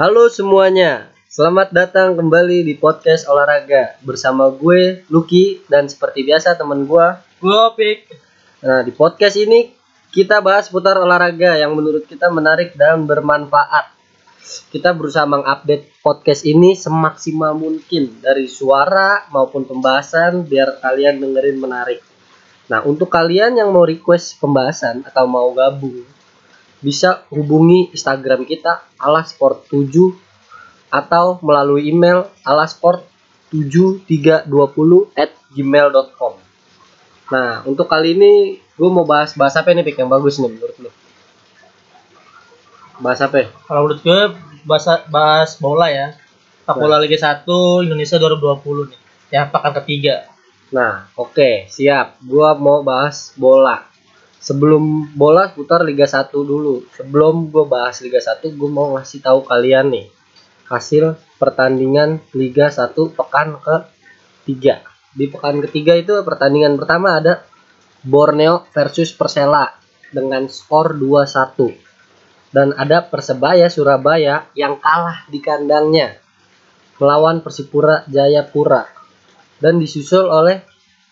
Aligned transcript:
Halo 0.00 0.32
semuanya, 0.32 1.12
selamat 1.28 1.76
datang 1.76 2.16
kembali 2.16 2.64
di 2.64 2.72
podcast 2.72 3.28
olahraga 3.28 4.00
bersama 4.00 4.48
gue 4.48 5.04
Lucky 5.12 5.60
dan 5.68 5.92
seperti 5.92 6.24
biasa 6.24 6.56
teman 6.56 6.88
gue. 6.88 7.06
Gue 7.36 7.52
Opik. 7.52 8.08
Nah 8.64 8.80
di 8.80 8.96
podcast 8.96 9.36
ini 9.36 9.68
kita 10.08 10.40
bahas 10.40 10.72
putar 10.72 10.96
olahraga 10.96 11.52
yang 11.60 11.76
menurut 11.76 12.08
kita 12.08 12.32
menarik 12.32 12.72
dan 12.80 13.04
bermanfaat. 13.04 13.92
Kita 14.72 14.96
berusaha 14.96 15.28
mengupdate 15.28 15.92
podcast 16.00 16.48
ini 16.48 16.72
semaksimal 16.72 17.52
mungkin 17.52 18.24
dari 18.24 18.48
suara 18.48 19.28
maupun 19.28 19.68
pembahasan 19.68 20.48
biar 20.48 20.80
kalian 20.80 21.20
dengerin 21.20 21.60
menarik. 21.60 22.00
Nah 22.72 22.80
untuk 22.88 23.12
kalian 23.12 23.52
yang 23.52 23.68
mau 23.68 23.84
request 23.84 24.40
pembahasan 24.40 25.04
atau 25.04 25.28
mau 25.28 25.52
gabung 25.52 26.08
bisa 26.80 27.28
hubungi 27.28 27.92
Instagram 27.92 28.48
kita 28.48 28.80
alasport7 28.96 30.16
atau 30.90 31.38
melalui 31.44 31.92
email 31.92 32.26
alasport7320 32.42 35.14
at 35.14 35.30
gmail.com 35.52 36.34
Nah, 37.30 37.62
untuk 37.62 37.86
kali 37.86 38.18
ini 38.18 38.58
gue 38.58 38.90
mau 38.90 39.06
bahas 39.06 39.38
bahas 39.38 39.54
apa 39.54 39.70
nih 39.70 39.86
Pik 39.86 40.02
yang 40.02 40.10
bagus 40.10 40.42
nih 40.42 40.50
menurut 40.50 40.74
lu? 40.82 40.90
Bahas 42.98 43.22
apa? 43.22 43.46
ya? 43.46 43.48
Kalau 43.70 43.86
menurut 43.86 44.02
gue 44.02 44.34
bahas, 44.66 45.06
bahas 45.06 45.54
bola 45.62 45.86
ya. 45.88 46.18
Sepak 46.66 46.86
bola 46.86 46.98
Liga 46.98 47.18
1 47.18 47.46
Indonesia 47.86 48.18
2020 48.18 48.90
nih. 48.90 48.98
Yang 49.30 49.46
pekan 49.54 49.72
ketiga. 49.82 50.14
Nah, 50.70 51.10
oke, 51.18 51.66
siap. 51.66 52.22
Gua 52.22 52.54
mau 52.54 52.86
bahas 52.86 53.34
bola. 53.34 53.89
Sebelum 54.40 55.12
bola 55.12 55.52
putar 55.52 55.84
Liga 55.84 56.08
1 56.08 56.32
dulu. 56.32 56.88
Sebelum 56.96 57.52
gue 57.52 57.64
bahas 57.68 58.00
Liga 58.00 58.24
1, 58.24 58.56
gue 58.56 58.70
mau 58.72 58.96
ngasih 58.96 59.20
tahu 59.20 59.44
kalian 59.44 59.92
nih 59.92 60.08
hasil 60.64 61.20
pertandingan 61.36 62.24
Liga 62.32 62.72
1 62.72 62.96
pekan 63.12 63.60
ke-3. 63.60 64.64
Di 65.12 65.24
pekan 65.28 65.60
ketiga 65.68 65.92
itu 65.92 66.16
pertandingan 66.24 66.80
pertama 66.80 67.20
ada 67.20 67.44
Borneo 68.00 68.64
versus 68.72 69.12
Persela 69.12 69.76
dengan 70.08 70.48
skor 70.48 70.96
2-1. 70.96 71.76
Dan 72.48 72.72
ada 72.74 73.04
Persebaya 73.04 73.68
Surabaya 73.68 74.48
yang 74.56 74.80
kalah 74.80 75.28
di 75.28 75.38
kandangnya 75.38 76.16
melawan 76.96 77.44
Persipura 77.44 78.08
Jayapura 78.08 78.88
dan 79.60 79.76
disusul 79.76 80.26
oleh 80.26 80.64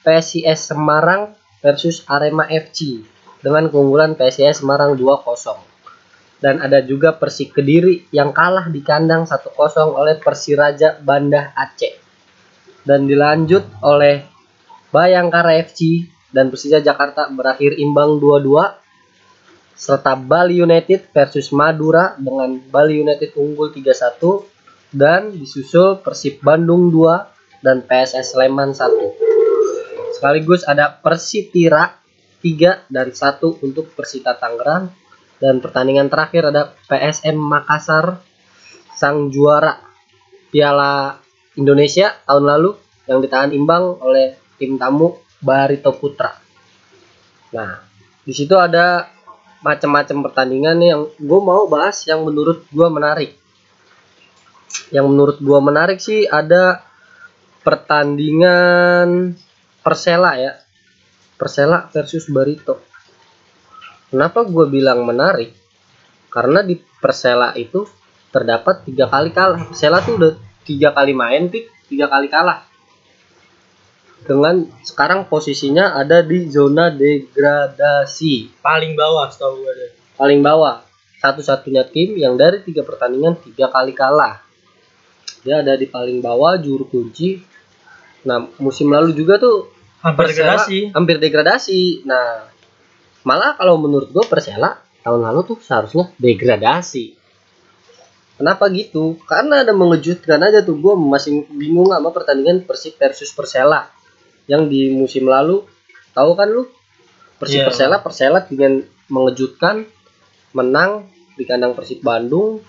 PSIS 0.03 0.73
Semarang 0.73 1.37
versus 1.61 2.03
Arema 2.09 2.49
FC 2.49 3.18
dengan 3.43 3.71
keunggulan 3.71 4.19
PSIS 4.19 4.63
Semarang 4.63 4.99
2-0. 4.99 5.59
Dan 6.39 6.63
ada 6.63 6.79
juga 6.83 7.15
Persik 7.19 7.59
Kediri 7.59 8.07
yang 8.15 8.31
kalah 8.31 8.71
di 8.71 8.79
kandang 8.83 9.27
1-0 9.27 9.59
oleh 9.91 10.19
Persiraja 10.23 11.03
Banda 11.03 11.51
Aceh. 11.59 11.99
Dan 12.87 13.11
dilanjut 13.11 13.67
oleh 13.83 14.23
Bayangkara 14.89 15.61
FC 15.61 16.09
dan 16.33 16.49
Persija 16.49 16.81
Jakarta 16.81 17.29
berakhir 17.29 17.77
imbang 17.77 18.17
2-2 18.17 19.77
serta 19.79 20.17
Bali 20.19 20.59
United 20.59 21.13
versus 21.13 21.53
Madura 21.55 22.19
dengan 22.19 22.59
Bali 22.59 22.99
United 22.99 23.37
unggul 23.39 23.71
3-1 23.71 24.97
dan 24.97 25.31
disusul 25.37 26.01
Persib 26.01 26.41
Bandung 26.41 26.89
2 26.89 27.63
dan 27.63 27.85
PSS 27.85 28.35
Sleman 28.35 28.73
1. 28.75 30.17
Sekaligus 30.19 30.65
ada 30.67 30.91
Persitira 30.99 31.98
3 32.43 32.91
dan 32.91 33.09
1 33.11 33.65
untuk 33.67 33.91
Persita 33.95 34.35
Tangerang 34.39 34.91
dan 35.39 35.63
pertandingan 35.63 36.11
terakhir 36.11 36.51
ada 36.51 36.75
PSM 36.91 37.39
Makassar 37.39 38.23
sang 38.95 39.31
juara 39.31 39.79
Piala 40.51 41.23
Indonesia 41.55 42.15
tahun 42.27 42.45
lalu 42.47 42.71
yang 43.07 43.23
ditahan 43.23 43.55
imbang 43.55 43.99
oleh 44.03 44.35
tim 44.59 44.75
tamu 44.77 45.19
Barito 45.39 45.95
Putra. 45.95 46.35
Nah, 47.55 47.81
di 48.27 48.35
situ 48.35 48.59
ada 48.59 49.07
macam-macam 49.63 50.31
pertandingan 50.31 50.79
yang 50.83 51.03
gue 51.17 51.41
mau 51.43 51.67
bahas 51.67 52.03
yang 52.07 52.23
menurut 52.27 52.67
gue 52.71 52.89
menarik. 52.91 53.31
Yang 54.91 55.07
menurut 55.09 55.39
gue 55.41 55.59
menarik 55.63 55.99
sih 55.99 56.27
ada 56.27 56.83
pertandingan 57.63 59.39
Persela 59.83 60.37
ya. 60.37 60.53
Persela 61.39 61.87
versus 61.95 62.27
Barito. 62.27 62.83
Kenapa 64.11 64.43
gue 64.43 64.67
bilang 64.67 65.07
menarik? 65.07 65.55
Karena 66.29 66.67
di 66.67 66.75
Persela 66.77 67.55
itu 67.55 67.87
terdapat 68.35 68.83
tiga 68.85 69.07
kali 69.07 69.31
kalah. 69.31 69.71
Persela 69.71 70.03
tuh 70.03 70.19
udah 70.19 70.33
tiga 70.67 70.91
kali 70.93 71.15
main, 71.15 71.47
pik 71.49 71.71
tiga 71.89 72.11
kali 72.11 72.27
kalah. 72.27 72.67
Dengan 74.19 74.67
sekarang 74.83 75.31
posisinya 75.31 75.95
ada 75.95 76.21
di 76.27 76.51
zona 76.51 76.91
degradasi, 76.91 78.61
Paling 78.61 78.93
bawah 78.99 79.31
setahu 79.31 79.63
gue 79.63 79.73
deh. 79.79 79.91
paling 80.19 80.43
bawah. 80.43 80.83
Satu-satunya 81.23 81.87
tim 81.87 82.19
yang 82.19 82.35
dari 82.35 82.61
tiga 82.67 82.83
pertandingan 82.83 83.39
tiga 83.39 83.71
kali 83.71 83.95
kalah. 83.95 84.43
Dia 85.47 85.63
ada 85.63 85.79
di 85.79 85.87
paling 85.87 86.19
bawah, 86.19 86.59
juru 86.59 86.91
kunci. 86.91 87.39
Nah, 88.27 88.51
musim 88.59 88.91
lalu 88.91 89.15
juga 89.15 89.39
tuh 89.39 89.71
Hampir 90.13 90.33
Persela 90.33 90.57
degradasi. 90.57 90.79
hampir 90.97 91.17
degradasi. 91.21 91.83
Nah, 92.09 92.49
malah 93.23 93.55
kalau 93.61 93.77
menurut 93.77 94.09
gue 94.09 94.25
Persela 94.25 94.81
tahun 95.05 95.21
lalu 95.25 95.41
tuh 95.55 95.59
seharusnya 95.61 96.11
degradasi. 96.17 97.19
Kenapa 98.39 98.71
gitu? 98.71 99.19
Karena 99.27 99.67
ada 99.67 99.75
mengejutkan 99.75 100.39
aja 100.39 100.63
tuh 100.63 100.79
gue 100.79 100.95
masih 100.95 101.43
bingung 101.51 101.91
sama 101.91 102.15
pertandingan 102.15 102.63
Persib 102.63 102.95
versus 102.95 103.35
Persela 103.35 103.91
yang 104.47 104.71
di 104.71 104.95
musim 104.95 105.27
lalu 105.27 105.67
tahu 106.15 106.39
kan 106.39 106.47
lu 106.47 106.71
Persib 107.43 107.63
Iya. 107.63 107.67
Persela 107.67 107.97
Persela 107.99 108.41
dengan 108.47 108.79
mengejutkan 109.11 109.83
menang 110.55 111.11
di 111.35 111.43
kandang 111.43 111.75
Persib 111.75 111.99
Bandung. 111.99 112.63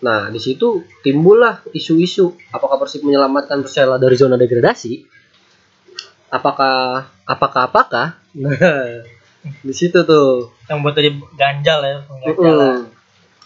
Nah, 0.00 0.28
di 0.32 0.40
situ 0.40 0.84
timbullah 1.04 1.60
isu-isu 1.76 2.32
apakah 2.56 2.80
Persib 2.80 3.04
menyelamatkan 3.04 3.60
Persela 3.60 4.00
dari 4.00 4.16
zona 4.16 4.40
degradasi 4.40 5.04
apakah 6.30 7.06
apakah 7.26 7.62
apakah? 7.70 8.06
Nah 8.34 9.04
di 9.66 9.74
situ 9.74 10.02
tuh. 10.02 10.52
Yang 10.66 10.78
buat 10.82 10.94
tadi 10.94 11.10
ganjal 11.38 11.80
ya. 11.82 11.96
Mm-mm. 12.06 12.90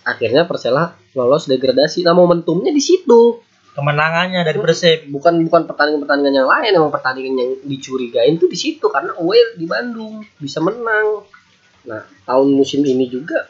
akhirnya 0.01 0.49
Persela 0.49 0.97
lolos 1.13 1.45
degradasi. 1.45 2.03
Nah 2.05 2.17
momentumnya 2.17 2.73
di 2.73 2.81
situ. 2.81 3.41
Kemenangannya 3.71 4.43
dari 4.43 4.59
Persib. 4.59 5.07
bukan 5.15 5.47
bukan 5.47 5.63
pertandingan 5.71 6.03
pertandingan 6.03 6.43
yang 6.43 6.49
lain. 6.51 6.71
Emang 6.75 6.93
pertandingan 6.93 7.35
yang 7.39 7.51
dicurigain 7.63 8.35
tuh 8.41 8.51
di 8.51 8.59
situ. 8.59 8.89
Karena 8.91 9.15
away 9.21 9.55
di 9.55 9.67
Bandung. 9.69 10.25
Bisa 10.41 10.59
menang. 10.59 11.23
Nah 11.87 12.03
tahun 12.27 12.49
musim 12.57 12.83
ini 12.83 13.07
juga 13.07 13.47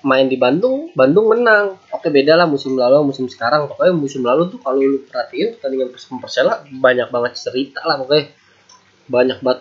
main 0.00 0.26
di 0.26 0.36
Bandung 0.40 0.88
Bandung 0.96 1.32
menang 1.32 1.76
oke 1.92 2.08
beda 2.08 2.36
lah 2.36 2.48
musim 2.48 2.76
lalu 2.76 3.12
musim 3.12 3.28
sekarang 3.28 3.68
pokoknya 3.68 3.92
musim 3.92 4.24
lalu 4.24 4.48
tuh 4.48 4.58
kalau 4.60 4.80
lu 4.80 5.04
perhatiin 5.04 5.60
pertandingan 5.60 5.92
Persela 5.92 6.64
banyak 6.68 7.08
banget 7.12 7.32
cerita 7.36 7.84
lah 7.84 8.00
pokoknya 8.00 8.32
banyak 9.10 9.38
banget 9.44 9.60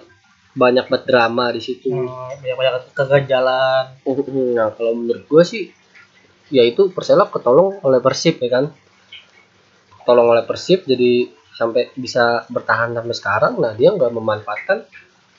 banyak 0.59 0.85
banget 0.89 1.05
drama 1.05 1.45
di 1.53 1.61
situ 1.61 1.89
Hmm, 1.89 2.41
Banyak-banyak 2.41 2.95
keganjalan. 2.97 3.85
Nah, 4.57 4.69
kalau 4.73 4.93
menurut 4.97 5.23
gue 5.29 5.43
sih, 5.45 5.63
ya 6.49 6.65
itu 6.65 6.89
Persela 6.89 7.29
ketolong 7.29 7.79
oleh 7.85 8.01
Persib 8.01 8.41
ya 8.41 8.49
kan. 8.49 8.65
Tolong 10.03 10.27
oleh 10.33 10.43
Persib 10.43 10.89
jadi 10.89 11.29
sampai 11.53 11.93
bisa 11.93 12.49
bertahan 12.49 12.97
sampai 12.97 13.15
sekarang. 13.15 13.53
Nah, 13.61 13.77
dia 13.77 13.93
nggak 13.93 14.09
memanfaatkan 14.09 14.89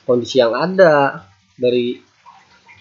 kondisi 0.07 0.39
yang 0.39 0.55
ada 0.55 1.27
dari 1.59 1.99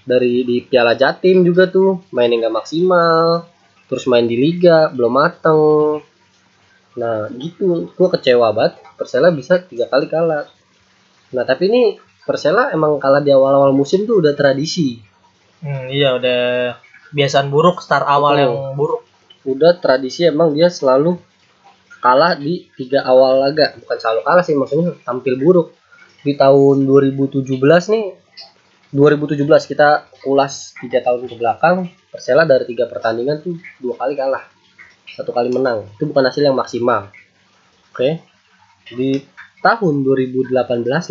dari 0.05 0.43
di 0.45 0.65
Piala 0.65 0.97
Jatim 0.97 1.45
juga 1.45 1.69
tuh 1.69 2.05
mainnya 2.15 2.47
nggak 2.47 2.57
maksimal, 2.57 3.45
terus 3.87 4.05
main 4.09 4.25
di 4.25 4.37
Liga 4.37 4.89
belum 4.93 5.13
mateng. 5.13 6.01
Nah, 6.99 7.31
gitu, 7.39 7.93
gue 7.95 8.09
kecewa 8.19 8.51
banget. 8.53 8.83
Persela 8.99 9.31
bisa 9.31 9.63
tiga 9.63 9.87
kali 9.87 10.11
kalah. 10.11 10.45
Nah, 11.33 11.45
tapi 11.47 11.71
ini 11.71 11.83
Persela 12.27 12.75
emang 12.75 13.01
kalah 13.01 13.23
di 13.25 13.33
awal-awal 13.33 13.73
musim 13.73 14.05
tuh 14.05 14.21
udah 14.21 14.35
tradisi. 14.37 15.01
Hmm, 15.61 15.93
iya 15.93 16.17
udah 16.17 16.41
kebiasaan 17.11 17.51
buruk 17.53 17.83
start 17.85 18.07
awal 18.07 18.39
Betul. 18.39 18.43
yang 18.45 18.55
buruk. 18.79 19.03
udah 19.41 19.81
tradisi 19.81 20.29
emang 20.29 20.53
dia 20.53 20.69
selalu 20.69 21.17
kalah 22.05 22.37
di 22.37 22.69
tiga 22.77 23.05
awal 23.09 23.41
laga 23.41 23.73
bukan 23.81 23.97
selalu 23.97 24.21
kalah 24.21 24.45
sih 24.45 24.53
maksudnya 24.53 24.93
tampil 25.01 25.41
buruk 25.41 25.73
di 26.21 26.37
tahun 26.37 26.85
2017 26.85 27.49
nih 27.57 28.05
2017 28.91 29.47
kita 29.71 30.11
ulas 30.27 30.75
tiga 30.83 30.99
tahun 30.99 31.31
ke 31.31 31.39
belakang 31.39 31.87
Persela 32.11 32.43
dari 32.43 32.67
tiga 32.67 32.91
pertandingan 32.91 33.39
tuh 33.39 33.55
dua 33.79 33.95
kali 33.95 34.19
kalah 34.19 34.43
satu 35.15 35.31
kali 35.31 35.47
menang. 35.51 35.87
Itu 35.95 36.11
bukan 36.11 36.27
hasil 36.27 36.43
yang 36.43 36.59
maksimal. 36.59 37.11
Oke? 37.95 38.19
Di 38.91 39.23
tahun 39.63 40.03
2018 40.03 40.51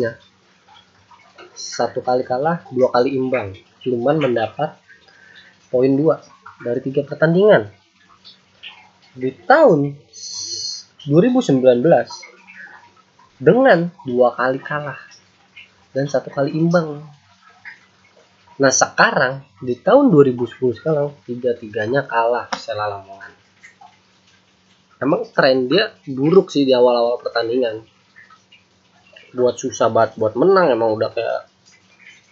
nya 0.03 0.19
satu 1.55 2.03
kali 2.03 2.27
kalah 2.27 2.67
dua 2.67 2.91
kali 2.91 3.15
imbang. 3.15 3.55
Cuman 3.79 4.19
mendapat 4.19 4.75
poin 5.71 5.91
dua 5.95 6.19
dari 6.59 6.83
tiga 6.83 7.07
pertandingan. 7.07 7.71
Di 9.15 9.31
tahun 9.47 9.95
2019 11.07 11.63
dengan 13.39 13.87
dua 14.03 14.35
kali 14.35 14.59
kalah 14.59 14.99
dan 15.95 16.11
satu 16.11 16.27
kali 16.27 16.51
imbang. 16.59 17.18
Nah 18.59 18.71
sekarang 18.75 19.47
di 19.63 19.79
tahun 19.79 20.11
2010 20.11 20.79
sekarang 20.83 21.15
tiga 21.23 21.55
tiganya 21.55 22.03
kalah 22.03 22.51
Persela 22.51 22.91
Lamongan. 22.91 23.31
Emang 24.99 25.23
tren 25.31 25.71
dia 25.71 25.95
buruk 26.03 26.51
sih 26.51 26.67
di 26.67 26.75
awal-awal 26.75 27.23
pertandingan. 27.23 27.87
Buat 29.31 29.55
susah 29.55 29.87
banget 29.87 30.19
buat 30.19 30.35
menang 30.35 30.75
emang 30.75 30.91
udah 30.99 31.09
kayak 31.15 31.41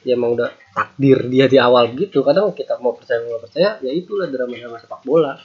ya 0.04 0.20
emang 0.20 0.36
udah 0.36 0.52
takdir 0.76 1.24
dia 1.32 1.48
di 1.48 1.56
awal 1.56 1.96
gitu. 1.96 2.28
Kadang 2.28 2.52
kita 2.52 2.76
mau 2.84 2.92
percaya 2.92 3.24
mau 3.24 3.40
percaya 3.40 3.80
ya 3.80 3.92
itulah 3.96 4.28
drama-drama 4.28 4.84
sepak 4.84 5.02
bola. 5.08 5.40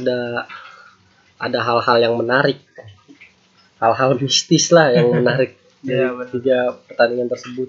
Ada 0.00 0.48
ada 1.44 1.58
hal-hal 1.60 1.96
yang 2.08 2.14
menarik 2.16 2.64
hal-hal 3.84 4.16
mistis 4.16 4.72
lah 4.72 4.96
yang 4.96 5.12
menarik 5.12 5.60
dari 5.84 6.00
Iya, 6.00 6.08
benar. 6.16 6.28
tiga 6.32 6.58
pertandingan 6.88 7.28
tersebut. 7.28 7.68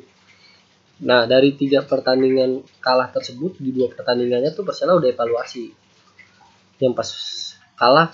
Nah 1.03 1.27
dari 1.27 1.51
tiga 1.59 1.83
pertandingan 1.83 2.63
kalah 2.79 3.11
tersebut 3.11 3.59
di 3.59 3.75
dua 3.75 3.91
pertandingannya 3.91 4.55
tuh 4.55 4.63
Persela 4.63 4.95
udah 4.95 5.11
evaluasi. 5.11 5.75
Yang 6.79 6.93
pas 6.95 7.09
kalah 7.75 8.09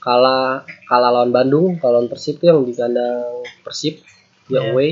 kalah 0.00 0.64
kalah 0.84 1.10
lawan 1.12 1.32
Bandung, 1.32 1.80
kalah 1.80 2.00
lawan 2.00 2.08
Persib 2.12 2.40
tuh 2.40 2.52
yang 2.52 2.60
di 2.64 2.76
kandang 2.76 3.44
Persib 3.64 4.04
dia 4.48 4.60
Iya. 4.60 4.72
away. 4.72 4.90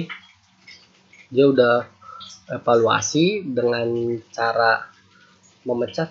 Dia 1.29 1.45
udah 1.49 1.85
evaluasi 2.49 3.45
dengan 3.45 3.89
cara 4.33 4.89
memecat 5.69 6.09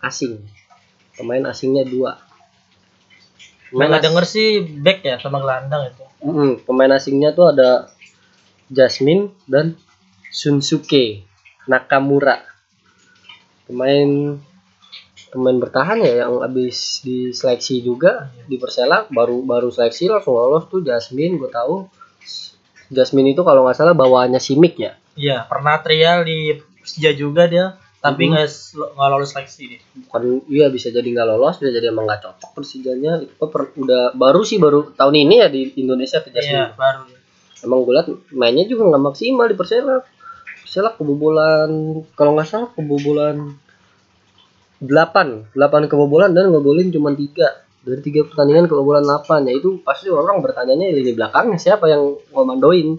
asing. 0.00 0.40
Pemain 1.12 1.44
asingnya 1.44 1.84
dua. 1.84 2.16
Yang 3.74 3.88
nggak 3.90 4.00
as- 4.00 4.06
denger 4.08 4.24
sih 4.24 4.48
back 4.80 4.98
ya 5.04 5.16
sama 5.20 5.42
gelandang 5.44 5.92
itu. 5.92 6.04
Mm, 6.24 6.64
pemain 6.64 6.92
asingnya 6.96 7.36
tuh 7.36 7.52
ada 7.52 7.92
Jasmine 8.72 9.28
dan 9.44 9.76
Sunsuke 10.34 11.22
Nakamura. 11.64 12.42
Pemain 13.64 14.34
pemain 15.30 15.56
bertahan 15.56 15.98
ya 15.98 16.26
yang 16.26 16.38
habis 16.40 17.00
diseleksi 17.00 17.80
juga 17.80 18.28
di 18.44 18.54
Persela 18.54 19.06
baru 19.08 19.42
baru 19.42 19.66
seleksi 19.68 20.06
langsung 20.06 20.34
lolos 20.34 20.66
tuh 20.66 20.78
Jasmine 20.80 21.34
gue 21.36 21.48
tahu 21.48 21.86
Jasmine 22.88 23.32
itu 23.32 23.42
kalau 23.42 23.64
nggak 23.64 23.74
salah 23.74 23.94
bawaannya 23.94 24.38
Simic 24.38 24.74
ya 24.76 24.92
Iya, 25.14 25.42
pernah 25.44 25.78
trial 25.78 26.22
di 26.22 26.54
Persija 26.76 27.14
juga 27.14 27.46
dia, 27.46 27.74
tapi 27.96 28.26
Mhm. 28.26 28.30
nggak 28.30 28.46
nggak 28.92 29.08
lolos 29.08 29.30
seleksi 29.30 29.62
dia. 29.68 29.80
bukan 29.96 30.22
iya 30.46 30.66
bisa 30.68 30.90
jadi 30.90 31.02
nggak 31.04 31.28
lolos 31.28 31.54
bisa 31.56 31.70
jadi 31.72 31.86
emang 31.88 32.04
nggak 32.04 32.20
cocok 32.20 32.50
Persijanya 32.52 33.12
itu 33.20 33.44
per- 33.44 33.74
udah 33.74 34.12
baru 34.12 34.42
sih 34.42 34.58
baru 34.58 34.90
tahun 34.92 35.14
ini 35.16 35.34
ya 35.36 35.48
di 35.48 35.74
Indonesia 35.76 36.18
tuh 36.18 36.30
Jasmine 36.30 36.62
Iya, 36.64 36.74
baru. 36.74 37.02
emang 37.60 37.78
gue 37.80 37.92
liat 37.92 38.06
mainnya 38.30 38.66
juga 38.66 38.86
nggak 38.86 39.02
maksimal 39.04 39.46
di 39.46 39.56
Persela 39.56 39.98
Persela 40.64 40.96
kebobolan 40.96 42.00
kalau 42.16 42.40
nggak 42.40 42.48
salah 42.48 42.72
kebobolan 42.72 43.52
8 44.80 45.52
8 45.52 45.92
kebobolan 45.92 46.32
dan 46.32 46.48
ngegolin 46.48 46.88
cuma 46.88 47.12
tiga. 47.12 47.68
Dari 47.84 48.00
tiga 48.00 48.24
pertandingan 48.24 48.64
kebobolan 48.64 49.04
8 49.04 49.44
ya 49.44 49.52
itu 49.60 49.84
pasti 49.84 50.08
orang 50.08 50.40
bertanyanya 50.40 50.88
lini 50.88 51.12
belakangnya 51.12 51.60
siapa 51.60 51.84
yang 51.92 52.16
ngomandoin? 52.32 52.96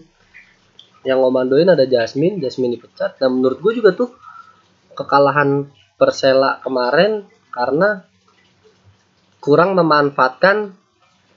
Yang 1.02 1.18
ngomandoin 1.26 1.66
ada 1.74 1.90
Jasmine 1.90 2.38
Jasmine 2.38 2.78
dipecat. 2.78 3.18
Dan 3.18 3.42
menurut 3.42 3.58
gue 3.58 3.82
juga 3.82 3.98
tuh 3.98 4.14
kekalahan 4.94 5.66
Persela 5.98 6.62
kemarin 6.62 7.26
karena 7.50 8.06
kurang 9.42 9.74
memanfaatkan 9.74 10.78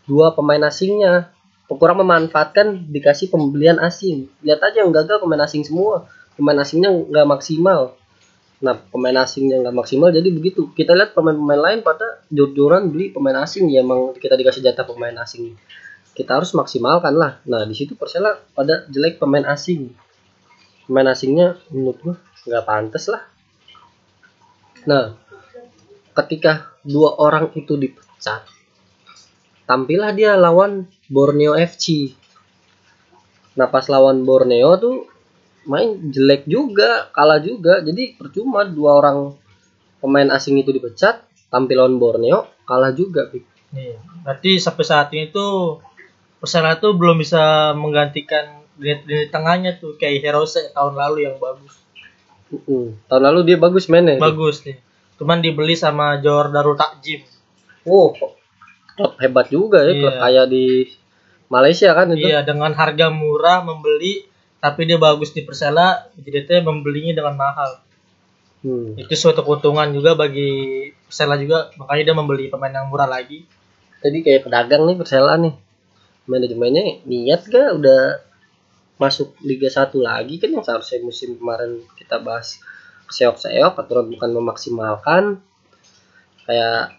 dua 0.05 0.37
pemain 0.37 0.61
asingnya. 0.69 1.33
Kurang 1.69 2.05
memanfaatkan 2.05 2.89
dikasih 2.93 3.33
pembelian 3.33 3.81
asing. 3.81 4.29
Lihat 4.45 4.61
aja 4.61 4.85
yang 4.85 4.93
gagal 4.93 5.25
pemain 5.25 5.45
asing 5.45 5.65
semua 5.65 6.09
pemain 6.39 6.59
asingnya 6.63 6.95
nggak 6.95 7.27
maksimal. 7.27 7.99
Nah 8.63 8.79
pemain 8.79 9.27
asingnya 9.27 9.59
nggak 9.59 9.75
maksimal 9.75 10.15
jadi 10.15 10.31
begitu. 10.31 10.71
Kita 10.71 10.95
lihat 10.95 11.19
pemain-pemain 11.19 11.59
lain 11.59 11.81
pada 11.83 12.23
jor-joran 12.31 12.95
beli 12.95 13.11
pemain 13.11 13.43
asing 13.43 13.67
ya 13.75 13.83
emang 13.83 14.15
kita 14.15 14.39
dikasih 14.39 14.63
jatah 14.63 14.87
pemain 14.87 15.19
asing. 15.19 15.59
Kita 16.15 16.39
harus 16.39 16.55
maksimalkan 16.55 17.19
lah. 17.19 17.43
Nah 17.51 17.67
di 17.67 17.75
situ 17.75 17.99
Persela 17.99 18.39
pada 18.55 18.87
jelek 18.87 19.19
pemain 19.19 19.43
asing. 19.51 19.91
Pemain 20.87 21.11
asingnya 21.11 21.59
menurut 21.75 21.99
gua 21.99 22.17
nggak 22.47 22.65
pantas 22.65 23.11
lah. 23.11 23.27
Nah 24.87 25.19
ketika 26.15 26.71
dua 26.87 27.19
orang 27.19 27.51
itu 27.59 27.75
dipecat 27.75 28.47
tampillah 29.69 30.17
dia 30.17 30.33
lawan 30.33 30.89
Borneo 31.13 31.53
FC. 31.53 32.17
Nah 33.61 33.69
pas 33.69 33.85
lawan 33.93 34.25
Borneo 34.25 34.81
tuh 34.81 35.18
main 35.69 36.11
jelek 36.11 36.49
juga, 36.49 37.13
kalah 37.13 37.39
juga. 37.39 37.85
Jadi 37.85 38.17
percuma 38.17 38.65
dua 38.65 38.99
orang 39.05 39.37
pemain 40.01 40.33
asing 40.33 40.57
itu 40.59 40.73
dipecat, 40.73 41.23
tampil 41.53 41.79
lawan 41.79 42.01
Borneo, 42.01 42.49
kalah 42.65 42.91
juga. 42.97 43.29
Pik. 43.29 43.45
Iya. 43.77 44.01
Berarti 44.25 44.57
sampai 44.57 44.85
saat 44.85 45.09
ini 45.13 45.29
tuh 45.29 45.85
Persela 46.39 46.79
tuh 46.79 46.95
belum 46.95 47.19
bisa 47.19 47.75
menggantikan 47.75 48.63
di, 48.79 48.95
di 49.05 49.27
tengahnya 49.27 49.75
tuh 49.83 49.99
kayak 49.99 50.23
Hirose 50.23 50.71
tahun 50.71 50.95
lalu 50.95 51.27
yang 51.27 51.37
bagus. 51.43 51.83
Mm-mm. 52.55 52.95
Tahun 53.11 53.23
lalu 53.27 53.43
dia 53.43 53.59
bagus 53.59 53.91
mainnya. 53.91 54.17
Bagus 54.23 54.63
nih. 54.63 54.79
Cuman 55.19 55.43
dibeli 55.43 55.75
sama 55.75 56.23
Jor 56.23 56.55
Darul 56.55 56.79
Takjim. 56.79 57.27
Oh, 57.91 58.15
klub 58.95 59.19
hebat 59.19 59.51
juga 59.51 59.83
ya, 59.83 59.99
klub 59.99 60.15
Iya. 60.15 60.21
kayak 60.23 60.47
di 60.47 60.67
Malaysia 61.51 61.91
kan 61.91 62.15
itu. 62.15 62.31
Iya, 62.31 62.47
dengan 62.47 62.71
harga 62.71 63.11
murah 63.11 63.67
membeli 63.67 64.23
tapi 64.59 64.87
dia 64.87 64.99
bagus 64.99 65.31
di 65.31 65.47
Persela, 65.47 66.11
jadi 66.19 66.45
dia 66.47 66.59
membelinya 66.63 67.23
dengan 67.23 67.35
mahal. 67.39 67.79
Hmm. 68.67 68.99
Itu 68.99 69.15
suatu 69.15 69.47
keuntungan 69.47 69.91
juga 69.95 70.19
bagi 70.19 70.91
Persela 71.07 71.39
juga, 71.39 71.71
makanya 71.79 72.11
dia 72.11 72.17
membeli 72.19 72.51
pemain 72.51 72.75
yang 72.75 72.91
murah 72.91 73.07
lagi. 73.07 73.47
Jadi 74.03 74.19
kayak 74.23 74.47
pedagang 74.47 74.83
nih 74.87 74.97
Persela 74.99 75.39
nih. 75.39 75.55
Manajemennya 76.29 77.09
niat 77.09 77.49
gak 77.49 77.81
udah 77.81 78.21
masuk 78.99 79.39
Liga 79.47 79.71
1 79.71 79.95
lagi 80.03 80.43
kan 80.43 80.51
yang 80.51 80.67
seharusnya 80.67 80.99
musim 81.01 81.39
kemarin 81.39 81.87
kita 81.95 82.19
bahas 82.19 82.59
seok-seok 83.09 83.79
aturan 83.79 84.11
bukan 84.11 84.31
memaksimalkan 84.35 85.25
kayak 86.45 86.99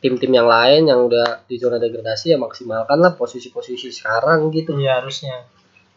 tim-tim 0.00 0.32
yang 0.32 0.48
lain 0.48 0.88
yang 0.88 1.04
udah 1.04 1.44
di 1.44 1.60
zona 1.60 1.76
degradasi 1.76 2.34
ya 2.34 2.38
maksimalkan 2.40 2.98
lah 2.98 3.12
posisi-posisi 3.14 3.90
sekarang 3.90 4.50
gitu. 4.54 4.78
Iya, 4.78 5.02
harusnya. 5.02 5.46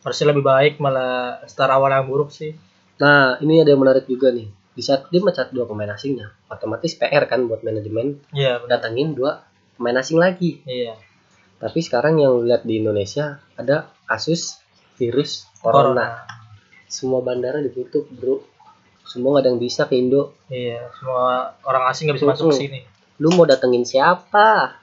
Harusnya 0.02 0.34
lebih 0.34 0.44
baik 0.46 0.74
malah 0.82 1.42
start 1.46 1.70
awal 1.70 1.94
yang 1.94 2.10
buruk 2.10 2.34
sih. 2.34 2.58
Nah, 3.02 3.38
ini 3.42 3.62
ada 3.62 3.74
yang 3.74 3.82
menarik 3.82 4.06
juga 4.06 4.30
nih. 4.34 4.50
Di 4.72 4.82
saat 4.86 5.10
dia 5.12 5.20
mencat 5.20 5.52
dua 5.52 5.68
pemain 5.68 5.90
asingnya, 5.92 6.32
otomatis 6.48 6.96
PR 6.96 7.28
kan 7.28 7.44
buat 7.46 7.60
manajemen 7.62 8.24
Iya, 8.32 8.64
benar. 8.64 8.80
datangin 8.80 9.14
dua 9.14 9.44
pemain 9.76 10.00
asing 10.00 10.18
lagi. 10.22 10.64
Iya. 10.64 10.96
Tapi 11.62 11.80
sekarang 11.84 12.18
yang 12.18 12.42
lihat 12.42 12.66
di 12.66 12.82
Indonesia 12.82 13.42
ada 13.54 13.92
kasus 14.08 14.58
virus 14.98 15.46
corona. 15.62 15.78
Corona. 15.94 16.08
Semua 16.90 17.20
bandara 17.22 17.62
ditutup, 17.62 18.10
bro. 18.10 18.42
Semua 19.06 19.38
nggak 19.38 19.44
ada 19.44 19.50
yang 19.54 19.62
bisa 19.62 19.82
ke 19.86 19.98
Indo. 20.00 20.40
Iya, 20.48 20.88
semua 20.98 21.54
orang 21.68 21.84
asing 21.92 22.10
nggak 22.10 22.18
bisa 22.18 22.30
masuk 22.32 22.46
ke 22.54 22.58
sini. 22.58 22.80
Lu 23.22 23.30
mau 23.36 23.46
datengin 23.46 23.84
siapa? 23.86 24.82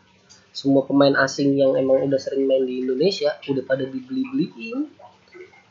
Semua 0.52 0.84
pemain 0.84 1.14
asing 1.22 1.54
yang 1.54 1.74
emang 1.74 2.06
udah 2.06 2.18
sering 2.18 2.44
main 2.46 2.62
di 2.66 2.82
Indonesia 2.84 3.34
udah 3.46 3.62
pada 3.64 3.86
dibeli-beliin. 3.86 4.90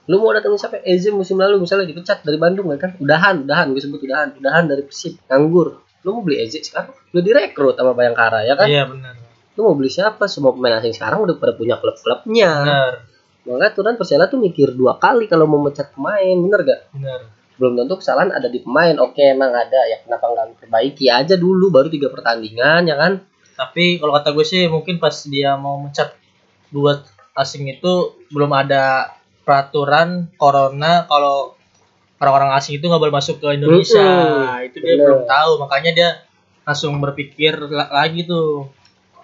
Lu 0.07 0.23
mau 0.23 0.31
datengin 0.31 0.55
siapa? 0.55 0.79
Eze 0.87 1.11
musim 1.11 1.35
lalu 1.35 1.63
misalnya 1.63 1.83
dipecat 1.83 2.23
dari 2.23 2.39
Bandung 2.39 2.71
kan? 2.79 2.95
Udahan, 2.97 3.43
udahan, 3.43 3.71
gue 3.75 3.81
sebut 3.83 3.99
udahan. 3.99 4.35
Udahan 4.39 4.63
dari 4.65 4.87
Persib, 4.87 5.19
nganggur. 5.27 5.83
Lu 6.07 6.09
mau 6.15 6.23
beli 6.23 6.47
Eze 6.47 6.63
sekarang? 6.63 6.95
Lu 7.11 7.19
direkrut 7.19 7.75
sama 7.75 7.91
Bayangkara 7.91 8.47
ya 8.47 8.55
kan? 8.55 8.67
Iya, 8.71 8.87
benar. 8.87 9.19
Lu 9.59 9.67
mau 9.67 9.75
beli 9.75 9.91
siapa? 9.91 10.31
Semua 10.31 10.55
pemain 10.55 10.79
asing 10.79 10.95
sekarang 10.95 11.27
udah 11.27 11.35
pada 11.35 11.53
punya 11.59 11.75
klub-klubnya. 11.75 12.51
Benar. 12.63 12.91
Makanya 13.47 13.71
Turan 13.75 13.95
Persela 13.95 14.27
tuh 14.27 14.39
mikir 14.39 14.75
dua 14.75 14.99
kali 14.99 15.27
kalau 15.27 15.47
mau 15.47 15.59
mecat 15.59 15.91
pemain, 15.95 16.35
bener 16.35 16.59
gak? 16.67 16.81
Benar. 16.95 17.19
Belum 17.57 17.73
tentu 17.73 17.97
kesalahan 17.97 18.29
ada 18.31 18.47
di 18.47 18.61
pemain. 18.61 18.95
Oke, 19.01 19.33
emang 19.33 19.49
ada 19.49 19.81
ya. 19.89 19.97
Kenapa 20.05 20.29
nggak 20.29 20.61
perbaiki 20.61 21.09
aja 21.09 21.35
dulu 21.35 21.73
baru 21.73 21.89
tiga 21.89 22.13
pertandingan 22.13 22.85
ya 22.85 22.95
kan? 22.95 23.23
Tapi 23.57 23.97
kalau 23.97 24.13
kata 24.13 24.29
gue 24.37 24.45
sih 24.45 24.69
mungkin 24.69 25.01
pas 25.01 25.15
dia 25.25 25.57
mau 25.57 25.81
mencat 25.81 26.13
dua 26.69 27.01
asing 27.33 27.65
itu 27.65 28.21
belum 28.29 28.53
ada 28.53 29.16
peraturan 29.47 30.27
corona 30.35 31.07
kalau 31.07 31.55
orang-orang 32.19 32.59
asing 32.59 32.83
itu 32.83 32.91
nggak 32.91 32.99
boleh 32.99 33.15
masuk 33.15 33.39
ke 33.39 33.47
Indonesia. 33.55 34.03
Mm-mm. 34.03 34.67
Itu 34.67 34.77
dia 34.83 34.99
Bener. 34.99 35.05
belum 35.07 35.21
tahu, 35.23 35.51
makanya 35.63 35.91
dia 35.95 36.09
langsung 36.67 36.99
berpikir 36.99 37.55
la- 37.71 37.87
lagi 37.87 38.27
tuh. 38.27 38.67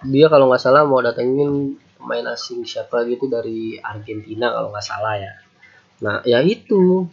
Dia 0.08 0.32
kalau 0.32 0.48
nggak 0.48 0.62
salah 0.64 0.88
mau 0.88 1.04
datengin 1.04 1.76
pemain 2.00 2.32
asing 2.32 2.64
siapa 2.64 3.04
gitu 3.04 3.28
dari 3.28 3.76
Argentina 3.76 4.48
kalau 4.48 4.72
nggak 4.72 4.84
salah 4.84 5.20
ya. 5.20 5.32
Nah, 6.00 6.24
ya 6.24 6.40
itu 6.40 7.04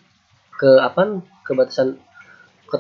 ke 0.56 0.80
apa? 0.80 1.20
Kebatasan 1.44 2.00
ke, 2.68 2.78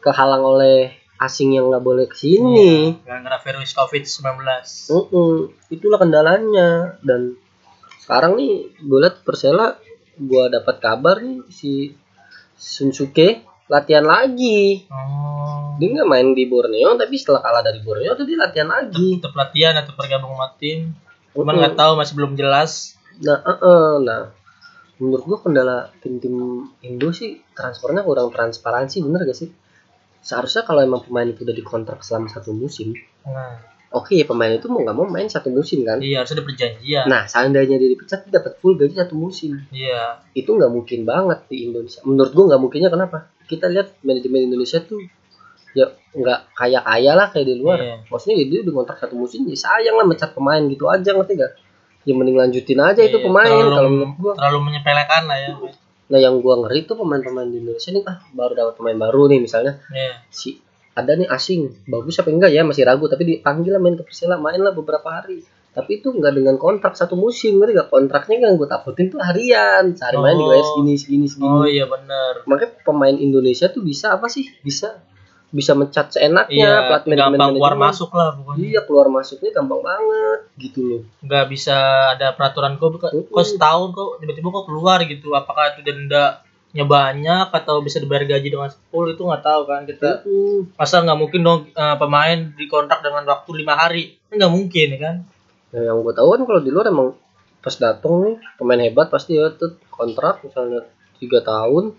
kehalang 0.00 0.44
oleh 0.44 0.96
asing 1.18 1.58
yang 1.58 1.68
nggak 1.68 1.82
boleh 1.82 2.06
ke 2.06 2.14
sini 2.14 2.94
Iya, 3.02 3.02
gara-gara 3.02 3.36
virus 3.42 3.74
COVID-19. 3.74 4.38
Mm-mm. 4.94 5.34
itulah 5.68 5.98
kendalanya 5.98 6.94
dan 7.02 7.34
sekarang 8.08 8.40
nih 8.40 8.52
gue 8.80 8.98
liat 9.04 9.20
Persela 9.20 9.76
gue 10.16 10.44
dapat 10.48 10.80
kabar 10.80 11.20
nih 11.20 11.44
si 11.52 11.92
Sunsuke 12.56 13.44
latihan 13.68 14.02
lagi 14.02 14.88
Oh. 14.88 15.76
dia 15.76 15.92
nggak 15.92 16.08
main 16.08 16.32
di 16.32 16.48
Borneo 16.48 16.96
tapi 16.96 17.14
setelah 17.14 17.44
kalah 17.44 17.60
dari 17.60 17.84
Borneo 17.84 18.16
tuh 18.16 18.24
dia 18.24 18.40
latihan 18.40 18.66
lagi 18.66 19.20
Tetap 19.20 19.36
latihan 19.36 19.76
atau 19.76 19.92
bergabung 19.92 20.32
sama 20.32 20.56
tim. 20.56 20.96
Cuman 21.36 21.54
nggak 21.54 21.76
tahu 21.76 21.92
masih 21.94 22.16
belum 22.16 22.32
jelas. 22.34 22.96
nah 23.20 23.38
eh, 23.44 23.58
eh, 23.60 23.92
nah 24.02 24.22
menurut 24.96 25.22
gua 25.22 25.38
kendala 25.38 25.78
tim-tim 26.00 26.34
Indo 26.80 27.12
sih 27.12 27.38
transfernya 27.52 28.02
kurang 28.02 28.32
transparansi 28.32 29.04
bener 29.04 29.22
gak 29.22 29.36
sih 29.36 29.50
seharusnya 30.18 30.66
kalau 30.66 30.82
emang 30.82 31.04
pemain 31.04 31.26
itu 31.26 31.44
udah 31.44 31.54
dikontrak 31.54 32.00
selama 32.02 32.26
satu 32.26 32.50
musim 32.50 32.96
Nah, 33.22 33.58
oke 33.90 34.12
pemain 34.22 34.50
itu 34.50 34.66
mau 34.66 34.80
nggak 34.80 34.92
mau 34.94 35.06
main 35.06 35.24
satu 35.26 35.48
musim 35.48 35.80
kan 35.80 35.96
iya 35.98 36.20
harus 36.20 36.30
ada 36.30 36.42
perjanjian. 36.42 37.04
nah 37.04 37.24
seandainya 37.24 37.76
dia 37.76 37.88
dipecat 37.88 38.22
dia 38.22 38.36
dapat 38.36 38.56
full 38.56 38.74
gaji 38.74 38.94
satu 38.94 39.14
musim 39.14 39.56
Iya. 39.68 40.20
itu 40.32 40.48
nggak 40.48 40.68
mungkin 40.68 41.02
banget 41.02 41.44
di 41.46 41.64
Indonesia 41.64 42.00
menurut 42.02 42.30
gua 42.30 42.44
nggak 42.46 42.60
mungkinnya 42.60 42.88
kenapa 42.88 43.18
kita 43.44 43.66
lihat 43.66 43.96
manajemen 44.00 44.44
Indonesia 44.46 44.78
tuh 44.80 45.00
ya 45.70 45.84
nggak 46.10 46.40
kaya 46.52 46.80
kaya 46.80 47.12
lah 47.14 47.28
kayak 47.28 47.46
di 47.46 47.56
luar 47.56 47.78
Iya. 47.78 47.96
maksudnya 48.06 48.36
ya 48.36 48.44
dia 48.46 48.58
udah 48.60 48.74
kontrak 48.74 48.98
satu 48.98 49.14
musim 49.14 49.44
ya 49.44 49.56
sayang 49.56 49.94
lah 49.94 50.04
mecat 50.04 50.30
pemain 50.30 50.60
gitu 50.62 50.84
aja 50.86 51.10
ngerti 51.10 51.32
gak 51.34 51.52
ya 52.02 52.12
mending 52.12 52.36
lanjutin 52.36 52.78
aja 52.78 53.00
itu 53.00 53.14
Iya, 53.14 53.24
pemain 53.24 53.48
terlalu- 53.48 53.72
kalau 53.74 53.90
menurut 53.90 54.14
gua 54.18 54.32
Terlalu 54.34 54.58
menyepelekan 54.64 55.22
lah 55.24 55.38
ya. 55.38 55.48
nah 56.08 56.16
yang 56.18 56.34
gua 56.38 56.54
ngeri 56.58 56.80
tuh 56.82 56.96
pemain-pemain 56.96 57.44
di 57.46 57.58
Indonesia 57.58 57.88
nih 57.90 58.04
ah 58.04 58.16
baru 58.30 58.52
dapat 58.54 58.74
pemain 58.76 58.96
baru 58.98 59.22
nih 59.26 59.40
misalnya 59.40 59.80
Iya. 59.88 60.12
si 60.26 60.56
ada 60.98 61.14
nih 61.14 61.28
asing 61.28 61.60
bagus 61.84 62.16
apa 62.16 62.28
enggak 62.28 62.50
ya 62.50 62.62
masih 62.62 62.82
ragu 62.82 63.06
tapi 63.06 63.22
dipanggil 63.24 63.70
lah 63.70 63.80
main 63.80 63.94
ke 63.94 64.02
Persela 64.02 64.34
main 64.36 64.58
lah 64.58 64.72
beberapa 64.72 65.06
hari 65.08 65.40
tapi 65.68 65.96
itu 65.96 66.10
nggak 66.10 66.32
dengan 66.32 66.56
kontrak 66.56 66.92
satu 66.92 67.14
musim 67.14 67.56
ngerti 67.56 67.76
gak 67.76 67.88
kontraknya 67.88 68.42
yang 68.42 68.56
gue 68.56 68.66
takutin 68.66 69.08
tuh 69.08 69.20
harian 69.20 69.92
sehari 69.92 70.16
main 70.16 70.34
Oh. 70.34 70.42
dibayar 70.44 70.64
segini 70.66 70.94
segini 70.94 71.26
segini 71.26 71.46
Oh 71.48 71.62
iya 71.64 71.86
benar. 71.86 72.42
makanya 72.44 72.82
pemain 72.82 73.14
Indonesia 73.14 73.68
tuh 73.68 73.80
bisa 73.80 74.10
apa 74.10 74.26
sih 74.26 74.50
bisa 74.58 74.98
bisa 75.48 75.72
mencat 75.72 76.10
seenaknya 76.10 76.60
Iya, 76.68 76.88
plat 76.90 77.02
gampang 77.06 77.52
keluar 77.52 77.72
manajemen. 77.72 77.88
masuk 77.88 78.10
lah 78.12 78.28
pokoknya. 78.34 78.60
iya 78.60 78.80
keluar 78.82 79.06
masuknya 79.08 79.50
gampang 79.50 79.80
banget 79.80 80.40
gitu 80.58 80.80
loh 80.82 81.00
Nggak 81.22 81.44
bisa 81.46 81.76
ada 82.12 82.26
peraturan 82.32 82.72
kok 82.74 82.98
kok 83.00 83.44
setahun 83.46 83.88
kok 83.90 84.08
tiba-tiba 84.18 84.48
kok 84.50 84.66
keluar 84.66 84.98
gitu. 85.02 85.32
Apakah 85.32 85.72
itu 85.72 85.80
dendanya 86.68 86.84
banyak 86.84 87.46
atau 87.50 87.80
bisa 87.80 87.96
dibayar 87.98 88.28
gaji 88.28 88.52
dengan 88.52 88.68
full 88.92 89.08
itu 89.08 89.24
nggak 89.24 89.40
tahu 89.40 89.62
kan 89.64 89.82
kita. 89.88 90.22
Mm-mm. 90.24 90.76
Masa 90.76 91.00
nggak 91.00 91.18
mungkin 91.18 91.40
dong 91.40 91.60
eh, 91.72 91.96
pemain 91.96 92.38
dikontrak 92.54 93.00
dengan 93.00 93.24
waktu 93.24 93.50
lima 93.56 93.74
hari? 93.74 94.20
Nggak 94.28 94.52
mungkin 94.52 94.86
ya 94.94 94.98
kan? 95.00 95.16
Nah, 95.68 95.80
yang 95.84 96.00
gue 96.00 96.14
tahu 96.16 96.28
kan 96.36 96.40
kalau 96.44 96.60
di 96.60 96.70
luar 96.72 96.88
emang 96.88 97.12
pas 97.58 97.74
datang 97.74 98.14
nih 98.24 98.36
pemain 98.56 98.80
hebat 98.80 99.10
pasti 99.10 99.34
ya 99.34 99.50
tuh 99.50 99.76
kontrak 99.90 100.40
misalnya 100.46 100.86
tiga 101.18 101.42
tahun 101.42 101.92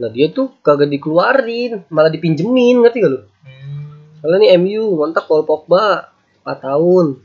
nah 0.00 0.08
dia 0.08 0.32
tuh 0.32 0.56
kagak 0.64 0.88
dikeluarin 0.88 1.84
malah 1.92 2.08
dipinjemin 2.08 2.80
ngerti 2.80 2.98
gak 3.04 3.12
lu 3.12 3.20
Hmm. 3.42 4.18
Soalnya 4.22 4.38
nih 4.38 4.50
MU 4.58 4.96
ngontak 4.96 5.26
Paul 5.26 5.44
Pogba 5.44 6.08
4 6.42 6.62
tahun 6.62 7.20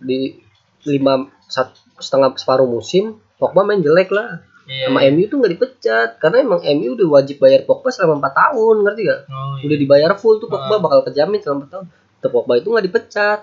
di 0.00 0.38
lima 0.86 1.28
sat- 1.46 1.76
setengah 1.98 2.34
separuh 2.38 2.66
musim 2.66 3.18
Pogba 3.36 3.62
main 3.62 3.84
jelek 3.84 4.08
lah 4.10 4.40
Iya. 4.68 4.84
sama 4.86 5.00
MU 5.02 5.24
tuh 5.26 5.36
nggak 5.38 5.52
dipecat 5.54 6.08
karena 6.16 6.36
emang 6.42 6.60
MU 6.60 6.92
udah 6.92 7.08
wajib 7.10 7.36
bayar 7.38 7.64
Pogba 7.64 7.88
selama 7.88 8.20
4 8.20 8.36
tahun 8.36 8.76
ngerti 8.82 9.00
gak 9.02 9.20
Oh, 9.26 9.56
iya. 9.56 9.64
udah 9.64 9.78
dibayar 9.78 10.10
full 10.14 10.36
tuh 10.36 10.46
Pogba 10.46 10.70
Ah. 10.70 10.78
bakal 10.78 11.00
kejamin 11.02 11.40
selama 11.40 11.58
4 11.62 11.72
tahun 11.72 11.86
Tuh 12.18 12.30
Pogba 12.30 12.52
itu 12.54 12.68
nggak 12.68 12.84
dipecat 12.84 13.40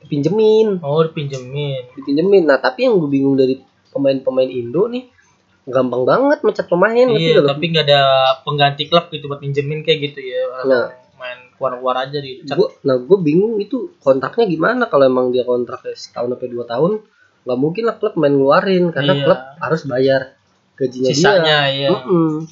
dipinjemin 0.00 0.80
Oh 0.80 1.00
dipinjemin. 1.02 1.96
dipinjemin 1.96 2.42
nah 2.44 2.58
tapi 2.58 2.84
yang 2.84 2.98
gue 2.98 3.08
bingung 3.08 3.34
dari 3.34 3.56
pemain-pemain 3.88 4.50
Indo 4.50 4.84
nih 4.86 5.08
gampang 5.64 6.04
banget 6.04 6.38
mencat 6.40 6.66
pemain 6.66 6.92
Iya, 7.08 7.40
lu? 7.40 7.48
tapi 7.48 7.64
nggak 7.66 7.84
ada 7.86 8.00
pengganti 8.44 8.84
klub 8.84 9.08
gitu 9.08 9.24
buat 9.24 9.40
pinjemin 9.40 9.80
kayak 9.80 9.98
gitu 10.04 10.20
ya. 10.20 10.44
Nah. 10.62 10.92
main 11.14 11.38
keluar-keluar 11.54 11.96
aja 12.02 12.18
di 12.18 12.42
Gua, 12.44 12.68
nah 12.82 12.98
gue 12.98 13.18
bingung 13.18 13.56
itu 13.56 13.96
kontraknya 13.96 14.44
gimana 14.44 14.84
kalau 14.84 15.06
emang 15.06 15.30
dia 15.30 15.40
kontraknya 15.42 15.94
setahun 15.94 16.26
sampai 16.28 16.48
dua 16.48 16.66
tahun 16.66 17.00
nggak 17.44 17.58
mungkin 17.58 17.82
lah 17.84 17.94
klub 17.94 18.14
main 18.14 18.32
ngeluarin 18.32 18.88
karena 18.88 19.12
Iya. 19.12 19.22
klub 19.22 19.40
harus 19.58 19.82
bayar 19.84 20.22
gajinya 20.74 21.06
dia 21.06 21.14
sisanya 21.14 21.58
ya. 21.68 21.88
Mm-mm. 21.92 22.48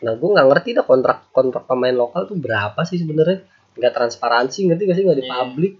nah 0.00 0.12
gue 0.12 0.28
nggak 0.28 0.46
ngerti 0.46 0.68
dah 0.72 0.82
kontrak 0.82 1.28
kontrak 1.30 1.64
pemain 1.64 1.92
lokal 1.92 2.24
tuh 2.24 2.34
berapa 2.34 2.80
sih 2.82 2.96
sebenarnya 2.96 3.44
nggak 3.72 3.92
transparansi 3.92 4.66
ngerti 4.66 4.82
gak 4.84 4.96
sih 4.96 5.04
nggak 5.04 5.18
di 5.18 5.24
Iya. 5.24 5.32
publik 5.36 5.74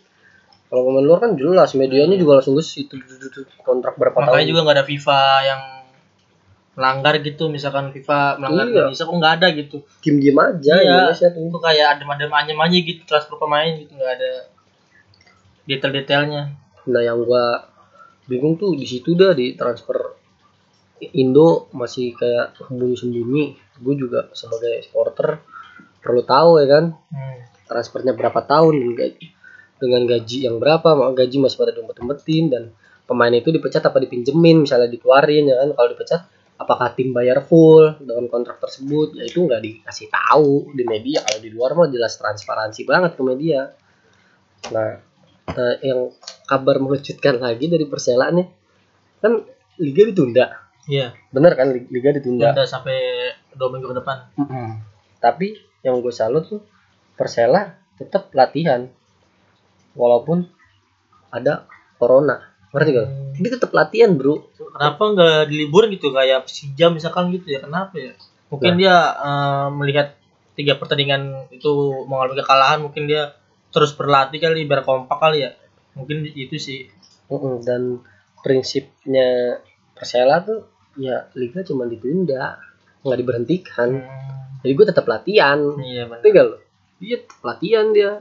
kalau 0.66 0.82
pemain 0.86 1.02
luar 1.02 1.18
kan 1.20 1.30
jelas 1.34 1.74
medianya 1.74 2.14
juga 2.14 2.38
langsung 2.38 2.54
gus 2.54 2.70
itu 2.72 2.94
kontrak 3.60 3.94
berapa 3.94 4.14
Makanya 4.14 4.30
tahun 4.36 4.46
juga 4.46 4.60
nggak 4.62 4.76
ada 4.76 4.86
FIFA 4.86 5.20
yang 5.42 5.62
melanggar 6.70 7.14
gitu 7.18 7.44
misalkan 7.46 7.90
FIFA 7.90 8.38
melanggar 8.38 8.64
Iya. 8.64 8.74
Indonesia 8.86 9.04
kok 9.04 9.16
nggak 9.16 9.34
ada 9.36 9.46
gitu 9.52 9.76
diem 10.00 10.16
diem 10.18 10.38
aja 10.38 10.74
Iya. 10.76 10.92
Indonesia 10.94 11.26
tuh 11.28 11.42
itu 11.42 11.58
kayak 11.58 11.86
adem-adem 11.90 12.30
anyem 12.30 12.58
aja 12.58 12.76
gitu 12.78 13.00
transfer 13.02 13.36
pemain 13.36 13.72
gitu 13.74 13.92
nggak 13.92 14.12
ada 14.14 14.30
detail-detailnya 15.64 16.42
Nah 16.82 17.00
yang 17.00 17.20
gua 17.20 17.69
bingung 18.30 18.54
tuh 18.54 18.78
di 18.78 18.86
situ 18.86 19.18
dah 19.18 19.34
di 19.34 19.58
transfer 19.58 20.22
Indo 21.00 21.72
masih 21.72 22.12
kayak 22.12 22.60
sembunyi-sembunyi. 22.60 23.44
Gue 23.80 23.94
juga 23.96 24.28
sebagai 24.36 24.84
supporter 24.84 25.40
perlu 26.00 26.22
tahu 26.24 26.60
ya 26.60 26.66
kan 26.68 26.84
hmm. 26.92 27.68
transfernya 27.68 28.12
berapa 28.16 28.40
tahun 28.44 28.96
dengan 29.80 30.02
gaji 30.04 30.44
yang 30.44 30.60
berapa, 30.60 30.92
mau 30.92 31.12
gaji 31.16 31.40
masih 31.40 31.56
pada 31.56 31.72
dompet-dompetin 31.72 32.44
dan 32.52 32.62
pemain 33.08 33.32
itu 33.32 33.50
dipecat 33.50 33.80
apa 33.82 33.98
dipinjemin 33.98 34.68
misalnya 34.68 34.86
dikeluarin 34.86 35.50
ya 35.50 35.56
kan 35.64 35.68
kalau 35.74 35.88
dipecat 35.90 36.20
apakah 36.60 36.92
tim 36.92 37.10
bayar 37.16 37.40
full 37.40 37.96
dengan 37.98 38.28
kontrak 38.28 38.60
tersebut 38.60 39.16
ya 39.16 39.24
itu 39.26 39.42
nggak 39.42 39.60
dikasih 39.64 40.12
tahu 40.12 40.70
di 40.76 40.84
media 40.84 41.24
kalau 41.24 41.40
di 41.40 41.50
luar 41.50 41.72
mah 41.72 41.88
jelas 41.88 42.14
transparansi 42.20 42.84
banget 42.84 43.16
ke 43.16 43.22
media 43.24 43.72
nah 44.70 45.00
eh, 45.54 45.76
yang 45.86 46.10
kabar 46.46 46.78
mengejutkan 46.82 47.38
lagi 47.38 47.70
dari 47.70 47.86
Persela 47.86 48.30
nih 48.34 48.46
kan 49.20 49.42
liga 49.80 50.02
ditunda. 50.08 50.46
Iya. 50.90 51.14
Bener 51.30 51.54
kan 51.54 51.70
Lig- 51.70 51.90
liga 51.92 52.10
ditunda? 52.16 52.52
Udah 52.52 52.66
sampai 52.66 52.96
dua 53.54 53.68
minggu 53.70 53.90
ke 53.92 53.96
depan. 54.02 54.18
Mm-mm. 54.38 54.68
tapi 55.20 55.52
yang 55.84 56.00
gue 56.00 56.12
salut 56.12 56.48
tuh 56.48 56.60
Persela 57.16 57.76
tetap 58.00 58.32
latihan. 58.32 58.88
Walaupun 59.92 60.48
ada 61.28 61.68
corona. 62.00 62.40
Ngerti 62.70 62.90
gak? 62.94 63.06
Hmm. 63.10 63.32
dia 63.36 63.50
tetap 63.58 63.70
latihan 63.74 64.14
bro. 64.14 64.46
Kenapa 64.56 65.02
nggak 65.02 65.40
diliburin 65.50 65.90
gitu? 65.92 66.14
Kayak 66.14 66.46
Persija 66.46 66.86
misalkan 66.94 67.34
gitu 67.34 67.58
ya? 67.58 67.60
Kenapa 67.66 67.98
ya? 67.98 68.14
Mungkin 68.48 68.78
dia 68.80 68.96
eh, 69.18 69.68
melihat 69.74 70.16
tiga 70.54 70.76
pertandingan 70.76 71.48
itu 71.52 72.04
mengalami 72.04 72.36
kekalahan 72.40 72.78
mungkin 72.84 73.08
dia 73.08 73.32
terus 73.70 73.94
berlatih 73.94 74.38
kali 74.42 74.66
biar 74.66 74.82
kompak 74.82 75.18
kali 75.18 75.46
ya. 75.46 75.50
Mungkin 75.94 76.26
itu 76.26 76.58
sih. 76.58 76.86
Mm-mm. 77.30 77.62
dan 77.62 78.02
prinsipnya 78.42 79.62
Persela 79.94 80.42
tuh 80.42 80.66
ya 80.98 81.30
liga 81.38 81.62
cuma 81.62 81.86
ditunda 81.86 82.58
nggak 83.06 83.18
diberhentikan. 83.22 83.90
Hmm, 84.02 84.58
jadi 84.66 84.72
gue 84.74 84.86
tetap 84.90 85.06
latihan. 85.06 85.58
Iya 85.78 86.10
benar. 86.10 86.58
Iya 86.98 87.16
latihan 87.46 87.86
dia. 87.94 88.18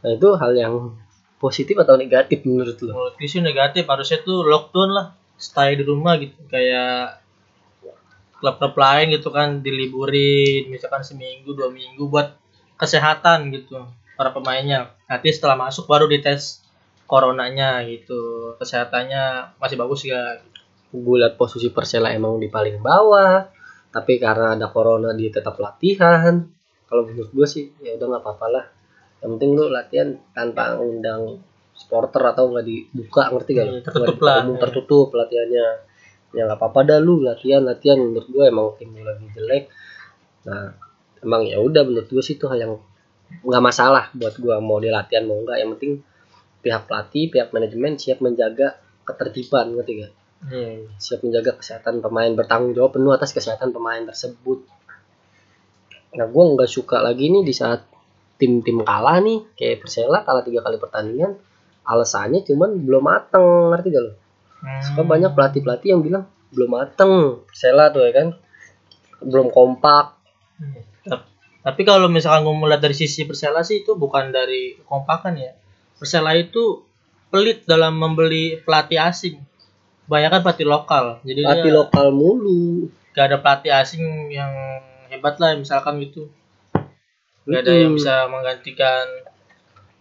Nah 0.00 0.10
itu 0.14 0.28
hal 0.40 0.52
yang 0.56 0.74
positif 1.38 1.76
atau 1.78 1.94
negatif 1.94 2.42
menurut 2.48 2.80
lo? 2.82 2.90
menurut 2.96 3.14
gue 3.20 3.28
sih 3.28 3.44
negatif. 3.44 3.84
Harusnya 3.84 4.24
tuh 4.24 4.48
lockdown 4.48 4.90
lah. 4.96 5.06
Stay 5.38 5.76
di 5.76 5.84
rumah 5.84 6.16
gitu. 6.18 6.38
Kayak 6.48 7.22
klub-klub 8.38 8.74
lain 8.78 9.06
gitu 9.18 9.28
kan 9.34 9.60
diliburin 9.60 10.70
misalkan 10.70 11.02
seminggu 11.02 11.58
dua 11.58 11.74
minggu 11.74 12.06
buat 12.06 12.38
kesehatan 12.78 13.50
gitu 13.50 13.82
para 14.18 14.34
pemainnya. 14.34 14.98
Nanti 15.06 15.30
setelah 15.30 15.54
masuk 15.54 15.86
baru 15.86 16.10
dites 16.10 16.66
coronanya 17.06 17.86
gitu. 17.86 18.52
Kesehatannya 18.58 19.54
masih 19.62 19.78
bagus 19.78 20.02
gak 20.02 20.42
gue 20.88 21.16
liat 21.20 21.38
posisi 21.38 21.68
Persela 21.70 22.10
emang 22.16 22.40
di 22.40 22.48
paling 22.48 22.80
bawah 22.80 23.44
tapi 23.88 24.16
karena 24.20 24.56
ada 24.56 24.68
corona 24.68 25.16
dia 25.16 25.32
tetap 25.32 25.56
latihan. 25.56 26.44
Kalau 26.88 27.04
menurut 27.04 27.30
gue 27.32 27.46
sih 27.48 27.72
ya 27.80 27.96
udah 27.96 28.06
nggak 28.16 28.22
apa-apa 28.24 28.46
lah. 28.48 28.64
Yang 29.24 29.30
penting 29.36 29.50
lu 29.56 29.64
latihan 29.72 30.08
tanpa 30.32 30.76
undang 30.78 31.40
supporter 31.72 32.22
atau 32.32 32.52
nggak 32.52 32.64
dibuka 32.64 33.32
ngerti 33.32 33.50
gak? 33.56 33.66
Iya, 33.66 33.80
tertutup 33.84 34.18
lah, 34.24 34.36
umum, 34.44 34.56
tertutup 34.60 35.08
latihannya. 35.12 35.66
Ya 36.36 36.42
nggak 36.44 36.58
apa-apa 36.60 36.80
dah 36.84 36.98
lu 37.00 37.24
latihan 37.24 37.64
latihan. 37.64 38.00
Menurut 38.00 38.28
gue 38.28 38.44
emang 38.44 38.66
tim 38.76 38.92
lu 38.92 39.04
lagi 39.04 39.26
jelek. 39.32 39.64
Nah 40.48 40.72
emang 41.24 41.42
ya 41.48 41.58
udah 41.60 41.82
menurut 41.84 42.08
gue 42.08 42.22
sih 42.24 42.36
itu 42.36 42.46
hal 42.48 42.60
yang 42.60 42.74
nggak 43.44 43.62
masalah 43.62 44.10
buat 44.16 44.34
gue 44.40 44.56
mau 44.58 44.80
dia 44.80 44.92
latihan 44.92 45.24
mau 45.28 45.38
enggak 45.40 45.60
yang 45.60 45.70
penting 45.76 45.92
pihak 46.64 46.90
pelatih 46.90 47.24
pihak 47.30 47.48
manajemen 47.54 47.94
siap 48.00 48.18
menjaga 48.24 48.80
ketertiban 49.06 49.72
gak 49.78 49.88
Iya, 50.38 50.86
siap 51.02 51.26
menjaga 51.26 51.58
kesehatan 51.58 51.98
pemain 51.98 52.30
bertanggung 52.30 52.70
jawab 52.70 52.94
penuh 52.94 53.10
atas 53.10 53.34
kesehatan 53.34 53.74
pemain 53.74 54.06
tersebut. 54.06 54.62
Nah 56.14 56.26
gue 56.30 56.44
nggak 56.54 56.70
suka 56.70 57.02
lagi 57.02 57.26
nih 57.26 57.42
di 57.42 57.50
saat 57.50 57.82
tim-tim 58.38 58.86
kalah 58.86 59.18
nih 59.18 59.42
kayak 59.58 59.82
Persela 59.82 60.22
kalah 60.22 60.46
tiga 60.46 60.62
kali 60.62 60.78
pertandingan 60.78 61.34
alasannya 61.82 62.46
cuman 62.46 62.70
belum 62.86 63.02
mateng 63.02 63.74
ngerti 63.74 63.88
gak 63.90 64.02
lo? 64.06 64.12
Suka 64.78 65.02
Hmm. 65.02 65.10
banyak 65.10 65.30
pelatih 65.34 65.60
pelatih 65.66 65.88
yang 65.98 66.02
bilang 66.06 66.24
belum 66.54 66.70
mateng. 66.70 67.42
Persela 67.50 67.90
tuh 67.90 68.06
ya 68.06 68.12
kan 68.14 68.28
belum 69.18 69.50
kompak. 69.50 70.06
Tap- 70.14 70.87
Tapi 71.58 71.82
kalau 71.82 72.06
misalkan 72.06 72.46
gue 72.46 72.54
melihat 72.54 72.82
dari 72.86 72.96
sisi 72.96 73.26
Persela 73.26 73.66
sih 73.66 73.82
itu 73.82 73.98
bukan 73.98 74.30
dari 74.30 74.78
kompakan 74.86 75.36
ya. 75.36 75.52
Persela 75.98 76.32
itu 76.38 76.86
pelit 77.28 77.66
dalam 77.68 77.98
membeli 77.98 78.56
pelatih 78.62 78.96
asing. 79.02 79.36
Banyak 80.08 80.30
kan 80.32 80.40
pelatih 80.46 80.66
lokal. 80.66 81.04
Jadi 81.26 81.44
pelatih 81.44 81.72
lokal 81.74 82.06
mulu 82.14 82.88
gak 83.12 83.34
ada 83.34 83.38
pelatih 83.42 83.72
asing 83.74 84.30
yang 84.30 84.52
hebat 85.10 85.36
lah 85.42 85.58
misalkan 85.58 85.98
gitu. 86.00 86.30
Gak 87.48 87.66
ada 87.66 87.72
yang 87.74 87.92
bisa 87.96 88.28
menggantikan 88.30 89.04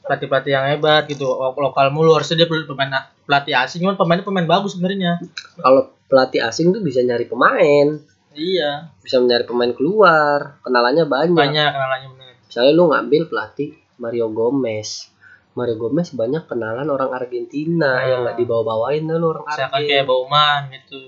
pelatih-pelatih 0.06 0.52
yang 0.54 0.66
hebat 0.72 1.04
gitu. 1.10 1.26
Lo- 1.28 1.58
Lokal 1.58 1.92
mulu 1.92 2.16
harusnya 2.16 2.46
dia 2.46 2.48
pemain 2.48 2.92
pelatih 3.28 3.54
asing 3.60 3.84
cuman 3.84 4.00
pemainnya 4.00 4.24
pemain 4.24 4.48
bagus 4.48 4.80
sebenarnya. 4.80 5.20
kalau 5.60 5.92
pelatih 6.08 6.40
asing 6.40 6.72
tuh 6.72 6.80
bisa 6.80 7.04
nyari 7.04 7.28
pemain 7.28 8.00
Iya, 8.38 8.94
bisa 9.00 9.18
nyari 9.18 9.44
pemain 9.44 9.72
keluar 9.72 10.62
kenalannya 10.62 11.04
banyak, 11.06 11.34
banyak 11.34 11.70
kenalannya 11.70 12.10
bener. 12.12 12.34
misalnya 12.44 12.72
lu 12.72 12.84
ngambil 12.88 13.22
pelatih 13.28 13.70
Mario 13.98 14.30
Gomez 14.30 15.10
Mario 15.52 15.74
Gomez 15.76 16.14
banyak 16.14 16.46
kenalan 16.46 16.86
orang 16.86 17.10
Argentina 17.12 17.98
Hmm. 17.98 18.08
yang 18.08 18.20
nggak 18.24 18.38
dibawa-bawain 18.38 19.04
lu 19.04 19.28
orang 19.28 19.42
Argentina 19.44 19.74
kayak 19.74 20.06
Bauman 20.06 20.62
gitu. 20.70 21.02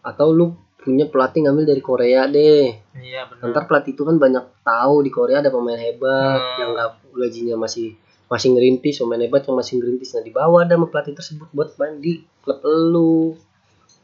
atau 0.00 0.28
lu 0.28 0.46
punya 0.76 1.04
pelatih 1.06 1.44
ngambil 1.44 1.64
dari 1.68 1.80
Korea 1.80 2.24
deh 2.26 2.72
Iya 2.96 3.28
benar. 3.28 3.52
ntar 3.52 3.62
pelatih 3.64 3.92
itu 3.92 4.02
kan 4.02 4.16
banyak 4.16 4.42
tahu 4.60 5.00
di 5.00 5.10
Korea 5.10 5.38
ada 5.38 5.48
pemain 5.48 5.76
hebat 5.76 6.40
Hmm. 6.40 6.58
yang 6.58 6.70
nggak 6.72 6.90
gajinya 7.12 7.56
masih 7.56 7.94
masih 8.26 8.48
ngerintis 8.50 8.96
pemain 8.96 9.18
hebat 9.18 9.42
yang 9.42 9.54
masih 9.54 9.76
ngerintis 9.76 10.10
nah 10.12 10.22
dibawa 10.22 10.64
ada 10.64 10.74
sama 10.74 10.86
pelatih 10.86 11.14
tersebut 11.14 11.46
buat 11.50 11.74
main 11.76 11.98
di 11.98 12.12
klub 12.40 12.58
lu 12.64 13.34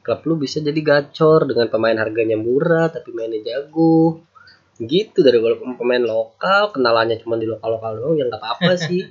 klub 0.07 0.23
lu 0.23 0.39
bisa 0.39 0.63
jadi 0.63 0.79
gacor 0.79 1.51
dengan 1.51 1.67
pemain 1.67 1.99
harganya 1.99 2.39
murah 2.39 2.87
tapi 2.87 3.11
mainnya 3.11 3.43
jago. 3.43 4.23
Gitu 4.79 5.19
dari 5.27 5.43
pemain 5.75 5.99
lokal 5.99 6.71
kenalannya 6.71 7.19
cuma 7.19 7.35
di 7.35 7.51
lokal 7.51 7.75
lokal 7.75 7.93
doang 7.99 8.15
ya 8.15 8.31
nggak 8.31 8.39
apa-apa 8.39 8.73
sih. 8.87 9.03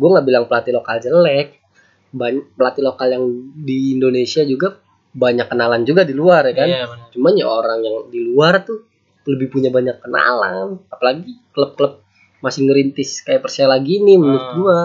Gue 0.00 0.08
nggak 0.08 0.24
bilang 0.24 0.44
pelatih 0.48 0.72
lokal 0.72 0.96
jelek. 1.04 1.60
Banyak 2.08 2.56
pelatih 2.56 2.80
lokal 2.80 3.08
yang 3.12 3.24
di 3.52 3.92
Indonesia 3.92 4.40
juga 4.48 4.80
banyak 5.12 5.52
kenalan 5.52 5.84
juga 5.84 6.08
di 6.08 6.16
luar 6.16 6.48
ya 6.48 6.54
kan? 6.56 6.68
Iya 6.72 6.84
cuman 7.12 7.32
ya 7.36 7.44
orang 7.44 7.78
yang 7.84 7.96
di 8.08 8.20
luar 8.24 8.64
tuh 8.64 8.88
lebih 9.28 9.52
punya 9.52 9.68
banyak 9.68 10.00
kenalan. 10.00 10.80
Apalagi 10.88 11.52
klub-klub 11.52 12.00
masih 12.40 12.64
ngerintis 12.64 13.20
kayak 13.26 13.44
Persela 13.44 13.76
gini 13.84 14.16
menurut 14.16 14.40
Hmm. 14.40 14.56
gua. 14.56 14.80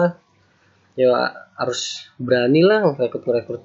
Ya 0.98 1.10
harus 1.54 2.10
berani 2.18 2.60
lah 2.66 2.92
rekrut 2.98 3.24
rekrut 3.24 3.62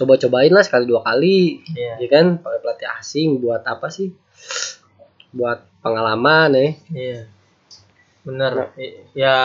coba-cobain 0.00 0.48
lah 0.48 0.64
sekali 0.64 0.88
dua 0.88 1.04
kali 1.04 1.60
Iya. 1.70 2.00
ya 2.00 2.08
kan 2.08 2.40
pakai 2.40 2.58
pelatih 2.58 2.88
asing 2.96 3.28
buat 3.38 3.60
apa 3.62 3.86
sih 3.86 4.08
buat 5.30 5.60
pengalaman 5.78 6.50
ya 6.52 6.68
Iya. 6.90 7.20
Bener. 8.20 8.72
I- 8.76 9.00
Ya 9.16 9.36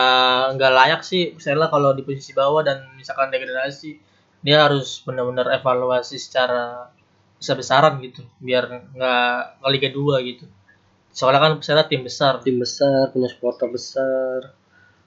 nggak 0.50 0.68
layak 0.70 1.00
sih 1.00 1.32
Persela 1.32 1.68
kalau 1.68 1.92
di 1.92 2.00
posisi 2.00 2.32
bawah 2.32 2.60
dan 2.60 2.92
misalkan 2.92 3.28
degradasi 3.28 3.96
dia 4.40 4.62
harus 4.62 5.00
benar-benar 5.00 5.48
evaluasi 5.50 6.16
secara 6.16 6.92
besar-besaran 7.36 8.00
gitu 8.00 8.20
biar 8.38 8.64
nggak 8.92 9.32
ke 9.60 9.68
Liga 9.70 9.88
2 9.90 10.20
gitu. 10.22 10.44
Soalnya 11.10 11.40
kan 11.40 11.52
Persela 11.56 11.84
tim 11.84 12.04
besar. 12.04 12.40
tim 12.40 12.56
besar 12.56 13.08
punya 13.10 13.28
supporter 13.28 13.68
besar 13.68 14.52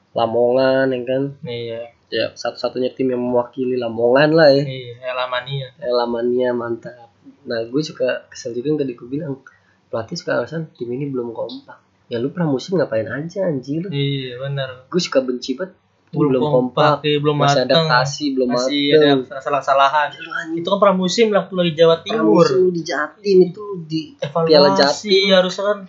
Lamongan 0.10 0.89
ya 0.89 1.00
kan 1.06 1.24
Iya. 1.44 1.84
Ya 2.10 2.34
satu-satunya 2.34 2.92
tim 2.92 3.10
yang 3.10 3.22
mewakili 3.22 3.74
Lamongan 3.75 4.29
lah 4.31 4.50
ya 4.50 4.64
Iya, 4.64 4.94
Elamania. 5.07 5.68
Elamannya 5.77 6.50
mantap. 6.51 7.10
Nah 7.46 7.64
gue 7.64 7.81
suka 7.81 8.25
kesel 8.27 8.51
juga 8.51 8.68
yang 8.68 8.79
tadi 8.79 8.94
gue 8.94 9.07
bilang 9.07 9.40
pelatih 9.88 10.16
suka 10.16 10.36
alasan 10.36 10.70
tim 10.72 10.90
ini 10.90 11.05
belum 11.05 11.31
kompak. 11.31 11.77
Ya 12.05 12.18
lu 12.18 12.29
pramusim 12.29 12.75
ngapain 12.75 13.05
aja 13.05 13.46
anjir. 13.46 13.86
Iya, 13.86 14.38
benar. 14.40 14.86
Gue 14.86 14.98
suka 14.98 15.22
benci 15.22 15.53
banget 15.53 15.77
belum 16.10 16.42
kompak, 16.42 17.05
iya, 17.05 17.22
belum 17.22 17.38
masih 17.38 17.70
mateng. 17.70 17.86
adaptasi, 17.86 18.25
belum 18.33 18.50
Masih 18.50 18.81
mateng. 18.90 19.18
ada 19.29 19.40
salah-salahan. 19.40 20.10
Itu 20.57 20.68
kan 20.68 20.79
pramusim 20.81 21.29
waktu 21.29 21.53
lagi 21.53 21.74
Jawa 21.75 22.01
Timur. 22.01 22.42
pramusim 22.42 22.57
lu 22.60 22.70
di 22.72 22.81
Jatim 22.81 23.38
itu 23.46 23.64
di 23.86 24.01
Piala 24.18 24.74
evaluasi 24.74 25.05
Jatim. 25.05 25.29
harusnya 25.29 25.64
kan 25.68 25.79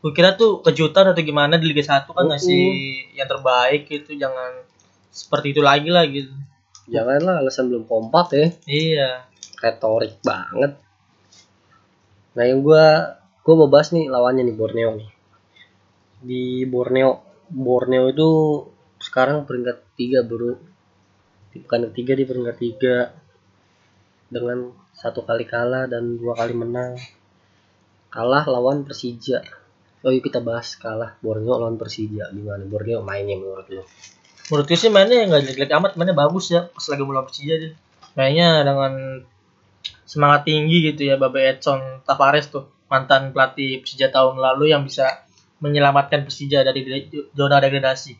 gue 0.00 0.12
kira 0.16 0.32
tuh 0.32 0.64
kejutan 0.64 1.12
atau 1.12 1.20
gimana 1.20 1.60
di 1.60 1.68
Liga 1.68 1.84
1 1.84 2.08
kan 2.08 2.08
Mm-mm. 2.08 2.28
ngasih 2.32 2.64
yang 3.12 3.28
terbaik 3.28 3.84
gitu 3.84 4.16
jangan 4.16 4.64
seperti 5.10 5.52
itu 5.54 5.62
lagi 5.62 5.90
lah 5.90 6.06
gitu 6.06 6.30
janganlah 6.90 7.40
alasan 7.40 7.70
belum 7.70 7.86
kompak 7.86 8.26
ya. 8.34 8.46
iya 8.66 9.10
Retorik 9.60 10.18
banget. 10.24 10.80
Nah 12.34 12.44
yang 12.44 12.64
gue 12.64 12.86
gue 13.44 13.54
mau 13.54 13.68
bahas 13.70 13.92
nih 13.94 14.10
lawannya 14.10 14.48
nih 14.48 14.56
Borneo 14.56 14.90
nih. 14.96 15.10
Di 16.20 16.44
Borneo 16.64 17.20
Borneo 17.46 18.08
itu 18.10 18.30
sekarang 18.98 19.44
peringkat 19.46 19.84
tiga 20.00 20.24
bro. 20.24 20.56
Di 21.52 21.60
pekan 21.60 21.92
ketiga 21.92 22.12
di 22.16 22.24
peringkat 22.24 22.56
tiga 22.56 22.96
dengan 24.32 24.72
satu 24.96 25.28
kali 25.28 25.44
kalah 25.44 25.84
dan 25.86 26.16
dua 26.16 26.40
kali 26.40 26.56
menang. 26.56 26.96
Kalah 28.08 28.48
lawan 28.48 28.88
Persija. 28.88 29.44
Oh 30.00 30.08
yuk 30.08 30.24
kita 30.24 30.40
bahas 30.40 30.72
kalah 30.80 31.20
Borneo 31.20 31.60
lawan 31.60 31.76
Persija 31.76 32.32
gimana 32.32 32.64
Borneo 32.64 33.04
mainnya 33.04 33.36
menurut 33.36 33.68
lo? 33.68 33.84
Menurut 34.50 34.66
gue 34.66 34.78
sih 34.78 34.90
mainnya 34.90 35.30
nggak 35.30 35.54
jelek 35.54 35.70
amat 35.78 35.94
mainnya 35.94 36.12
bagus 36.12 36.50
ya 36.50 36.66
pas 36.66 36.82
lagi 36.90 37.02
mulai 37.06 37.22
Persija 37.22 37.54
dia 37.56 37.70
kayaknya 38.18 38.66
dengan 38.66 38.92
semangat 40.02 40.42
tinggi 40.50 40.90
gitu 40.90 41.06
ya 41.06 41.14
Babe 41.14 41.38
Edson 41.46 42.02
Tavares 42.02 42.50
tuh 42.50 42.66
mantan 42.90 43.30
pelatih 43.30 43.80
Persija 43.86 44.10
tahun 44.10 44.42
lalu 44.42 44.74
yang 44.74 44.82
bisa 44.82 45.22
menyelamatkan 45.62 46.26
Persija 46.26 46.66
dari 46.66 46.82
zona 47.30 47.62
degradasi 47.62 48.12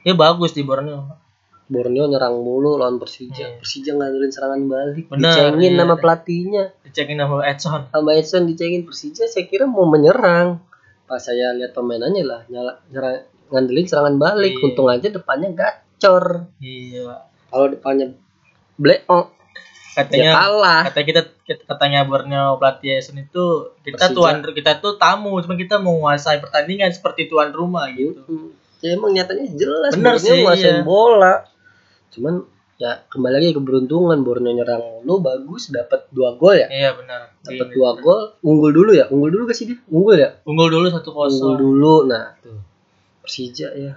dia 0.00 0.14
bagus 0.16 0.56
di 0.56 0.64
Borneo 0.64 1.20
Borneo 1.64 2.04
nyerang 2.04 2.44
mulu 2.44 2.76
lawan 2.76 3.00
Persija. 3.00 3.56
Iya. 3.56 3.56
Persija 3.56 3.96
ngandelin 3.96 4.28
serangan 4.28 4.60
balik. 4.68 5.08
Bener, 5.08 5.32
Dicengin 5.32 5.72
iya. 5.72 5.80
nama 5.80 5.96
pelatihnya. 5.96 6.64
dicengin 6.84 7.16
sama 7.24 7.40
Edson 7.48 7.82
sama 7.88 8.10
Edson 8.12 8.42
dicengin 8.44 8.84
Persija 8.84 9.24
saya 9.24 9.48
kira 9.48 9.64
mau 9.64 9.88
menyerang 9.88 10.60
pas 11.04 11.20
saya 11.20 11.52
lihat 11.56 11.76
pemainannya 11.76 12.24
lah 12.24 12.40
nyala, 12.48 12.80
nyerang, 12.88 13.28
ngandelin 13.52 13.86
serangan 13.88 14.16
balik. 14.16 14.54
Iya. 14.56 14.64
untung 14.64 14.88
aja 14.88 15.08
depannya 15.12 15.50
gacor. 15.52 16.48
Iya 16.60 17.32
kalau 17.54 17.66
depannya 17.70 18.06
bleok 18.74 19.30
ya 19.94 20.02
katanya 20.02 20.30
kalah. 20.34 20.82
kata 20.90 21.00
kita 21.06 21.20
katanya 21.70 22.02
Borneo 22.02 22.58
pelatih 22.58 22.98
Edson 22.98 23.22
itu 23.22 23.70
kita 23.86 24.10
Persija. 24.10 24.16
tuan 24.18 24.36
kita 24.42 24.82
tuh 24.82 24.98
tamu 24.98 25.38
cuma 25.38 25.54
kita 25.54 25.78
menguasai 25.78 26.42
pertandingan 26.42 26.90
seperti 26.90 27.30
tuan 27.30 27.54
rumah 27.54 27.86
gitu. 27.94 28.50
Ya 28.82 28.98
emang 28.98 29.14
nyatanya 29.14 29.46
jelas 29.54 29.94
Borneo 29.94 30.18
sih, 30.18 30.42
nguasain 30.42 30.74
iya. 30.74 30.82
bola. 30.82 31.46
Cuman 32.10 32.42
ya 32.74 33.06
kembali 33.06 33.38
lagi 33.38 33.54
ke 33.54 33.62
keberuntungan 33.62 34.18
Borneo 34.26 34.50
nyerang 34.50 35.06
lu 35.06 35.22
bagus 35.22 35.70
dapat 35.70 36.10
dua 36.10 36.34
gol 36.34 36.58
ya? 36.58 36.66
Iya 36.66 36.90
benar. 36.98 37.30
Dapat 37.46 37.70
Iya. 37.70 37.74
dua 37.78 37.90
gol 38.02 38.20
unggul 38.42 38.74
dulu 38.74 38.90
ya? 38.98 39.06
Unggul 39.14 39.30
dulu 39.30 39.46
gak 39.46 39.54
sih 39.54 39.70
dia 39.70 39.78
unggul 39.86 40.18
ya? 40.18 40.42
Unggul 40.42 40.74
dulu 40.74 40.90
satu 40.90 41.14
unggul 41.14 41.30
kosong 41.30 41.54
dulu 41.54 42.10
nah. 42.10 42.34
Tuh 42.42 42.73
Persija 43.24 43.72
ya. 43.72 43.92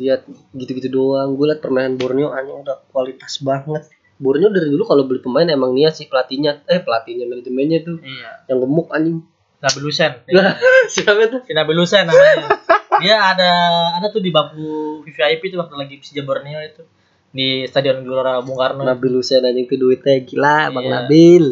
Lihat 0.00 0.24
gitu-gitu 0.50 0.88
doang. 0.88 1.36
Gue 1.36 1.52
liat 1.52 1.60
permainan 1.60 1.94
Borneo 1.94 2.32
hanya 2.32 2.56
udah 2.56 2.76
kualitas 2.88 3.38
banget. 3.38 3.84
Borneo 4.16 4.48
dari 4.48 4.66
dulu 4.66 4.82
kalau 4.82 5.04
beli 5.04 5.20
pemain 5.20 5.44
emang 5.44 5.70
niat 5.70 5.92
sih 5.92 6.08
pelatihnya. 6.08 6.64
Eh 6.64 6.80
pelatihnya 6.80 7.28
manajemennya 7.28 7.84
tuh. 7.84 8.00
Iya. 8.00 8.48
Yang 8.48 8.58
gemuk 8.64 8.88
anjing. 8.88 9.18
Nabil 9.62 9.82
Lusen 9.86 10.10
lah 10.34 10.58
siapa 10.90 11.22
tuh? 11.30 11.40
Si 11.46 11.54
Nabil 11.54 11.76
Lusen 11.76 12.02
namanya. 12.02 12.58
Dia 12.98 13.16
ada 13.30 13.50
ada 13.94 14.10
tuh 14.10 14.18
di 14.18 14.34
bangku 14.34 15.06
VIP 15.06 15.48
itu 15.48 15.56
waktu 15.56 15.78
lagi 15.78 15.94
Persija 16.02 16.26
Borneo 16.26 16.58
itu. 16.58 16.82
Di 17.30 17.64
Stadion 17.64 18.02
Gelora 18.02 18.42
Bung 18.42 18.58
Karno. 18.58 18.82
Nabil 18.82 19.14
Hussein 19.14 19.40
anjing 19.40 19.64
tuh 19.64 19.78
duitnya 19.78 20.18
gila 20.20 20.68
bang 20.68 20.82
Iya. 20.82 20.92
Nabil. 20.98 21.44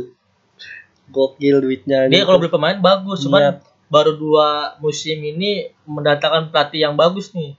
Gokil 1.07 1.57
duitnya 1.59 2.07
dia 2.07 2.23
kalau 2.23 2.39
beli 2.39 2.51
pemain 2.51 2.79
bagus 2.79 3.23
cuman 3.23 3.41
Iya. 3.41 3.51
Baru 3.91 4.15
dua 4.15 4.79
musim 4.79 5.19
ini 5.19 5.67
mendatangkan 5.85 6.49
pelatih 6.49 6.87
yang 6.87 6.95
bagus 6.95 7.35
nih. 7.35 7.59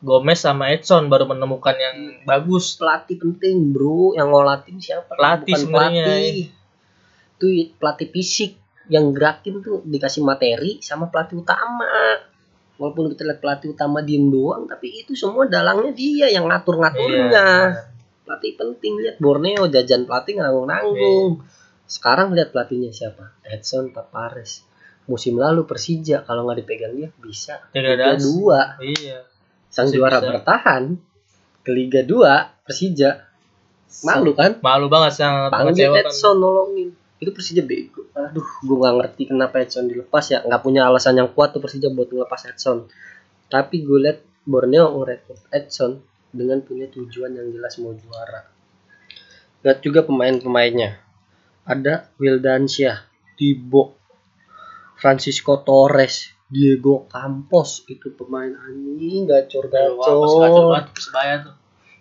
Gomez 0.00 0.40
sama 0.40 0.72
Edson 0.72 1.08
baru 1.08 1.28
menemukan 1.28 1.76
yang 1.76 1.96
bagus. 2.24 2.76
Pelatih 2.76 3.16
penting 3.16 3.72
bro. 3.72 4.12
Yang 4.16 4.28
ngolah 4.28 4.58
tim 4.64 4.76
siapa? 4.76 5.12
Pelatih 5.12 5.56
Bukan 5.56 5.60
sebenarnya. 5.66 6.04
pelatih. 6.06 6.46
tuh 7.40 7.50
pelatih 7.80 8.08
fisik 8.12 8.52
yang 8.92 9.16
gerakin 9.16 9.60
tuh 9.60 9.80
dikasih 9.82 10.20
materi 10.20 10.80
sama 10.80 11.08
pelatih 11.08 11.40
utama. 11.40 11.88
Walaupun 12.76 13.12
kita 13.12 13.28
lihat 13.28 13.40
pelatih 13.40 13.76
utama 13.76 14.00
diem 14.00 14.32
doang 14.32 14.64
tapi 14.64 15.04
itu 15.04 15.12
semua 15.12 15.44
dalangnya 15.44 15.92
dia 15.92 16.32
yang 16.32 16.48
ngatur 16.48 16.80
ngaturnya 16.80 17.28
Iya. 17.28 17.48
pelatih 18.24 18.56
penting 18.56 18.92
lihat 19.04 19.16
Borneo 19.20 19.68
jajan 19.68 20.08
pelatih 20.08 20.40
nanggung 20.40 20.64
nanggung 20.64 21.44
sekarang 21.84 22.32
lihat 22.32 22.56
pelatihnya 22.56 22.88
siapa? 22.88 23.36
Edson 23.44 23.92
Tavares 23.92 24.64
musim 25.10 25.34
lalu 25.34 25.66
Persija 25.66 26.22
kalau 26.22 26.46
nggak 26.46 26.62
dipegang 26.62 26.94
dia 26.94 27.10
bisa. 27.18 27.58
Liga. 27.74 28.14
2 28.14 28.78
Iya. 28.94 29.18
sang 29.66 29.90
Masih 29.90 29.98
juara 29.98 30.18
bisa. 30.22 30.28
bertahan 30.30 30.82
ke 31.66 31.70
Liga 31.74 32.00
2 32.06 32.62
Persija. 32.62 33.26
Malu 34.06 34.38
kan? 34.38 34.62
Malu 34.62 34.86
banget 34.86 35.18
sangat 35.18 35.50
panggil. 35.50 35.90
Edson 35.98 36.38
nolongin. 36.38 36.94
Itu 37.18 37.34
Persija 37.34 37.66
bego. 37.66 38.06
Aduh 38.14 38.46
gue 38.62 38.76
nggak 38.78 38.94
ngerti 39.02 39.22
kenapa 39.34 39.58
Edson 39.58 39.90
dilepas 39.90 40.24
ya. 40.30 40.46
Nggak 40.46 40.62
punya 40.62 40.86
alasan 40.86 41.18
yang 41.18 41.34
kuat 41.34 41.50
tuh 41.50 41.58
Persija 41.58 41.90
buat 41.90 42.06
ngelepas 42.06 42.46
Edson. 42.46 42.86
Tapi 43.50 43.82
gue 43.82 43.98
liat 43.98 44.18
Borneo 44.46 44.94
ngerekrut 45.02 45.50
Edson 45.50 45.98
dengan 46.30 46.62
punya 46.62 46.86
tujuan 46.86 47.34
yang 47.34 47.50
jelas 47.50 47.76
mau 47.82 47.90
juara. 47.92 48.46
Lihat 49.66 49.82
juga 49.82 50.06
pemain-pemainnya. 50.06 50.96
Ada 51.66 52.08
Wildansyah 52.16 53.04
Tibo 53.36 53.99
Francisco 55.00 55.64
Torres 55.64 56.36
Diego 56.50 57.08
Campos 57.08 57.86
itu 57.88 58.12
pemain 58.12 58.52
anjing 58.52 59.24
gacor 59.24 59.70
pas 59.72 59.88
gacor 59.96 60.84
Persebaya 60.92 61.34
tuh. 61.46 61.54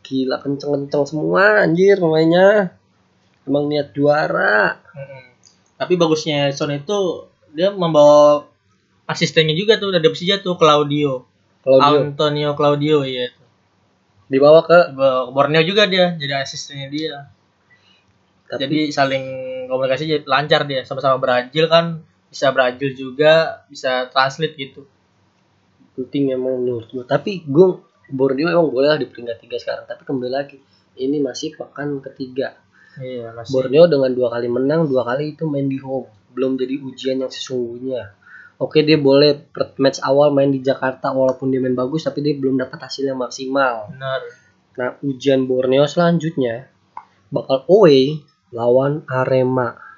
gila 0.03 0.41
kenceng-kenceng 0.41 1.05
semua 1.05 1.63
anjir 1.63 1.95
pemainnya 2.01 2.75
emang 3.47 3.71
niat 3.71 3.95
juara 3.95 4.77
Mm-mm. 4.93 5.23
Tapi 5.79 5.95
bagusnya 5.95 6.51
Son 6.51 6.75
itu 6.75 7.29
dia 7.55 7.71
membawa 7.71 8.43
asistennya 9.07 9.55
juga 9.55 9.79
tuh 9.79 9.95
dari 9.95 10.03
Persija 10.05 10.43
tuh 10.43 10.59
Claudio. 10.59 11.23
kalau 11.63 11.79
dia 11.79 11.99
Antonio 12.03 12.51
Claudio 12.53 13.07
iya. 13.07 13.31
dibawa 14.27 14.61
ke 14.67 14.91
Ke 14.91 15.09
Borneo 15.31 15.63
juga 15.63 15.87
dia 15.87 16.13
jadi 16.19 16.43
asistennya 16.43 16.91
dia. 16.91 17.15
tapi 18.49 18.65
Jadi 18.65 18.79
saling 18.89 19.25
komunikasi 19.69 20.03
jadi 20.09 20.25
lancar 20.25 20.65
dia 20.65 20.81
sama-sama 20.83 21.21
Brazil 21.21 21.69
kan 21.69 22.01
bisa 22.29 22.53
Brazil 22.53 22.93
juga 22.93 23.65
bisa 23.67 24.07
translate 24.13 24.55
gitu. 24.55 24.85
penting 25.99 26.31
emang 26.31 26.63
menurut 26.63 26.87
gua. 26.95 27.03
Tapi 27.03 27.43
gua 27.43 27.81
Borneo 28.07 28.47
emang 28.47 28.71
boleh 28.71 28.87
lah 28.95 28.99
di 29.01 29.09
peringkat 29.09 29.37
tiga 29.43 29.57
sekarang. 29.59 29.83
Tapi 29.83 30.01
kembali 30.07 30.31
lagi 30.31 30.57
ini 30.95 31.19
masih 31.19 31.59
pekan 31.59 31.99
ketiga. 31.99 32.55
Iya 32.95 33.35
masih. 33.35 33.51
Borneo 33.51 33.85
dengan 33.91 34.11
dua 34.15 34.31
kali 34.31 34.47
menang 34.47 34.87
dua 34.87 35.03
kali 35.03 35.35
itu 35.35 35.43
main 35.43 35.67
di 35.67 35.77
home. 35.81 36.07
Belum 36.31 36.55
jadi 36.55 36.79
ujian 36.79 37.19
yang 37.19 37.31
sesungguhnya. 37.33 38.15
Oke 38.59 38.83
dia 38.83 38.99
boleh 38.99 39.51
match 39.79 40.03
awal 40.03 40.35
main 40.35 40.51
di 40.51 40.59
Jakarta 40.59 41.15
walaupun 41.15 41.47
dia 41.47 41.63
main 41.63 41.75
bagus 41.75 42.03
tapi 42.03 42.19
dia 42.19 42.35
belum 42.35 42.59
dapat 42.59 42.79
hasil 42.79 43.07
yang 43.07 43.19
maksimal. 43.19 43.91
Benar. 43.91 44.21
Nah, 44.79 44.89
ujian 45.03 45.43
Borneo 45.47 45.83
selanjutnya 45.87 46.71
bakal 47.31 47.67
away 47.67 48.19
lawan 48.51 49.03
Arema 49.07 49.88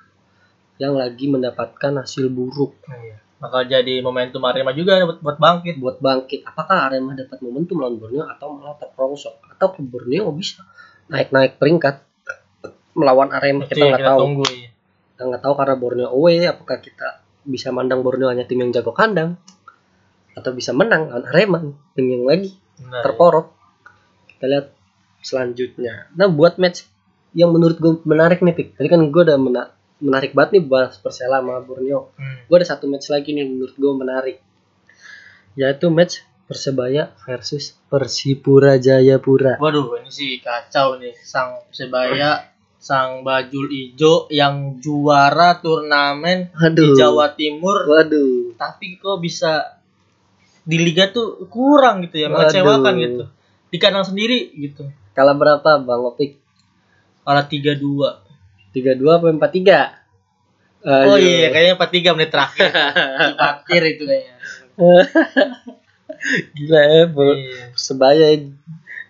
yang 0.82 0.98
lagi 0.98 1.30
mendapatkan 1.30 1.94
hasil 1.96 2.26
buruk 2.28 2.74
Iya. 2.88 3.22
Bakal 3.38 3.66
jadi 3.66 4.02
momentum 4.02 4.38
Arema 4.44 4.70
juga 4.70 5.02
buat, 5.02 5.18
buat 5.18 5.38
bangkit. 5.38 5.76
buat 5.78 5.98
bangkit. 5.98 6.42
Apakah 6.44 6.86
Arema 6.86 7.14
dapat 7.14 7.42
momentum 7.42 7.78
lawan 7.78 7.98
Borneo 7.98 8.26
atau 8.28 8.54
malah 8.54 8.78
terperosok? 8.78 9.34
Atau 9.50 9.74
ke 9.74 9.82
Borneo 9.82 10.30
bisa 10.30 10.62
naik-naik 11.08 11.58
peringkat 11.58 12.06
melawan 12.94 13.30
Arema 13.32 13.66
Itu 13.66 13.74
kita 13.74 13.82
yang 13.82 13.98
nggak 13.98 14.06
tahu. 14.08 14.20
tunggu 14.20 14.46
ya. 14.48 14.70
Kita 15.12 15.22
nggak 15.26 15.42
tahu 15.42 15.54
karena 15.56 15.76
Borneo 15.76 16.08
away 16.12 16.46
apakah 16.46 16.78
kita 16.78 17.08
bisa 17.42 17.70
mandang 17.70 18.02
Borneo 18.02 18.30
hanya 18.30 18.46
tim 18.46 18.62
yang 18.62 18.70
jago 18.70 18.94
kandang 18.94 19.42
atau 20.32 20.52
bisa 20.54 20.70
menang 20.72 21.10
lawan 21.10 21.26
Arema 21.26 21.60
tim 21.94 22.06
yang 22.08 22.24
lagi 22.24 22.54
ya. 22.78 23.02
terporok. 23.02 23.58
Kita 24.30 24.46
lihat 24.46 24.66
selanjutnya. 25.20 26.14
Nah, 26.14 26.30
buat 26.30 26.58
match 26.58 26.86
yang 27.32 27.50
menurut 27.50 27.78
gue 27.78 27.98
menarik 28.04 28.38
nih, 28.40 28.54
Pik. 28.54 28.68
Tadi 28.76 28.86
kan 28.86 29.02
gue 29.04 29.22
udah 29.24 29.38
mena- 29.38 29.74
menarik 30.02 30.34
banget 30.34 30.60
nih 30.60 30.64
bahas 30.66 30.98
Persela 30.98 31.40
sama 31.40 31.62
Borneo. 31.62 32.12
Hmm. 32.18 32.44
Gue 32.50 32.58
ada 32.60 32.68
satu 32.68 32.90
match 32.90 33.08
lagi 33.14 33.32
nih 33.32 33.46
menurut 33.46 33.78
gue 33.78 33.94
menarik. 33.94 34.38
Yaitu 35.56 35.88
match 35.94 36.26
Persebaya 36.50 37.16
versus 37.24 37.80
Persipura 37.88 38.76
Jayapura. 38.76 39.56
Waduh, 39.56 40.04
ini 40.04 40.12
sih 40.12 40.44
kacau 40.44 41.00
nih. 41.00 41.16
Sang 41.24 41.64
Persebaya, 41.72 42.52
sang 42.76 43.24
bajul 43.24 43.72
ijo 43.72 44.28
yang 44.28 44.82
juara 44.84 45.64
turnamen 45.64 46.52
di 46.52 46.60
Aduh. 46.60 46.98
Jawa 46.98 47.32
Timur, 47.40 47.88
Waduh. 47.88 48.60
tapi 48.60 49.00
kok 49.00 49.24
bisa 49.24 49.80
di 50.68 50.76
liga 50.76 51.08
tuh 51.08 51.48
kurang 51.48 52.04
gitu 52.04 52.20
ya, 52.20 52.28
Waduh. 52.28 52.52
mengecewakan 52.52 52.94
gitu. 53.00 53.24
Di 53.72 53.78
kandang 53.80 54.04
sendiri 54.04 54.52
gitu. 54.60 54.92
Kalah 55.16 55.40
berapa 55.40 55.80
Bang 55.80 56.04
Opik? 56.04 56.36
Kalah 57.24 57.48
3-2. 57.48 58.31
32 58.72 59.04
apa 59.04 59.28
43? 60.82 61.08
Oh 61.08 61.18
iya, 61.18 61.54
kayaknya 61.54 61.74
43 61.78 62.16
menit 62.18 62.30
terakhir. 62.34 62.70
Cipatir 63.30 63.82
itu 63.86 64.04
kayaknya. 64.10 64.36
Gila 66.56 66.80
ya, 66.80 67.04
Iya. 67.06 67.06
Persebaya. 67.74 68.28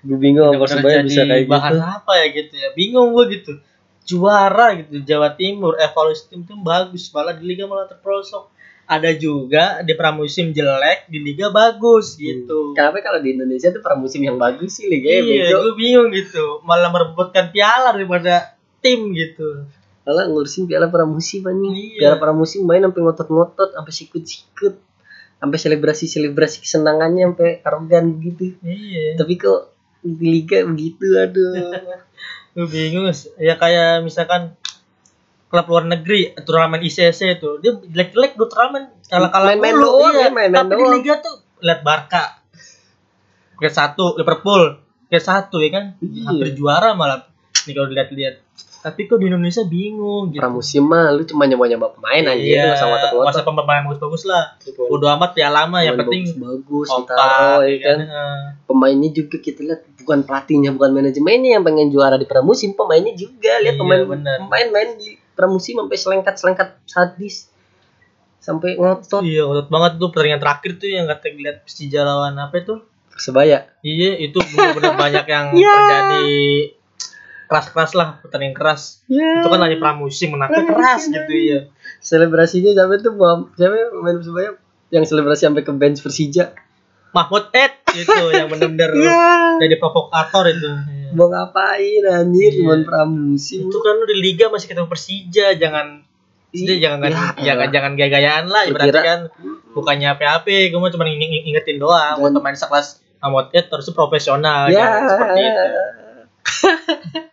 Gue 0.01 0.17
bingung 0.17 0.57
Persebaya 0.57 1.05
jadi 1.05 1.07
bisa 1.07 1.21
kayak 1.23 1.45
bahan 1.45 1.73
gitu. 1.77 1.85
apa 1.85 2.11
ya 2.17 2.25
gitu 2.33 2.53
ya 2.57 2.69
bingung 2.73 3.13
gue 3.13 3.25
gitu 3.37 3.53
juara 4.01 4.73
gitu 4.81 4.97
Jawa 5.05 5.37
Timur 5.37 5.77
evaluasi 5.77 6.25
tim 6.25 6.41
tim 6.41 6.57
bagus 6.57 7.13
malah 7.13 7.37
di 7.37 7.45
liga 7.45 7.69
malah 7.69 7.85
terperosok 7.85 8.49
ada 8.89 9.13
juga 9.13 9.85
di 9.85 9.93
pramusim 9.93 10.57
jelek 10.57 11.05
di 11.05 11.21
liga 11.21 11.53
bagus 11.53 12.17
gitu 12.17 12.73
Kenapa 12.73 12.97
kalau 13.05 13.21
di 13.21 13.37
Indonesia 13.37 13.69
tuh 13.69 13.77
pramusim 13.79 14.25
yang 14.25 14.41
bagus 14.41 14.81
sih 14.81 14.89
Liga 14.89 15.05
iya 15.05 15.53
bego. 15.53 15.69
gue 15.69 15.73
bingung 15.77 16.09
gitu 16.09 16.65
malah 16.65 16.89
merebutkan 16.89 17.53
piala 17.53 17.93
daripada 17.93 18.57
tim 18.81 19.13
gitu 19.13 19.65
Malah 20.01 20.25
ngurusin 20.27 20.65
piala 20.65 20.89
pramusim 20.89 21.45
anjing. 21.45 21.77
Iya. 21.77 21.97
Piala 22.01 22.15
pramusim 22.17 22.65
main 22.65 22.81
sampai 22.81 23.01
ngotot-ngotot, 23.05 23.69
sampai 23.77 23.93
sikut-sikut. 23.93 24.73
Sampai 25.37 25.57
selebrasi-selebrasi 25.57 26.65
kesenangannya 26.65 27.29
sampai 27.29 27.61
arogan 27.61 28.17
gitu. 28.17 28.57
iya 28.65 29.13
Tapi 29.13 29.37
kok 29.37 29.69
di 30.01 30.25
liga 30.27 30.65
begitu 30.65 31.05
aduh. 31.13 31.53
gue 32.51 32.67
bingung 32.67 33.07
ya 33.37 33.55
kayak 33.55 34.03
misalkan 34.03 34.57
klub 35.47 35.67
luar 35.67 35.87
negeri 35.87 36.35
turnamen 36.41 36.81
ICC 36.81 37.39
itu 37.39 37.49
dia 37.61 37.71
jelek-jelek 37.77 38.35
dua 38.35 38.47
turnamen 38.47 38.83
kalah-kalah 39.07 39.55
Main-main 39.55 39.71
mulu, 39.71 39.87
doang 39.87 40.11
iya. 40.11 40.27
ya, 40.27 40.31
main-main 40.33 40.51
tapi 40.51 40.73
di 40.73 40.83
doang. 40.83 40.93
liga 40.99 41.13
tuh 41.19 41.35
lihat 41.61 41.79
Barca 41.79 42.23
peringkat 43.55 43.71
satu 43.73 44.05
Liverpool 44.15 44.63
peringkat 45.07 45.23
satu 45.23 45.57
ya 45.59 45.69
kan 45.71 45.85
Iya. 46.03 46.27
hampir 46.27 46.47
juara 46.51 46.91
malah 46.91 47.30
nih 47.67 47.73
kalau 47.73 47.87
dilihat-lihat 47.89 48.35
tapi 48.81 49.05
kok 49.05 49.21
di 49.21 49.29
Indonesia 49.29 49.61
bingung 49.61 50.33
gitu 50.33 50.41
pramusim 50.41 50.81
mah 50.89 51.13
lu 51.13 51.21
cuma 51.21 51.45
nyoba-nyoba 51.45 51.93
pemain 51.93 52.33
aja 52.33 52.41
iya, 52.41 52.73
sama 52.73 52.97
masa 52.97 53.13
ngotot-ngotot. 53.13 53.53
pemain 53.61 53.81
bagus-bagus 53.85 54.23
lah 54.25 54.57
udah 54.89 55.09
amat 55.21 55.31
ya 55.37 55.53
lama 55.53 55.85
yang 55.85 56.01
penting 56.01 56.33
bagus, 56.41 56.89
Sintaro, 56.89 57.61
ya 57.61 57.77
kan. 57.77 57.97
Heeh. 58.01 58.41
Pemainnya 58.65 59.13
juga 59.13 59.37
kita 59.37 59.61
lihat 59.61 59.85
bukan 60.01 60.25
pelatihnya, 60.25 60.73
bukan 60.73 60.97
manajemennya 60.97 61.61
yang 61.61 61.63
pengen 61.63 61.93
juara 61.93 62.17
di 62.17 62.25
pramusim, 62.25 62.73
pemainnya 62.73 63.13
juga 63.13 63.61
lihat 63.61 63.77
Iya, 63.77 63.81
pemain 63.85 64.01
benar. 64.01 64.37
pemain 64.49 64.67
main 64.73 64.89
di 64.97 65.13
pramusim 65.37 65.77
sampai 65.77 65.97
selengkat-selengkat 66.01 66.67
sadis. 66.89 67.53
Sampai 68.41 68.81
ngotot 68.81 69.21
iya 69.21 69.45
ngotot 69.45 69.69
banget 69.69 70.01
tuh 70.01 70.09
pertandingan 70.09 70.41
terakhir 70.41 70.71
tuh 70.81 70.89
yang 70.89 71.05
kata 71.05 71.29
lihat 71.29 71.57
Persija 71.61 72.01
lawan 72.01 72.33
apa 72.41 72.57
itu 72.57 72.81
Persebaya. 73.13 73.69
Iya, 73.85 74.17
itu 74.17 74.41
benar-benar 74.41 74.97
banyak 75.05 75.25
yang 75.29 75.45
Ya. 75.53 75.69
terjadi 75.69 76.33
keras-keras 77.51 77.91
lah, 77.93 78.09
pertandingan 78.17 78.55
keras. 78.55 79.03
Ya. 79.05 79.43
Itu 79.43 79.51
kan 79.51 79.59
hanya 79.59 79.75
pramusim, 79.75 80.31
menangnya 80.31 80.63
keras 80.65 81.03
gitu 81.05 81.33
ya. 81.35 81.67
Selebrasinya 81.99 82.71
sampai 82.73 82.97
tuh 82.97 83.11
bom, 83.11 83.51
siapa 83.51 83.91
pemain 83.91 84.15
Persebaya 84.15 84.55
yang 84.89 85.03
selebrasi 85.03 85.45
sampai 85.45 85.61
ke 85.61 85.71
bench 85.71 85.99
Persija. 85.99 86.55
Mahmud 87.11 87.51
Ed 87.51 87.75
itu 87.91 88.07
yang 88.33 88.47
benar-benar 88.47 88.89
Iya. 88.89 89.59
jadi 89.59 89.75
provokator 89.77 90.47
itu. 90.47 90.63
Iya. 90.63 91.11
Mau 91.11 91.27
ngapain 91.27 92.03
anjir 92.05 92.49
Iya. 92.49 92.57
cuman 92.57 92.79
pramusim. 92.81 93.67
Itu 93.67 93.77
kan 93.77 93.93
lu 93.93 94.05
di 94.05 94.15
liga 94.15 94.47
masih 94.47 94.65
ketemu 94.65 94.87
Persija, 94.87 95.47
jangan 95.53 96.07
Persija 96.47 96.73
jangan 96.77 96.99
Ya, 97.03 97.11
jangan 97.35 97.35
elah. 97.51 97.67
jangan 97.69 97.91
gaya-gayaan 97.93 98.45
lah 98.47 98.63
kira- 98.65 98.91
kan 99.01 99.19
bukannya 99.69 100.07
PHP, 100.13 100.47
gue 100.67 100.79
mau 100.79 100.87
cuma 100.87 101.03
ingin 101.05 101.43
ingetin 101.45 101.75
doang 101.77 102.15
buat 102.17 102.31
pemain 102.33 102.51
sekelas 102.53 102.99
Mahmud 103.19 103.51
Ed 103.51 103.67
harus 103.67 103.87
profesional 103.89 104.67
Ya. 104.67 104.79
jangan 104.81 105.01
seperti 105.05 105.41
itu. 105.41 105.63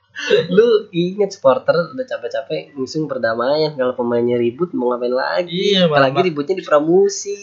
Lu 0.50 0.90
inget 0.90 1.30
supporter 1.38 1.94
udah 1.94 2.06
capek-capek 2.06 2.74
ngusung 2.74 3.06
perdamaian 3.06 3.74
kalau 3.78 3.94
pemainnya 3.94 4.34
ribut 4.34 4.74
mau 4.74 4.90
ngapain 4.90 5.14
lagi? 5.14 5.78
Iya, 5.78 5.86
Apalagi 5.86 6.26
ributnya 6.26 6.58
di 6.58 6.64
pramusim. 6.66 7.38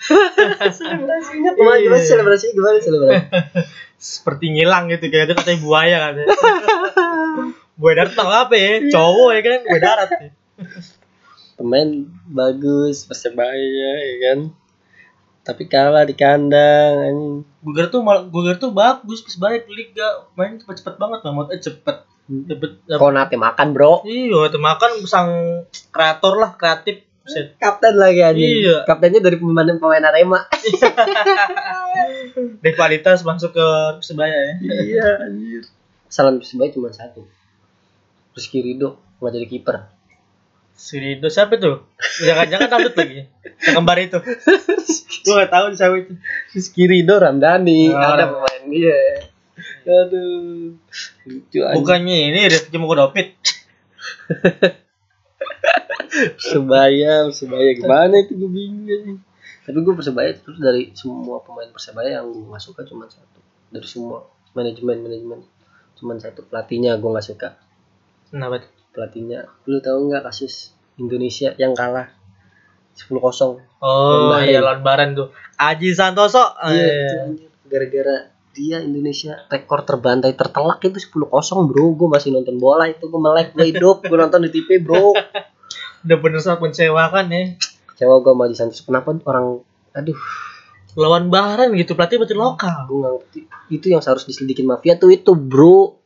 selebrasinya? 0.78 1.50
Iya. 1.54 1.86
Gimana 1.86 2.02
selebrasinya 2.02 2.52
gimana 2.54 2.76
selebrasi? 2.82 3.18
seperti 4.00 4.56
ngilang 4.56 4.88
gitu 4.88 5.12
kayak 5.12 5.28
itu 5.28 5.34
katanya 5.36 5.58
buaya 5.60 5.96
katanya 6.00 6.26
buaya 7.76 7.94
darat 8.00 8.12
tau 8.16 8.32
apa 8.32 8.54
ya 8.56 8.72
cowok 8.88 9.30
ya 9.36 9.40
kan 9.44 9.60
buaya 9.68 9.82
darat 9.84 10.10
ya. 10.16 10.30
Pemain 11.60 11.88
bagus 12.24 13.04
persebaya 13.04 13.92
ya 14.00 14.16
kan. 14.24 14.38
Tapi 15.40 15.66
kalah 15.66 16.04
di 16.04 16.12
kandang 16.12 16.94
anjing. 17.00 17.34
Guger 17.64 17.88
tuh 17.88 18.04
malah 18.04 18.28
Guger 18.28 18.60
tuh 18.60 18.70
bagus 18.70 19.24
pas 19.24 19.36
balik 19.40 19.64
liga. 19.72 20.28
Main 20.36 20.60
cepet-cepet 20.60 21.00
banget 21.00 21.20
banget 21.24 21.46
eh 21.56 21.60
cepet. 21.60 21.96
Cepet 22.30 22.70
Konate 22.94 23.34
makan 23.34 23.74
bro. 23.74 24.06
iya 24.06 24.46
itu 24.46 24.58
makan 24.60 24.90
sang 25.08 25.30
kreator 25.90 26.38
lah 26.38 26.54
kreatif. 26.54 27.08
Buset. 27.20 27.52
kapten 27.60 28.00
lagi 28.00 28.24
anjing. 28.24 28.64
Iya. 28.64 28.76
kaptennya 28.88 29.20
dari 29.20 29.36
pemain 29.36 29.76
pemain 29.76 30.08
Arema 30.08 30.40
Rivalitas 32.64 33.22
masuk 33.22 33.52
ke 33.52 33.66
Persebaya 34.00 34.32
ya. 34.32 34.54
iya 34.64 35.08
anjir. 35.28 35.68
Salam 36.08 36.40
Persebaya 36.40 36.72
cuma 36.72 36.88
satu. 36.90 37.22
Rizky 38.32 38.64
Ridho 38.64 38.96
nggak 39.20 39.32
jadi 39.36 39.46
kiper 39.46 39.76
Si 40.80 40.96
Rido 40.96 41.28
siapa 41.28 41.60
tuh? 41.60 41.84
Jangan-jangan 42.24 42.68
takut 42.72 42.96
lagi. 42.96 43.28
Yang 43.68 43.74
kembar 43.76 44.00
itu. 44.00 44.16
Gua 45.28 45.44
gak 45.44 45.52
tahu 45.52 45.66
siapa 45.76 45.94
itu. 46.00 46.16
Rizky 46.56 46.88
Ridho 46.88 47.20
Ramdhani 47.20 47.92
Oh, 47.92 48.00
ada 48.00 48.32
pemain 48.32 48.64
dia 48.64 49.28
aduh 49.84 50.72
lucu 51.28 51.58
Bukannya 51.60 52.32
ini 52.32 52.48
Rifki 52.48 52.76
Mukodopit. 52.80 53.36
Persebaya 56.10 57.28
Persebaya 57.28 57.70
gimana 57.76 58.14
itu 58.24 58.34
gue 58.34 58.50
bingung 58.50 59.20
tapi 59.62 59.78
gue 59.78 59.94
Persebaya 59.94 60.34
terus 60.34 60.58
dari 60.58 60.90
semua 60.96 61.38
pemain 61.44 61.68
Persebaya 61.70 62.18
yang 62.20 62.32
gue 62.32 62.50
nggak 62.50 62.64
suka 62.64 62.82
cuma 62.88 63.06
satu 63.06 63.38
dari 63.70 63.86
semua 63.86 64.26
manajemen 64.56 64.98
manajemen 65.06 65.40
cuma 65.94 66.18
satu 66.18 66.42
pelatihnya 66.48 66.98
gue 66.98 67.10
nggak 67.10 67.28
suka 67.28 67.54
Kenapa 68.30 68.62
tuh? 68.62 68.70
Pelatihnya 68.90 69.46
lu 69.66 69.78
tahu 69.78 70.10
nggak 70.10 70.26
kasus 70.26 70.74
Indonesia 70.98 71.54
yang 71.56 71.72
kalah 71.72 72.10
10-0 72.94 73.18
Oh 73.80 74.36
iya 74.44 74.60
lawan 74.60 74.84
Baran 74.84 75.16
tuh. 75.16 75.32
Aji 75.56 75.96
Santoso. 75.96 76.42
Ah, 76.42 76.68
iya 76.68 77.24
iya. 77.32 77.48
gara-gara 77.64 78.28
dia 78.50 78.82
Indonesia 78.82 79.46
rekor 79.46 79.86
terbantai 79.86 80.34
tertelak 80.34 80.82
itu 80.82 80.98
10-0 80.98 81.30
bro 81.70 81.84
gue 81.94 82.08
masih 82.10 82.34
nonton 82.34 82.58
bola 82.58 82.90
itu 82.90 83.06
gue 83.06 83.20
melek 83.22 83.54
gue 83.54 83.72
hidup 83.72 84.02
gue 84.02 84.18
nonton 84.18 84.42
di 84.42 84.50
TV 84.50 84.82
bro 84.82 85.14
Udah 86.02 86.16
bener 86.16 86.40
sangat 86.40 86.64
mengecewakan 86.64 87.28
ya. 87.30 87.42
kecewa 87.94 88.24
gue 88.24 88.32
sama 88.32 88.44
Di 88.50 88.56
Santos 88.58 88.82
kenapa 88.82 89.14
orang 89.22 89.62
aduh 89.94 90.18
Lawan 90.98 91.30
Baran 91.30 91.70
gitu 91.78 91.94
pelatih 91.94 92.18
berarti 92.18 92.34
lokal. 92.34 92.90
gue 92.90 92.98
ngerti 92.98 93.40
itu 93.70 93.86
yang 93.94 94.02
harus 94.02 94.26
diselidikin 94.26 94.66
mafia 94.66 94.98
tuh 94.98 95.14
itu 95.14 95.38
bro 95.38 95.99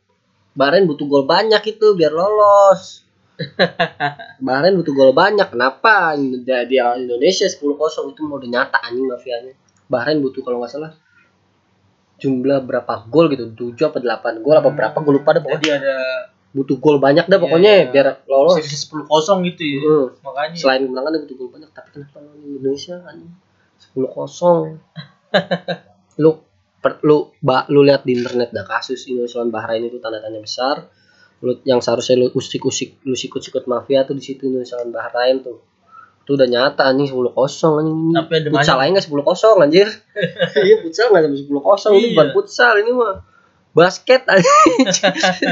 Bahrain 0.55 0.87
butuh 0.87 1.05
gol 1.05 1.27
banyak 1.27 1.59
itu 1.67 1.87
biar 1.99 2.15
lolos 2.15 3.03
Bahrain 4.47 4.73
butuh 4.79 4.95
gol 4.95 5.11
banyak 5.11 5.51
kenapa 5.51 6.15
dia, 6.47 6.63
dia 6.63 6.95
Indonesia 6.95 7.43
10-0 7.43 7.75
itu 8.15 8.21
mau 8.23 8.39
udah 8.39 8.49
nyata 8.49 8.79
anjing 8.79 9.05
mafianya 9.05 9.53
Bahrain 9.91 10.23
butuh 10.23 10.41
kalau 10.41 10.63
nggak 10.63 10.71
salah 10.71 10.95
jumlah 12.15 12.63
berapa 12.63 12.93
gol 13.11 13.27
gitu 13.27 13.51
7 13.75 13.91
apa 13.91 13.99
8 13.99 14.39
gol 14.39 14.55
apa 14.55 14.71
berapa 14.71 14.97
gue 15.03 15.13
lupa 15.19 15.35
deh 15.35 15.43
pokoknya 15.43 15.59
Jadi 15.59 15.69
ada 15.75 15.95
butuh 16.55 16.79
gol 16.79 17.03
banyak 17.03 17.27
dah 17.27 17.35
Iya, 17.35 17.43
pokoknya 17.43 17.71
iya. 17.75 17.91
biar 17.91 18.07
lolos 18.31 18.63
sisi 18.63 18.79
sepuluh 18.79 19.03
kosong 19.03 19.43
gitu 19.51 19.63
ya. 19.67 19.79
Hmm. 19.83 20.07
Makanya. 20.23 20.55
selain 20.55 20.81
kemenangan 20.87 21.11
dia 21.11 21.21
butuh 21.27 21.35
gol 21.35 21.49
banyak 21.51 21.69
tapi 21.75 21.89
kenapa 21.91 22.17
lawan 22.23 22.39
Indonesia 22.39 22.95
anjing 23.03 23.31
10-0 23.91 24.79
lu 26.23 26.31
per, 26.85 27.01
lu 27.01 27.33
ba, 27.41 27.65
lu 27.73 27.81
lihat 27.81 28.05
di 28.05 28.13
internet 28.13 28.53
dah 28.53 28.61
kasus 28.61 29.09
Indonesia 29.09 29.41
lawan 29.41 29.49
Bahrain 29.49 29.81
itu 29.81 29.97
tanda 29.97 30.21
tanya 30.21 30.37
besar. 30.37 30.85
Lu 31.41 31.57
yang 31.65 31.81
seharusnya 31.81 32.21
lu 32.21 32.27
usik-usik 32.29 33.01
lu 33.09 33.17
sikut-sikut 33.17 33.65
mafia 33.65 34.05
tuh 34.05 34.13
di 34.13 34.21
situ 34.21 34.45
Indonesia 34.45 34.77
lawan 34.77 34.93
Bahrain 34.93 35.41
tuh. 35.41 35.65
Itu 36.21 36.37
udah 36.37 36.45
nyata 36.45 36.85
anjing 36.85 37.09
10 37.09 37.33
kosong 37.33 37.73
anjing. 37.81 37.97
Tapi 38.13 38.33
ada 38.37 38.49
futsal 38.53 38.77
aja 38.77 38.89
nggak 38.93 39.05
10 39.09 39.29
kosong 39.33 39.57
anjir. 39.65 39.87
Iya 40.69 40.75
futsal 40.85 41.05
nggak 41.09 41.23
sampai 41.25 41.41
10 41.41 41.57
kosong 41.65 41.91
ini 41.97 42.01
Iya. 42.05 42.09
bukan 42.13 42.27
futsal 42.37 42.73
ini 42.85 42.91
mah 42.93 43.15
basket 43.73 44.21
anjing. 44.29 44.77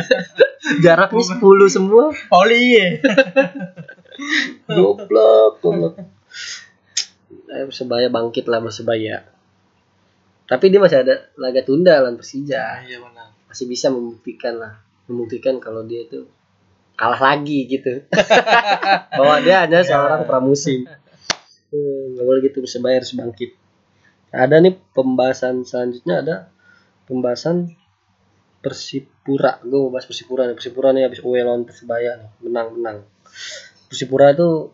Jaraknya 0.86 1.24
10 1.34 1.42
semua. 1.74 2.14
Poli 2.30 2.78
ya. 2.78 2.88
goblok 4.70 5.66
goblok. 5.66 5.98
Ayo 7.54 7.70
Persebaya 7.70 8.10
bangkit 8.14 8.46
lah 8.46 8.62
Persebaya 8.62 9.26
tapi 10.50 10.70
dia 10.70 10.80
masih 10.80 11.04
ada 11.04 11.32
laga 11.40 11.62
tunda 11.64 12.00
lawan 12.04 12.20
Persija. 12.20 12.84
Iya 12.84 13.00
benar. 13.00 13.28
masih 13.48 13.66
bisa 13.70 13.94
membuktikan 13.94 14.58
lah. 14.58 14.82
Membuktikan 15.06 15.62
kalau 15.62 15.86
dia 15.86 16.04
itu 16.04 16.26
kalah 16.98 17.22
lagi 17.22 17.70
gitu. 17.70 18.04
Bahwa 19.20 19.40
dia 19.46 19.64
hanya 19.66 19.86
seorang 19.86 20.26
pramusim. 20.26 20.90
Hmm, 21.74 22.18
nggak 22.18 22.26
boleh 22.26 22.42
gitu 22.46 22.62
Persebaya 22.62 23.02
harus 23.02 23.14
bangkit 23.18 23.64
ada 24.34 24.58
nih 24.58 24.74
pembahasan 24.98 25.62
selanjutnya 25.62 26.26
ada 26.26 26.36
pembahasan 27.06 27.78
Persipura. 28.64 29.62
Gue 29.62 29.76
mau 29.76 29.92
bahas 29.94 30.10
Persipura 30.10 30.50
nih. 30.50 30.56
Persipura 30.58 30.90
nih 30.96 31.06
habis 31.06 31.22
away 31.22 31.46
lawan 31.46 31.70
Persebaya 31.70 32.18
nih. 32.18 32.30
Menang 32.42 32.80
menang. 32.80 32.98
Persipura 33.92 34.34
itu 34.34 34.74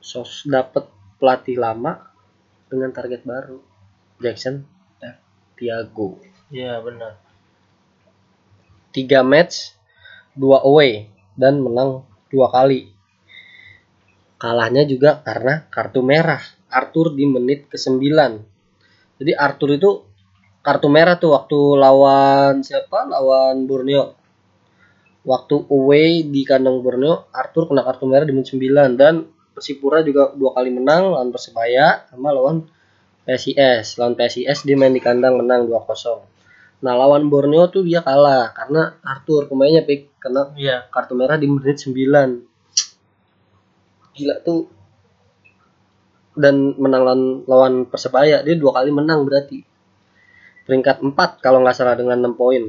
sos 0.00 0.48
dapet 0.48 0.88
pelatih 1.20 1.60
lama 1.60 2.08
dengan 2.72 2.88
target 2.94 3.20
baru 3.26 3.60
Jackson 4.22 4.64
F. 5.60 5.62
Tiago 5.62 6.16
Iya 6.48 6.80
benar. 6.80 7.20
tiga 8.96 9.20
match 9.20 9.76
dua 10.32 10.64
away 10.64 11.12
dan 11.36 11.60
menang 11.60 12.02
dua 12.32 12.48
kali. 12.48 12.90
Kalahnya 14.40 14.88
juga 14.88 15.20
karena 15.20 15.68
kartu 15.68 16.00
merah 16.00 16.40
Arthur 16.72 17.12
di 17.12 17.28
menit 17.28 17.68
ke 17.68 17.76
9 17.76 18.50
jadi 19.20 19.36
Arthur 19.36 19.76
itu 19.76 19.90
kartu 20.64 20.88
merah 20.88 21.20
tuh 21.20 21.36
waktu 21.36 21.58
lawan 21.76 22.64
siapa? 22.64 23.04
Lawan 23.04 23.68
Borneo. 23.68 24.16
Waktu 25.28 25.68
away 25.68 26.24
di 26.24 26.48
kandang 26.48 26.80
Borneo 26.80 27.28
Arthur 27.36 27.68
kena 27.68 27.84
kartu 27.84 28.08
merah 28.08 28.24
di 28.24 28.32
menit 28.32 28.48
9 28.48 28.96
dan 28.96 29.28
Persipura 29.52 30.00
juga 30.00 30.32
dua 30.32 30.56
kali 30.56 30.72
menang 30.72 31.12
lawan 31.12 31.28
Persebaya 31.28 32.08
sama 32.08 32.32
lawan 32.32 32.64
PSIS 33.24 33.96
lawan 33.96 34.14
PSIS 34.14 34.64
dia 34.64 34.76
main 34.76 34.90
di 34.90 35.00
kandang 35.00 35.36
menang 35.36 35.68
2-0 35.68 36.24
Nah 36.80 36.96
lawan 36.96 37.28
Borneo 37.28 37.68
tuh 37.68 37.84
dia 37.84 38.00
kalah 38.00 38.56
karena 38.56 38.96
Arthur 39.04 39.44
pemainnya 39.44 39.84
pick 39.84 40.08
kena 40.16 40.48
Iya. 40.56 40.88
kartu 40.88 41.12
merah 41.12 41.36
di 41.36 41.44
menit 41.44 41.76
9. 41.76 42.40
Gila 44.16 44.36
tuh. 44.40 44.64
Dan 46.32 46.72
menang 46.80 47.02
lawan, 47.04 47.22
lawan 47.44 47.74
Persebaya 47.84 48.40
dia 48.40 48.56
dua 48.56 48.72
kali 48.72 48.88
menang 48.88 49.28
berarti. 49.28 49.60
Peringkat 50.64 51.04
4 51.04 51.42
kalau 51.44 51.60
nggak 51.60 51.76
salah 51.76 52.00
dengan 52.00 52.16
6 52.16 52.32
poin. 52.32 52.64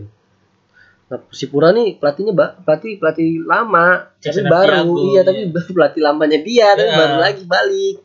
Nah, 1.08 1.20
Persipura 1.22 1.72
nih 1.72 1.96
pelatihnya 1.96 2.36
ba- 2.36 2.56
pelatih 2.60 3.00
pelatih 3.00 3.48
lama, 3.48 4.12
Jackson 4.20 4.44
tapi 4.44 4.52
baru. 4.52 4.76
Tiago, 4.76 4.96
iya, 5.08 5.22
tapi 5.24 5.42
pelatih 5.76 6.02
lamanya 6.04 6.40
dia 6.44 6.68
tapi 6.76 6.90
Iya. 6.92 7.00
baru 7.00 7.16
lagi 7.16 7.44
balik. 7.48 7.96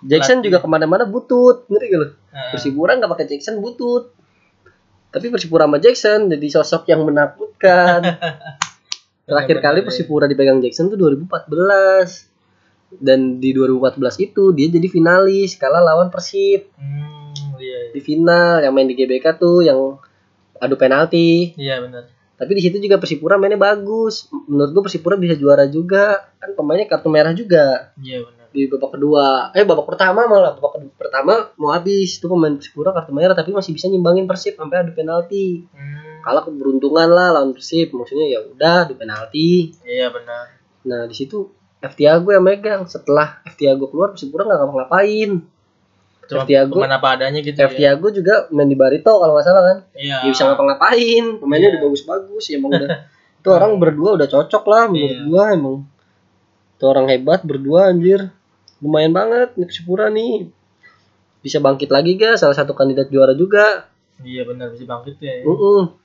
Jackson 0.00 0.40
juga 0.40 0.64
ke 0.64 0.68
mana-mana 0.68 1.04
butut, 1.04 1.68
ngerti 1.68 1.86
gak 1.92 2.00
lo? 2.00 2.08
Nah, 2.08 2.50
Persipura 2.56 2.96
nggak 2.96 3.10
pakai 3.12 3.26
Jackson 3.28 3.60
butut. 3.60 4.16
Tapi 5.10 5.26
Persipura 5.28 5.66
sama 5.66 5.76
Jackson 5.82 6.30
jadi 6.30 6.46
sosok 6.48 6.88
yang 6.88 7.04
menakutkan. 7.04 8.00
Terakhir 9.30 9.60
benar-benar, 9.60 9.62
kali 9.62 9.78
iya. 9.82 9.86
Persipura 9.86 10.24
dipegang 10.26 10.58
Jackson 10.64 10.88
tuh 10.88 10.98
2014. 10.98 12.30
Dan 12.90 13.38
di 13.38 13.54
2014 13.54 14.26
itu 14.26 14.50
dia 14.50 14.66
jadi 14.66 14.88
finalis 14.90 15.54
kalah 15.54 15.78
lawan 15.78 16.10
Persib 16.10 16.74
Hmm, 16.74 17.30
iya. 17.62 17.94
di 17.94 18.02
final 18.02 18.58
yang 18.66 18.74
main 18.74 18.90
di 18.90 18.98
GBK 18.98 19.38
tuh 19.38 19.62
yang 19.62 19.78
adu 20.58 20.74
penalti. 20.74 21.54
Iya 21.54 21.86
benar. 21.86 22.10
Tapi 22.34 22.50
di 22.56 22.62
situ 22.64 22.82
juga 22.82 22.98
Persipura 22.98 23.38
mainnya 23.38 23.60
bagus. 23.60 24.26
Menurut 24.48 24.70
gua 24.74 24.82
Persipura 24.90 25.14
bisa 25.14 25.38
juara 25.38 25.70
juga. 25.70 26.32
Kan 26.42 26.58
pemainnya 26.58 26.90
kartu 26.90 27.06
merah 27.12 27.30
juga 27.30 27.94
Iya 28.00 28.26
benar. 28.26 28.39
Di 28.50 28.66
babak 28.66 28.90
kedua. 28.92 29.50
Eh 29.50 29.62
babak 29.62 29.86
pertama 29.86 30.24
malah 30.24 30.52
babak 30.52 30.76
kedua, 30.76 30.92
pertama 30.96 31.32
mau 31.54 31.70
habis. 31.70 32.14
Itu 32.14 32.26
pemain 32.26 32.52
Persipura 32.52 32.90
kartu 32.90 33.10
merah 33.10 33.32
tapi 33.32 33.50
masih 33.50 33.70
bisa 33.70 33.86
nyimbangin 33.86 34.24
Persib 34.24 34.54
sampai 34.54 34.80
adu 34.80 34.92
penalti. 34.92 35.62
Hmm, 35.68 36.20
kalah 36.20 36.42
keberuntungan 36.42 37.06
lah 37.06 37.30
lawan 37.30 37.50
Persib. 37.50 37.90
Maksudnya 37.90 38.26
ya 38.28 38.38
udah 38.42 38.84
adu 38.84 38.94
penalti. 38.94 39.74
Iya 39.80 40.10
benar. 40.10 40.58
nah 40.80 41.04
di 41.04 41.12
situ 41.12 41.46
F 41.78 41.94
Tiago 41.94 42.28
yang 42.28 42.42
megang. 42.42 42.84
Setelah 42.84 43.38
F 43.42 43.54
Tiago 43.54 43.86
keluar 43.86 44.10
Persipura 44.10 44.42
nggak 44.44 44.58
ngapa-ngapain. 44.58 45.30
Cuma 46.26 46.42
Tiago- 46.44 46.78
pemain 46.78 46.94
apa 46.94 47.08
adanya 47.12 47.38
gitu 47.38 47.54
F 47.56 47.74
ya. 47.74 47.94
Tiago 47.94 48.10
juga 48.10 48.46
main 48.50 48.64
di 48.64 48.74
Barito 48.74 49.10
kalau 49.12 49.34
nggak 49.34 49.44
salah 49.44 49.62
kan? 49.64 49.78
Iya. 49.92 50.22
dia 50.22 50.30
bisa 50.30 50.46
ngapa-ngapain. 50.46 51.24
Pemainnya 51.38 51.68
Iya. 51.68 51.74
udah 51.76 51.82
bagus-bagus 51.86 52.44
ya 52.46 52.56
emang 52.56 52.70
udah. 52.72 52.90
Itu 53.40 53.48
orang 53.50 53.72
berdua 53.76 54.10
udah 54.14 54.28
cocok 54.28 54.64
lah 54.64 54.82
menurut 54.86 55.10
Iya. 55.12 55.24
gua 55.24 55.44
emang. 55.50 55.76
Itu 56.74 56.84
orang 56.86 57.06
hebat 57.08 57.40
berdua 57.42 57.80
anjir 57.88 58.32
lumayan 58.80 59.12
banget 59.12 59.54
nih 59.56 59.66
Persipura 59.68 60.08
nih. 60.08 60.48
Bisa 61.40 61.56
bangkit 61.60 61.88
lagi 61.88 62.16
ga 62.20 62.36
salah 62.36 62.56
satu 62.56 62.72
kandidat 62.76 63.08
juara 63.08 63.32
juga. 63.32 63.88
Iya 64.20 64.44
benar 64.44 64.72
bisa 64.72 64.84
bangkit 64.84 65.16
ya. 65.20 65.44
Mm-mm. 65.44 65.96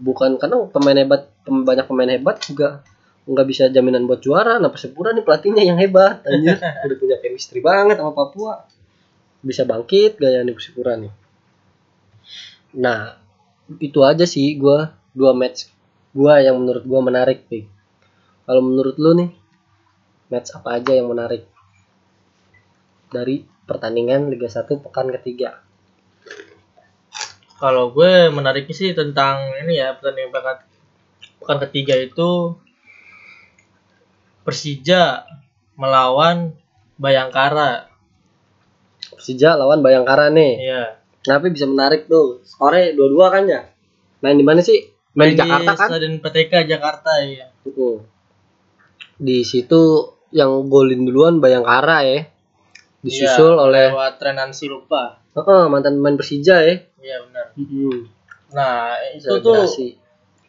bukan 0.00 0.40
karena 0.40 0.64
pemain 0.72 0.96
hebat 0.96 1.28
pem- 1.44 1.60
banyak 1.68 1.84
pemain 1.84 2.08
hebat 2.08 2.40
juga 2.40 2.80
nggak 3.28 3.46
bisa 3.46 3.68
jaminan 3.68 4.08
buat 4.08 4.18
juara. 4.24 4.56
Nah 4.58 4.72
Persipura 4.72 5.12
nih 5.14 5.22
pelatihnya 5.22 5.62
yang 5.62 5.78
hebat 5.78 6.24
anjir? 6.26 6.56
Udah 6.86 6.96
punya 6.96 7.16
chemistry 7.20 7.60
banget 7.60 8.00
sama 8.00 8.16
Papua. 8.16 8.64
Bisa 9.44 9.62
bangkit 9.68 10.18
gaya 10.18 10.42
nih 10.42 10.54
Persipura 10.56 10.96
nih? 10.98 11.12
Nah 12.78 13.18
itu 13.78 14.00
aja 14.02 14.26
sih 14.26 14.54
gua 14.58 14.94
dua 15.14 15.34
match. 15.36 15.70
Gua 16.10 16.42
yang 16.42 16.58
menurut 16.58 16.82
gua 16.82 17.00
menarik 17.04 17.46
nih. 17.46 17.70
Kalau 18.46 18.62
menurut 18.66 18.98
lu 18.98 19.14
nih 19.14 19.30
match 20.30 20.50
apa 20.54 20.78
aja 20.78 20.94
yang 20.94 21.10
menarik 21.10 21.46
dari 23.10 23.44
pertandingan 23.66 24.30
Liga 24.30 24.46
1 24.46 24.66
pekan 24.82 25.10
ketiga. 25.20 25.62
Kalau 27.60 27.92
gue 27.92 28.32
menariknya 28.32 28.72
sih 28.72 28.90
tentang 28.96 29.52
ini 29.60 29.76
ya 29.76 29.92
pertandingan 29.98 30.32
pekan 30.32 30.56
pekan 31.44 31.58
ketiga 31.68 31.94
itu 32.00 32.56
Persija 34.40 35.28
melawan 35.76 36.56
Bayangkara. 36.96 37.92
Persija 39.12 39.60
lawan 39.60 39.84
Bayangkara 39.84 40.32
nih. 40.32 40.52
Iya. 40.58 40.84
Kenapa 41.20 41.52
bisa 41.52 41.68
menarik 41.68 42.08
tuh? 42.08 42.40
Sore 42.48 42.96
dua-dua 42.96 43.28
kan 43.28 43.44
ya? 43.44 43.68
Main 44.24 44.40
di 44.40 44.44
mana 44.44 44.64
sih? 44.64 44.88
Main, 45.12 45.36
di 45.36 45.40
Jakarta 45.40 45.72
kan? 45.76 45.88
Stadion 45.92 46.16
PTK 46.24 46.52
Jakarta 46.64 47.10
ya. 47.24 47.52
Mm. 47.68 48.00
Di 49.20 49.44
situ 49.44 50.12
yang 50.32 50.72
golin 50.72 51.04
duluan 51.04 51.44
Bayangkara 51.44 52.08
ya. 52.08 52.24
Disusul 53.00 53.56
Iya, 53.56 53.62
oleh 53.64 53.86
lewat 53.92 54.20
Renan 54.20 54.52
Silupa. 54.52 55.24
Heeh, 55.32 55.62
mantan 55.66 55.96
pemain 55.96 56.16
Persija 56.20 56.60
ya. 56.60 56.76
Iya 57.00 57.16
benar. 57.24 57.46
Mm-mm. 57.56 57.96
Nah, 58.52 58.98
itu 59.14 59.40
tuh 59.40 59.64
Selebrasi. 59.64 59.88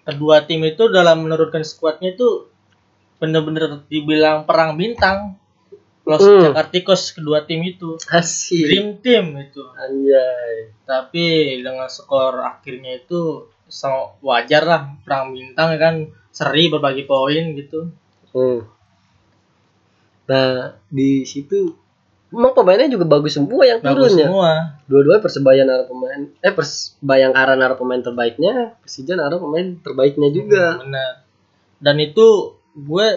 kedua 0.03 0.43
tim 0.43 0.59
itu 0.65 0.83
dalam 0.89 1.23
menurunkan 1.23 1.63
skuadnya 1.63 2.11
itu 2.11 2.49
bener-bener 3.17 3.85
dibilang 3.87 4.43
perang 4.43 4.75
bintang. 4.75 5.37
Los 6.01 6.19
Hmm. 6.19 6.49
Jakartikos 6.49 7.13
kedua 7.13 7.45
tim 7.45 7.61
itu 7.61 7.95
Asik. 8.09 8.65
dream 8.65 8.87
team 8.99 9.37
itu. 9.37 9.61
Anjay. 9.77 10.73
Tapi 10.83 11.25
dengan 11.61 11.85
skor 11.87 12.41
akhirnya 12.41 12.97
itu 12.97 13.47
sangat 13.69 14.17
wajar 14.19 14.65
lah 14.65 14.81
perang 15.05 15.31
bintang 15.31 15.71
ya 15.71 15.79
kan 15.79 15.95
seri 16.33 16.67
berbagi 16.67 17.05
poin 17.05 17.53
gitu. 17.53 17.93
Hmm. 18.33 18.65
Nah, 20.25 20.79
di 20.87 21.21
situ 21.23 21.75
emang 22.31 22.55
pemainnya 22.55 22.87
juga 22.87 23.05
bagus 23.05 23.35
semua 23.35 23.63
yang 23.67 23.83
Bagus 23.83 24.15
turun 24.15 24.23
ya. 24.23 24.25
semua. 24.31 24.51
Dua-duanya 24.87 25.21
Persebaya 25.21 25.61
naruh 25.67 25.87
pemain 25.91 26.21
eh 26.39 26.53
Pers 26.55 26.95
Bayangkara 27.03 27.53
naruh 27.59 27.77
pemain 27.77 27.99
terbaiknya, 27.99 28.79
Persija 28.79 29.19
naruh 29.19 29.39
pemain 29.43 29.75
terbaiknya 29.83 30.29
juga. 30.31 30.79
Benar. 30.79 31.13
Dan 31.83 31.95
itu 31.99 32.55
gue 32.71 33.07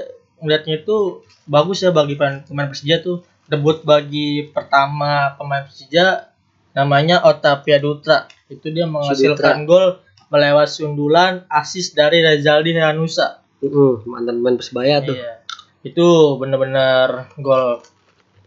ngeliatnya 0.42 0.82
itu 0.82 1.22
bagus 1.46 1.86
ya 1.86 1.94
bagi 1.94 2.18
pemain, 2.18 2.68
Persija 2.68 3.00
tuh 3.00 3.22
debut 3.46 3.80
bagi 3.86 4.50
pertama 4.50 5.38
pemain 5.38 5.62
Persija 5.62 6.34
namanya 6.74 7.22
Otavia 7.22 7.78
Dutra. 7.78 8.26
Itu 8.50 8.74
dia 8.74 8.90
menghasilkan 8.90 9.62
gol 9.64 10.02
melewat 10.28 10.66
sundulan 10.66 11.46
asis 11.46 11.94
dari 11.94 12.18
Rezaldi 12.18 12.74
Hanusa. 12.74 13.38
Heeh, 13.62 13.94
mantan 14.10 14.42
pemain 14.42 14.58
Persebaya 14.58 15.06
tuh. 15.06 15.14
Iya. 15.14 15.46
Itu 15.86 16.34
bener-bener 16.42 17.30
gol 17.38 17.78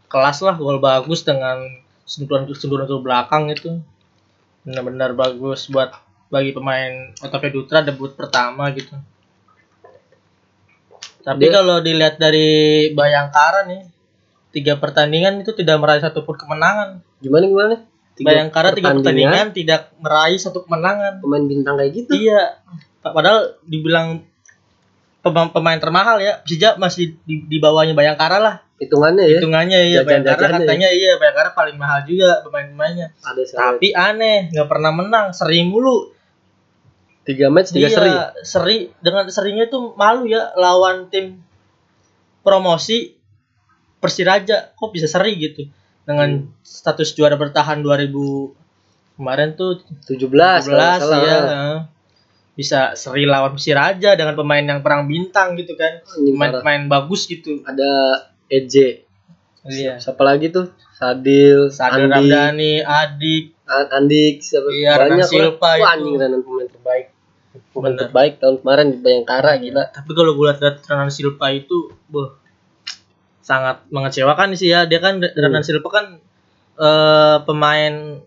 kelas 0.07 0.43
lah, 0.43 0.55
gol 0.55 0.79
bagus 0.79 1.23
dengan 1.23 1.63
sentuhan 2.07 2.47
sentuhan 2.55 2.87
ke 2.87 2.95
belakang 2.99 3.51
itu. 3.51 3.79
Bener-bener 4.63 5.15
bagus 5.15 5.71
buat 5.71 5.95
bagi 6.27 6.51
pemain 6.51 7.15
Otavia 7.23 7.51
Dutra 7.51 7.79
debut 7.83 8.11
pertama 8.15 8.67
gitu. 8.75 8.95
Tapi 11.23 11.43
Dia- 11.43 11.55
kalau 11.59 11.83
dilihat 11.83 12.19
dari 12.19 12.91
Bayangkara 12.95 13.67
nih, 13.67 13.83
tiga 14.55 14.79
pertandingan 14.79 15.43
itu 15.43 15.51
tidak 15.51 15.79
meraih 15.79 15.99
satupun 15.99 16.35
kemenangan. 16.39 17.03
Gimana 17.19 17.43
gimana? 17.47 17.75
Tiga 18.17 18.27
Bayangkara 18.33 18.73
tiga 18.73 18.95
pertandingan 18.95 19.53
tidak 19.53 19.91
meraih 19.99 20.39
satu 20.39 20.63
kemenangan. 20.65 21.19
pemain 21.21 21.43
bintang 21.45 21.75
kayak 21.77 21.91
gitu. 21.93 22.11
Iya. 22.15 22.63
Padahal 23.03 23.59
dibilang 23.63 24.23
pemain, 25.21 25.51
pemain 25.51 25.79
termahal 25.79 26.17
ya. 26.23 26.41
Persija 26.41 26.79
masih 26.81 27.19
di, 27.27 27.45
di 27.45 27.57
bawahnya 27.61 27.93
Bayangkara 27.93 28.39
lah. 28.41 28.66
Hitungannya 28.77 29.25
ya. 29.25 29.39
Hitungannya 29.41 29.79
iya 29.89 29.99
Bayangkara 30.05 30.61
katanya 30.61 30.89
iya 30.93 31.17
Bayangkara 31.17 31.57
paling 31.57 31.77
mahal 31.81 32.05
juga 32.05 32.45
pemain-pemainnya. 32.45 33.09
Tapi 33.57 33.89
aneh, 33.91 34.53
nggak 34.53 34.67
pernah 34.69 34.91
menang, 34.93 35.33
seri 35.33 35.65
mulu. 35.65 36.13
tiga 37.27 37.51
match 37.51 37.75
tiga 37.75 37.91
Iya, 37.91 37.97
seri. 37.99 38.11
seri 38.39 38.77
dengan 39.03 39.27
serinya 39.27 39.67
itu 39.67 39.91
malu 39.99 40.23
ya 40.31 40.55
lawan 40.55 41.11
tim 41.11 41.43
promosi 42.39 43.19
Persiraja. 43.99 44.71
Kok 44.71 44.93
bisa 44.95 45.09
seri 45.11 45.35
gitu? 45.35 45.67
Dengan 46.07 46.47
status 46.63 47.11
juara 47.17 47.35
bertahan 47.35 47.83
2000 47.83 48.07
kemarin 49.19 49.57
tuh 49.57 49.81
17 50.07 50.23
kalau 50.23 50.71
nggak 50.71 50.95
17 50.95 51.03
salah. 51.03 51.19
ya. 51.25 51.39
Bisa 52.55 52.95
seri 52.95 53.27
lawan 53.27 53.57
Persiraja 53.57 54.15
dengan 54.15 54.37
pemain 54.37 54.63
yang 54.63 54.79
perang 54.79 55.09
bintang 55.09 55.57
gitu 55.59 55.75
kan. 55.75 55.99
Pemain-pemain 56.07 56.87
bagus 56.87 57.27
gitu. 57.27 57.59
Ada 57.67 58.23
EJ. 58.47 59.05
Iya. 59.67 59.99
Siapa 59.99 60.23
lagi 60.23 60.47
tuh? 60.49 60.71
Sadil, 60.95 61.69
Sadil 61.69 62.07
Andi, 62.07 62.31
Ramdhani, 62.31 62.73
Adik, 62.81 63.45
An- 63.67 63.91
Andik, 63.93 64.41
siapa 64.41 64.71
Iya, 64.71 64.97
banyak. 64.97 65.27
Silva 65.27 65.59
Wah, 65.59 65.75
itu. 65.75 65.85
anjing 65.85 66.15
Renan 66.17 66.41
pemain 66.41 66.65
terbaik. 66.65 67.05
Pemain 67.69 67.93
Bener. 67.93 67.99
terbaik 68.01 68.33
tahun 68.37 68.55
kemarin 68.61 68.85
di 68.89 68.97
Bayangkara 68.97 69.51
gila. 69.57 69.83
Tapi 69.91 70.11
kalau 70.13 70.31
gue 70.33 70.49
lihat 70.49 70.81
Renan 70.83 71.11
Silva 71.11 71.47
itu, 71.51 71.93
boh, 72.07 72.33
sangat 73.41 73.85
mengecewakan 73.89 74.57
sih 74.57 74.71
ya. 74.71 74.89
Dia 74.89 74.97
kan 74.97 75.21
Renan 75.21 75.61
Silva 75.61 75.89
kan 75.91 76.05
eh, 76.77 77.37
pemain 77.45 78.17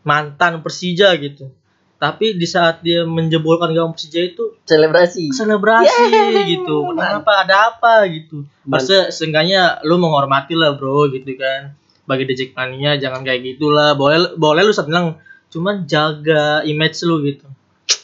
mantan 0.00 0.64
Persija 0.64 1.12
gitu. 1.20 1.52
Tapi 2.00 2.32
di 2.32 2.48
saat 2.48 2.80
dia 2.80 3.04
menjebolkan 3.04 3.70
gawang 3.70 3.92
Persija 3.92 4.24
itu 4.24 4.56
Selebrasi. 4.64 5.28
selebrasi 5.30 6.00
gitu. 6.48 6.88
Kenapa 6.90 7.44
ada 7.44 7.70
apa 7.70 8.08
gitu. 8.08 8.48
Maksudnya 8.64 9.12
seenggaknya 9.12 9.84
lu 9.84 10.00
menghormati 10.00 10.56
lah 10.56 10.72
bro 10.72 11.06
gitu 11.06 11.36
kan. 11.36 11.76
Bagi 12.02 12.24
The 12.24 12.34
Jackmania 12.34 12.96
jangan 12.96 13.20
kayak 13.20 13.44
gitulah. 13.44 13.92
Boleh 13.94 14.32
boleh 14.34 14.64
lu 14.64 14.72
seneng 14.72 15.20
cuman 15.50 15.84
jaga 15.84 16.64
image 16.64 17.04
lu 17.04 17.20
gitu. 17.20 17.44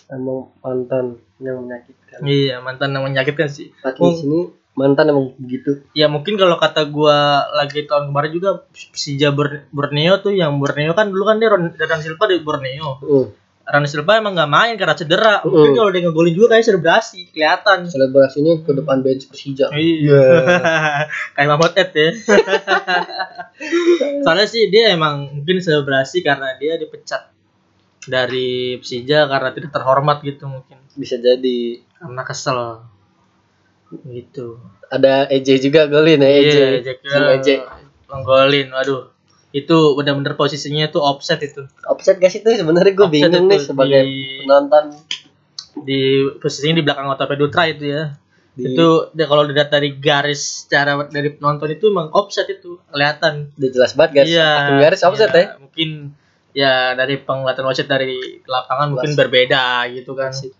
Emang 0.07 0.53
mantan 0.61 1.17
yang 1.39 1.65
menyakitkan. 1.65 2.19
Iya, 2.21 2.61
mantan 2.61 2.93
yang 2.93 3.03
menyakitkan 3.03 3.49
sih. 3.49 3.73
Lagi 3.81 3.97
Oh. 3.97 4.13
di 4.13 4.21
sini 4.21 4.41
mantan 4.73 5.09
emang 5.09 5.33
begitu. 5.35 5.89
Ya 5.93 6.07
mungkin 6.07 6.37
kalau 6.37 6.57
kata 6.57 6.85
gua 6.87 7.49
lagi 7.51 7.89
tahun 7.89 8.13
kemarin 8.13 8.31
juga 8.31 8.51
Persija 8.69 9.33
Bor- 9.33 9.65
Borneo 9.73 10.21
tuh 10.21 10.31
yang 10.31 10.61
Borneo 10.61 10.93
kan 10.93 11.09
dulu 11.09 11.25
kan 11.25 11.41
dia 11.41 11.49
Renan 11.49 11.73
Silva 11.99 12.29
di 12.29 12.39
Borneo. 12.39 13.01
Uh, 13.01 13.27
Renan 13.67 13.91
Silva 13.91 14.23
emang 14.23 14.39
nggak 14.39 14.47
main 14.47 14.75
karena 14.79 14.95
cedera. 14.95 15.43
Mungkin 15.43 15.75
Mm. 15.75 15.77
kalau 15.77 15.91
dia 15.91 16.03
ngegolin 16.07 16.35
juga 16.39 16.55
kayak 16.55 16.65
selebrasi 16.65 17.35
kelihatan. 17.35 17.79
selebrasinya 17.91 18.63
ke 18.63 18.71
depan 18.73 19.03
bench 19.03 19.27
Persija. 19.27 19.75
Iya. 19.75 20.23
kayak 21.35 21.49
Mahmud 21.51 21.75
Ed 21.75 21.91
ya. 21.91 22.11
Soalnya 24.25 24.47
sih 24.47 24.71
dia 24.71 24.95
emang 24.95 25.35
mungkin 25.35 25.59
selebrasi 25.59 26.23
karena 26.23 26.55
dia 26.57 26.79
dipecat 26.79 27.27
dari 28.07 28.79
Persija 28.79 29.27
karena 29.27 29.51
tidak 29.51 29.75
terhormat 29.75 30.23
gitu 30.23 30.47
mungkin. 30.47 30.79
Bisa 30.95 31.19
jadi 31.19 31.83
Karena 31.99 32.23
kesel. 32.23 32.87
Gitu. 34.07 34.59
ada 34.87 35.27
EJ 35.27 35.59
juga 35.59 35.91
golin 35.91 36.23
ya 36.23 36.31
EJ. 36.31 36.57
Iya, 37.03 37.19
EJ. 37.39 37.49
Menggolin, 38.07 38.71
waduh. 38.71 39.11
Itu 39.55 39.95
benar-benar 39.99 40.35
posisinya 40.35 40.91
tuh 40.91 41.03
offset 41.03 41.41
itu. 41.43 41.67
Offset 41.87 42.19
gak 42.19 42.31
sih 42.31 42.41
tuh 42.43 42.55
sebenarnya 42.55 42.93
gue 42.93 43.09
bingung 43.09 43.47
nih 43.51 43.59
itu 43.61 43.73
sebagai 43.73 44.03
di- 44.03 44.45
penonton. 44.45 44.85
Di 45.77 46.01
posisinya 46.41 46.75
di 46.81 46.85
belakang 46.85 47.07
Otavio 47.11 47.37
Dutra 47.47 47.69
itu 47.69 47.85
ya. 47.89 48.17
Di- 48.57 48.73
Itu 48.73 49.13
dia 49.13 49.27
kalau 49.29 49.45
dilihat 49.45 49.69
dari 49.69 49.97
garis 49.97 50.67
cara 50.69 50.97
dari 51.09 51.35
penonton 51.37 51.69
itu 51.73 51.93
emang 51.93 52.11
offset 52.13 52.49
itu 52.51 52.81
kelihatan. 52.91 53.55
Udah 53.57 53.71
jelas 53.71 53.93
banget 53.95 54.11
guys. 54.23 54.29
Iya. 54.33 54.49
Akun 54.51 54.77
garis 54.83 55.03
offset 55.05 55.31
iya. 55.33 55.41
ya. 55.41 55.49
Mungkin 55.61 55.91
ya 56.57 56.73
dari 56.97 57.21
penglihatan 57.21 57.65
wasit 57.69 57.85
dari 57.85 58.41
lapangan 58.49 58.97
mungkin 58.97 59.13
berbeda 59.13 59.89
gitu 59.93 60.17
kan. 60.17 60.33
Wasit. 60.33 60.53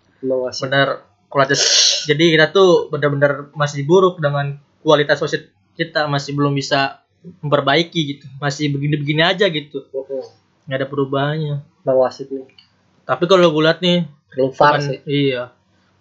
Bener 0.69 0.89
kualitas 1.27 1.61
jadi 2.07 2.39
kita 2.39 2.47
tuh 2.55 2.89
benar-benar 2.89 3.51
masih 3.53 3.83
buruk 3.83 4.23
dengan 4.23 4.57
kualitas 4.81 5.19
wasit 5.19 5.51
kita 5.75 6.07
masih 6.07 6.33
belum 6.33 6.55
bisa 6.55 7.05
memperbaiki 7.41 8.01
gitu. 8.07 8.25
Masih 8.39 8.71
begini-begini 8.71 9.23
aja 9.23 9.47
gitu. 9.47 9.87
Nggak 10.67 10.77
ada 10.77 10.87
perubahannya. 10.87 11.57
Emang 11.83 11.99
wasit 12.01 12.29
nih. 12.29 12.47
Tapi 13.07 13.25
kalau 13.25 13.51
gue 13.51 13.63
lihat 13.63 13.79
nih, 13.81 14.07
Perlu 14.29 14.51
VAR 14.51 14.73
pemain- 14.75 14.87
sih. 14.91 14.99
iya, 15.07 15.43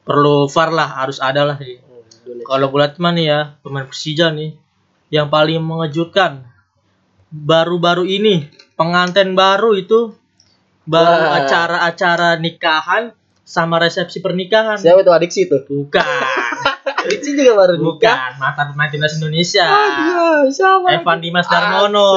perlu 0.02 0.50
VAR 0.50 0.70
lah, 0.70 0.90
harus 1.00 1.22
ada 1.22 1.46
lah. 1.46 1.58
sih. 1.58 1.78
Hmm. 1.78 2.42
Kalau 2.42 2.66
gue 2.68 2.80
lihat 2.82 2.98
mah 2.98 3.14
nih 3.14 3.26
ya, 3.26 3.40
pemain 3.62 3.86
Persija 3.86 4.34
nih, 4.34 4.58
yang 5.10 5.30
paling 5.30 5.62
mengejutkan 5.62 6.50
baru-baru 7.30 8.04
ini 8.04 8.48
pengantin 8.74 9.34
baru 9.34 9.76
itu 9.76 10.18
baru 10.84 11.14
acara-acara 11.36 12.38
nikahan 12.38 13.14
sama 13.46 13.78
resepsi 13.78 14.20
pernikahan. 14.20 14.78
Siapa 14.78 15.02
itu 15.02 15.12
adiksi 15.14 15.46
tuh? 15.46 15.62
Bukan, 15.62 16.02
Adiksi 17.06 17.38
juga 17.38 17.54
baru 17.56 17.74
nikah. 17.78 17.86
bukan 17.86 18.32
mantan 18.42 18.66
pemain 18.74 18.90
timnas 18.90 19.16
Indonesia. 19.22 19.66
Aduh, 19.66 20.50
siapa? 20.50 20.88
Evan 20.98 21.20
Dimas 21.22 21.48
Darmono. 21.48 22.10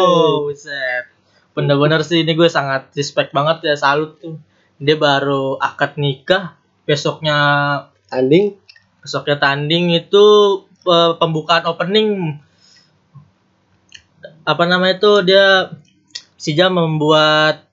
Buset. 0.49 1.05
Bener-bener 1.53 2.01
sih 2.07 2.25
ini 2.25 2.33
gue 2.33 2.49
sangat 2.49 2.91
respect 2.97 3.37
banget 3.37 3.65
ya 3.69 3.75
salut 3.77 4.17
tuh. 4.19 4.41
Dia 4.79 4.95
baru 4.95 5.59
akad 5.59 5.99
nikah, 5.99 6.57
besoknya 6.89 7.37
Anding 8.09 8.57
besoknya 9.05 9.37
tanding 9.37 9.93
itu 9.93 10.25
pembukaan 11.21 11.65
opening 11.69 12.41
apa 14.49 14.63
namanya 14.65 14.97
itu 14.97 15.13
dia 15.25 15.73
Persija 16.39 16.71
membuat 16.71 17.67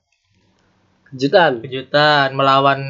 Kejutan. 1.06 1.62
kejutan 1.62 2.34
melawan 2.34 2.82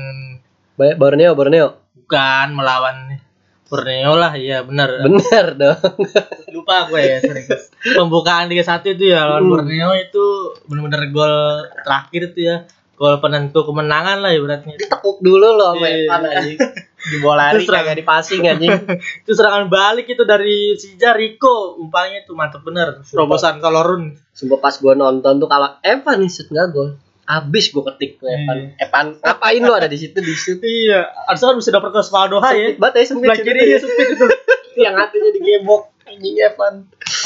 Borneo, 0.74 1.36
Borneo. 1.36 1.84
bukan 1.94 2.56
melawan 2.56 3.20
Borneo 3.66 4.14
lah 4.14 4.32
iya 4.32 4.62
benar 4.62 5.02
Bener 5.02 5.46
dong. 5.52 5.78
lupa 6.54 6.86
gue 6.86 7.00
ya 7.00 7.18
serius 7.18 7.68
pembukaan 7.80 8.46
Liga 8.46 8.62
1 8.62 8.86
itu 8.88 9.04
ya 9.06 9.26
lawan 9.26 9.42
Hmm. 9.42 9.52
Borneo 9.52 9.90
itu 9.94 10.24
benar-benar 10.64 11.02
gol 11.10 11.34
terakhir 11.76 12.30
itu 12.30 12.40
ya 12.44 12.56
gol 12.92 13.18
penentu 13.18 13.60
kemenangan 13.62 14.18
lah 14.18 14.30
ibaratnya 14.30 14.78
Tekuk 14.78 15.20
dulu 15.20 15.52
loh 15.52 15.74
sama 15.74 15.84
Iya, 15.84 15.98
Evan 16.00 16.20
iya. 16.22 16.30
anjing. 16.32 16.58
Di 16.96 17.16
bola 17.18 17.52
Terus 17.52 17.68
kagak 17.68 17.94
di 17.94 18.04
passing 18.04 18.40
anjing. 18.42 18.72
itu 19.20 19.30
serangan 19.30 19.66
balik 19.66 20.06
itu 20.06 20.22
dari 20.22 20.72
Sija 20.74 21.12
Rico 21.12 21.76
umpannya 21.76 22.22
itu 22.22 22.32
mantep 22.32 22.62
bener 22.62 23.02
terobosan 23.02 23.58
Kalorun 23.58 24.16
Sumpah 24.30 24.58
pas 24.58 24.74
gua 24.76 24.92
nonton 24.92 25.36
tuh 25.36 25.46
kalau 25.46 25.76
Evan 25.80 26.16
nih 26.18 26.28
shoot 26.28 26.48
nggak 26.48 26.66
gol. 26.70 26.96
Abis 27.26 27.74
gua 27.74 27.90
ketik 27.92 28.22
tuh 28.22 28.30
Evan. 28.30 28.78
Evan, 28.78 29.06
ngapain 29.18 29.58
lu 29.58 29.72
ada 29.74 29.90
di 29.90 29.98
situ 29.98 30.18
di 30.22 30.34
shoot? 30.34 30.62
iya 30.62 31.10
harusnya 31.26 31.52
kan 31.52 31.56
bisa 31.58 31.70
dapet 31.74 31.90
ke 31.90 32.00
Svaldo 32.06 32.38
Hai 32.38 32.56
ya 32.56 32.68
Bat 32.78 32.94
ya 32.94 33.02
sempit 33.02 33.26
sebelah 33.26 33.36
situ 33.36 33.46
kiri 33.50 33.62
ya 33.66 33.78
sempit 33.82 34.06
itu 34.14 34.26
yang 34.86 34.94
hatinya 34.94 35.30
digebok 35.34 35.82
anjing 36.06 36.36
Evan. 36.38 36.74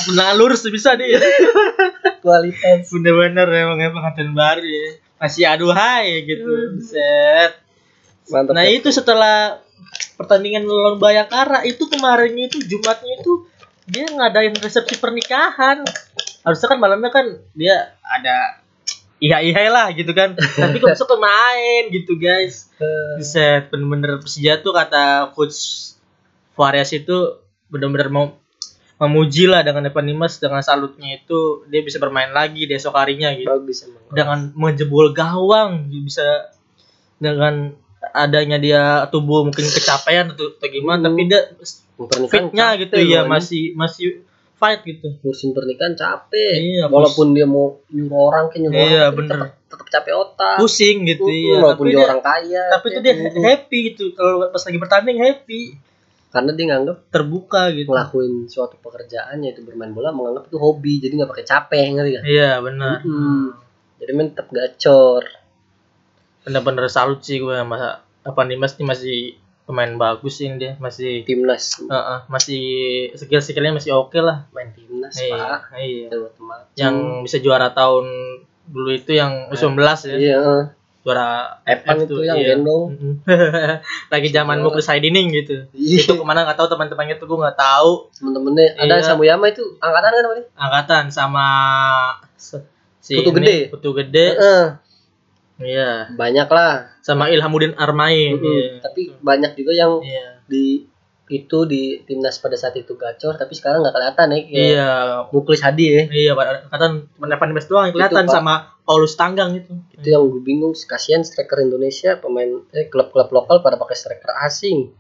tendangan 0.08 0.34
lurus 0.40 0.64
bisa 0.72 0.96
dia 0.96 1.20
Kualitas. 2.24 2.88
bener-bener 2.88 3.44
emang 3.44 3.76
emang 3.76 4.00
angkatan 4.00 4.32
baru 4.32 4.64
ya 4.64 4.88
masih 5.20 5.44
aduhai 5.44 6.24
gitu 6.24 6.80
set 6.80 7.60
Mantap. 8.30 8.54
Nah 8.54 8.64
itu 8.70 8.88
setelah 8.94 9.58
pertandingan 10.14 10.62
lawan 10.64 11.02
Bayangkara 11.02 11.66
itu 11.66 11.90
kemarinnya 11.90 12.46
itu 12.46 12.62
Jumatnya 12.62 13.18
itu 13.18 13.50
dia 13.90 14.06
ngadain 14.06 14.54
resepsi 14.54 15.02
pernikahan. 15.02 15.82
Harusnya 16.46 16.68
kan 16.70 16.78
malamnya 16.78 17.10
kan 17.10 17.26
dia 17.58 17.98
ada 18.06 18.62
iya 19.20 19.38
iya 19.44 19.68
lah 19.68 19.92
gitu 19.92 20.10
kan. 20.16 20.34
Tapi 20.34 20.76
kok 20.80 20.96
kan 20.96 21.18
main 21.20 21.92
gitu 21.92 22.16
guys. 22.16 22.72
Eh, 22.80 23.20
Set 23.22 23.68
bener-bener 23.68 24.18
Persija 24.18 24.58
tuh 24.64 24.72
kata 24.72 25.30
coach 25.36 25.92
Varias 26.56 26.90
itu 26.92 27.40
bener-bener 27.70 28.08
mau 28.10 28.36
memuji 29.00 29.48
lah 29.48 29.64
dengan 29.64 29.88
Evan 29.88 30.04
Dimas 30.12 30.36
dengan 30.36 30.60
salutnya 30.60 31.16
itu 31.16 31.64
dia 31.72 31.80
bisa 31.80 31.96
bermain 31.96 32.28
lagi 32.36 32.68
di 32.68 32.74
esok 32.76 32.92
harinya 32.92 33.32
gitu 33.32 33.48
bagus 33.48 33.88
emang. 33.88 34.02
dengan 34.12 34.38
menjebol 34.52 35.16
gawang 35.16 35.88
bisa 36.04 36.52
dengan 37.16 37.72
adanya 38.12 38.60
dia 38.60 39.08
tubuh 39.08 39.48
mungkin 39.48 39.64
kecapean 39.64 40.36
atau, 40.36 40.52
atau 40.52 40.68
gimana 40.68 41.00
Hmm. 41.00 41.16
tapi 41.16 41.20
dia 41.32 41.40
fitnya 42.28 42.66
gitu 42.76 42.96
ya 43.00 43.24
masih 43.24 43.72
masih 43.72 44.20
fight 44.60 44.84
gitu 44.84 45.16
ngurusin 45.16 45.50
pernikahan 45.50 45.96
capek. 45.96 46.54
Iya, 46.54 46.84
Walaupun 46.86 47.32
dia 47.32 47.48
mau 47.48 47.80
nyuruh 47.88 48.20
orang 48.22 48.44
ke 48.46 48.60
nyuruh 48.60 48.76
Iya, 48.76 49.02
orang, 49.08 49.16
bener. 49.16 49.32
Tetap, 49.32 49.50
tetap 49.66 49.86
capek 49.90 50.12
otak. 50.14 50.56
pusing 50.58 50.96
gitu 51.04 51.24
Mm, 51.24 51.40
ya 51.40 51.56
walaupun 51.56 51.72
tapi 51.80 51.88
dia, 51.88 51.96
dia, 51.96 52.04
orang 52.04 52.20
kaya. 52.20 52.64
tapi 52.70 52.86
itu 52.86 53.00
dia 53.00 53.14
Mm, 53.16 53.40
happy 53.40 53.78
gitu 53.88 54.04
kalau 54.12 54.46
pas 54.46 54.60
lagi 54.60 54.78
bertanding 54.78 55.18
happy 55.18 55.62
karena 56.30 56.50
dia 56.52 56.66
nganggap 56.68 56.98
terbuka 57.08 57.62
gitu 57.72 57.88
ngelakuin 57.88 58.46
suatu 58.46 58.78
pekerjaan 58.78 59.40
yaitu 59.40 59.60
bermain 59.60 59.90
bola 59.90 60.10
menganggap 60.10 60.46
itu 60.46 60.56
hobi 60.56 60.98
jadi 60.98 61.12
nggak 61.16 61.30
pakai 61.32 61.42
capek 61.44 61.84
ngerti 61.90 62.10
gak? 62.12 62.24
iya 62.24 62.50
benar 62.60 63.00
Mm. 63.00 63.46
Jadi 63.96 64.10
main 64.12 64.28
tetap 64.28 64.48
gacor. 64.48 65.24
bener-bener 66.40 66.86
salut 66.86 67.20
sih 67.20 67.36
gue 67.36 67.50
sama 67.50 67.76
apa 68.20 68.40
Dimas 68.44 68.72
nih 68.74 68.86
masih 68.86 69.18
pemain 69.70 69.94
bagus 69.94 70.34
sih 70.36 70.50
dia 70.54 70.74
masih 70.76 71.22
Timnas 71.22 71.78
Heeh, 71.80 72.18
masih 72.26 72.62
skill 73.14 73.38
skillnya 73.38 73.72
masih 73.72 73.94
oke 73.94 74.18
lah 74.18 74.50
main 74.50 74.68
timnas 74.70 75.14
iya 75.14 75.62
pak. 75.62 75.78
iya 75.78 76.10
yang 76.74 77.22
bisa 77.22 77.38
juara 77.38 77.70
tahun 77.70 78.06
dulu 78.66 78.90
itu 78.92 79.14
yang 79.14 79.46
U19 79.48 79.78
ya 79.78 80.16
iya 80.16 80.36
eh. 80.36 80.64
juara 81.00 81.58
Evan 81.64 81.96
F 81.96 82.00
itu 82.04 82.12
tuh, 82.12 82.22
yang 82.22 82.36
iya. 82.36 82.48
gendong. 82.54 82.92
Lagi 84.12 84.28
zaman 84.28 84.60
Muklis 84.60 84.84
Haidining 84.84 85.32
gitu 85.32 85.64
Iya. 85.72 86.04
itu 86.04 86.12
ke 86.12 86.22
mana 86.22 86.44
nggak 86.44 86.54
tahu 86.54 86.68
teman-temannya 86.68 87.16
tuh 87.16 87.24
gue 87.24 87.38
nggak 87.40 87.56
tahu 87.56 88.12
Temen-temennya 88.12 88.76
ada 88.76 88.94
Iya. 89.00 89.06
Samuyama 89.08 89.48
itu 89.48 89.64
angkatan 89.80 90.10
kan 90.10 90.22
namanya? 90.22 90.44
angkatan 90.54 91.04
sama 91.08 91.46
si 92.36 93.16
Putu 93.16 93.32
ini, 93.32 93.38
Gede. 93.40 93.58
Putu 93.72 93.90
Gede 93.96 94.26
Heeh. 94.36 94.64
Iya 95.60 96.08
banyak 96.10 96.48
lah. 96.48 96.90
sama 97.00 97.28
Ilhamuddin 97.28 97.76
Armain 97.76 98.36
Mm-mm. 98.36 98.44
iya. 98.44 98.68
Tapi 98.80 99.12
banyak 99.20 99.52
juga 99.54 99.72
yang 99.72 99.92
iya 100.00 100.40
di 100.44 100.84
itu 101.30 101.62
di 101.62 102.02
timnas 102.02 102.42
pada 102.42 102.58
saat 102.58 102.74
itu 102.74 102.98
gacor 102.98 103.38
tapi 103.38 103.54
sekarang 103.54 103.86
nggak 103.86 103.94
kelihatan 103.94 104.28
ya. 104.34 104.38
iya 104.50 104.90
Muklis 105.30 105.62
Hadi 105.62 105.86
ya. 105.86 106.02
iya 106.10 106.32
angkatan 106.34 107.06
teman 107.06 107.30
Evan 107.30 107.48
Dimas 107.54 107.66
doang 107.70 107.84
yang 107.86 107.94
kelihatan 107.94 108.26
Pak. 108.26 108.34
sama 108.34 108.54
Paulus 108.82 109.14
Tanggang 109.14 109.54
itu 109.54 109.70
Itu 109.94 110.10
yang 110.10 110.26
gue 110.26 110.42
bingung 110.42 110.74
kasihan 110.74 111.22
striker 111.22 111.62
Indonesia 111.62 112.18
pemain 112.18 112.66
eh 112.74 112.90
klub-klub 112.90 113.30
lokal 113.30 113.62
pada 113.62 113.78
pakai 113.78 113.94
striker 113.94 114.34
asing. 114.42 114.90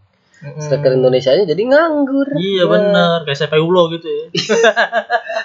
Striker 0.40 0.96
Indonesia 0.96 1.36
nya 1.36 1.44
jadi 1.44 1.62
nganggur. 1.68 2.32
iya 2.40 2.64
bener 2.64 3.28
kayak 3.28 3.36
saya 3.36 3.60
Ulo 3.60 3.92
gitu 3.92 4.08
ya 4.08 4.24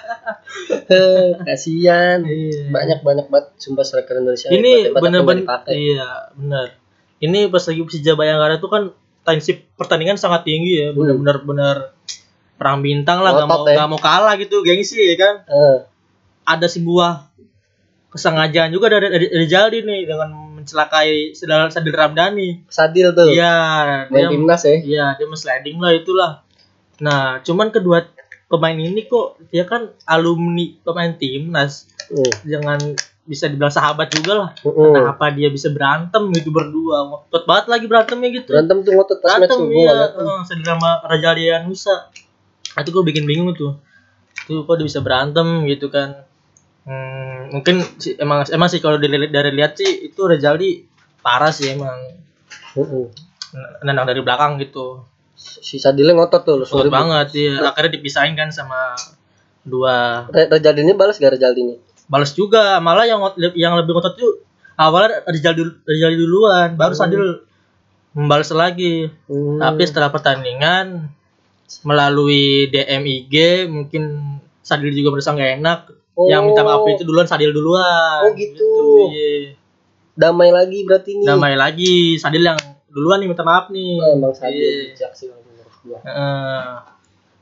kasihan. 1.48 2.22
Iya. 2.22 2.70
Banyak 2.70 2.98
banyak 3.02 3.26
banget 3.28 3.46
sumpah 3.58 3.84
striker 3.84 4.18
Indonesia. 4.18 4.48
ini 4.50 4.90
bener-bener 4.92 5.44
iya 5.70 6.30
bener 6.34 6.76
ini 7.18 7.48
pas 7.48 7.64
lagi 7.64 7.80
Persija 7.80 8.12
Bayangkara 8.12 8.60
itu 8.60 8.68
kan 8.68 8.92
tensi 9.26 9.58
pertandingan 9.74 10.20
sangat 10.20 10.46
tinggi 10.46 10.86
ya 10.86 10.88
bener-bener 10.92 11.42
bener 11.42 11.76
perang 12.56 12.80
bintang 12.80 13.20
lah 13.20 13.34
nggak 13.34 13.48
mau 13.48 13.64
ya. 13.66 13.74
nggak 13.76 13.88
mau 13.90 14.00
kalah 14.00 14.34
gitu 14.38 14.62
gengsi 14.62 14.96
ya 14.96 15.16
kan 15.18 15.34
Eh, 15.44 15.78
ada 16.46 16.66
sebuah 16.70 17.26
kesengajaan 18.08 18.70
juga 18.72 18.88
dari 18.88 19.10
dari, 19.12 19.26
dari 19.28 19.46
Jaldi 19.50 19.84
nih 19.84 20.00
dengan 20.08 20.30
mencelakai 20.56 21.36
Sadil, 21.36 21.68
Sadil 21.68 21.94
Ramdhani 21.94 22.48
Sadil 22.70 23.12
tuh. 23.12 23.28
iya 23.28 23.54
Main 24.08 24.14
dia 24.14 24.28
timnas 24.32 24.62
ya. 24.64 24.76
iya 24.80 25.06
dia 25.18 25.26
sliding 25.28 25.76
lah 25.82 25.92
itulah 25.92 26.32
nah 26.96 27.42
cuman 27.44 27.68
kedua 27.68 28.08
pemain 28.46 28.78
ini 28.78 29.06
kok 29.06 29.42
dia 29.50 29.66
kan 29.66 29.90
alumni 30.06 30.66
pemain 30.82 31.12
timnas 31.14 31.90
Uh, 32.06 32.30
jangan 32.46 32.78
bisa 33.26 33.50
dibilang 33.50 33.74
sahabat 33.74 34.06
juga 34.14 34.32
lah 34.38 34.50
uh, 34.62 34.70
uh. 34.70 34.94
Kenapa 34.94 35.34
dia 35.34 35.50
bisa 35.50 35.74
berantem 35.74 36.30
gitu 36.38 36.54
berdua? 36.54 37.02
Ngotot 37.10 37.42
banget 37.50 37.66
lagi 37.66 37.84
berantemnya 37.90 38.28
gitu. 38.30 38.54
Berantem 38.54 38.86
tuh 38.86 38.92
ngotot 38.94 39.18
Berantem 39.18 39.58
iya, 39.74 40.14
gua. 40.14 40.38
uh, 40.38 40.42
sama 40.46 41.02
Raja 41.02 41.34
Nusa. 41.66 42.14
Itu 42.78 42.94
gue 42.94 43.02
bikin 43.10 43.26
bingung 43.26 43.50
tuh. 43.58 43.74
Tuh 44.46 44.62
kok 44.62 44.78
dia 44.78 44.86
bisa 44.86 45.02
berantem 45.02 45.66
gitu 45.66 45.90
kan. 45.90 46.22
Hmm, 46.86 47.50
mungkin 47.50 47.82
emang 48.22 48.46
emang 48.46 48.68
sih 48.70 48.78
kalau 48.78 49.02
dari, 49.02 49.26
dari 49.26 49.50
lihat 49.50 49.74
sih 49.74 50.06
itu 50.06 50.22
Rajaldi 50.22 50.86
parah 51.26 51.50
sih 51.50 51.74
emang 51.74 52.22
Uh, 52.76 52.84
uh. 52.84 53.06
nendang 53.82 54.06
dari 54.06 54.22
belakang 54.22 54.62
gitu. 54.62 55.02
Si 55.36 55.76
Sadilnya 55.76 56.16
ngotot 56.16 56.42
tuh. 56.42 56.64
Sorry, 56.64 56.88
banget 56.88 57.28
ya. 57.32 57.60
Akhirnya 57.62 57.92
dipisahin 57.92 58.32
kan 58.32 58.48
sama 58.48 58.96
dua 59.62 60.24
Re 60.28 60.48
Rejaldi 60.48 60.80
ini 60.80 60.92
balas 60.92 61.16
gak 61.16 61.34
Rejaldi 61.34 61.60
ini? 61.60 61.76
balas 62.06 62.30
juga 62.32 62.78
malah 62.78 63.02
yang 63.02 63.18
yang 63.52 63.74
lebih 63.74 63.90
ngotot 63.92 64.14
tuh 64.14 64.38
awalnya 64.74 65.26
Rizal 65.26 65.52
dulu 65.52 65.74
Rizal 65.82 66.14
duluan 66.14 66.68
baru 66.72 66.94
Hmm. 66.94 67.02
Sadil 67.02 67.24
membalas 68.12 68.46
lagi 68.52 69.10
Hmm. 69.26 69.58
tapi 69.58 69.82
setelah 69.82 70.08
pertandingan 70.08 71.10
melalui 71.82 72.70
DMIG 72.70 73.66
mungkin 73.66 74.02
Sadil 74.60 74.90
juga 74.90 75.12
merasa 75.12 75.34
nggak 75.34 75.52
enak 75.56 75.80
Oh. 76.14 76.30
yang 76.30 76.46
minta 76.46 76.62
maaf 76.62 76.86
itu 76.86 77.02
duluan 77.02 77.26
Sadil 77.26 77.50
duluan 77.50 78.22
Oh, 78.22 78.32
gitu. 78.32 78.70
iya. 79.10 79.52
damai 80.14 80.48
lagi 80.48 80.80
berarti 80.80 81.10
nih. 81.12 81.26
damai 81.26 81.52
lagi 81.52 82.16
Sadil 82.16 82.40
yang 82.40 82.56
duluan 82.96 83.20
nih 83.20 83.28
minta 83.28 83.44
maaf 83.44 83.68
nih 83.68 84.00
Oh, 84.00 84.10
emang 84.10 84.32
Sadil 84.32 84.56
Iya. 84.56 84.72
bijak 84.90 85.12
sih 85.12 85.28
kalau 85.28 85.44
menurut 85.44 85.74
gua. 85.82 85.98
Heeh. 86.00 86.64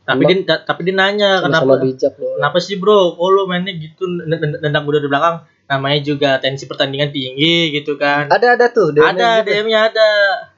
tapi 0.04 0.20
dia 0.26 0.36
tapi 0.60 0.80
dia 0.82 0.92
nanya 0.92 1.38
Sama-sama 1.38 1.46
kenapa 1.64 1.74
bijak 1.80 2.12
loh. 2.14 2.34
Kenapa 2.36 2.58
sih 2.58 2.76
bro? 2.76 3.14
Oh 3.14 3.30
lo 3.30 3.46
mainnya 3.46 3.72
gitu 3.72 4.04
nend- 4.04 4.60
nendang 4.60 4.84
udah 4.84 4.98
di 4.98 5.06
belakang. 5.06 5.36
Namanya 5.64 5.98
juga 6.02 6.30
tensi 6.36 6.66
pertandingan 6.66 7.08
tinggi 7.08 7.72
gitu 7.72 7.96
kan. 7.96 8.28
Ada 8.28 8.52
ada 8.52 8.66
tuh. 8.68 8.92
DM-nya 8.92 9.08
ada 9.08 9.30
gitu. 9.38 9.48
DM-nya 9.48 9.80
ada 9.86 10.10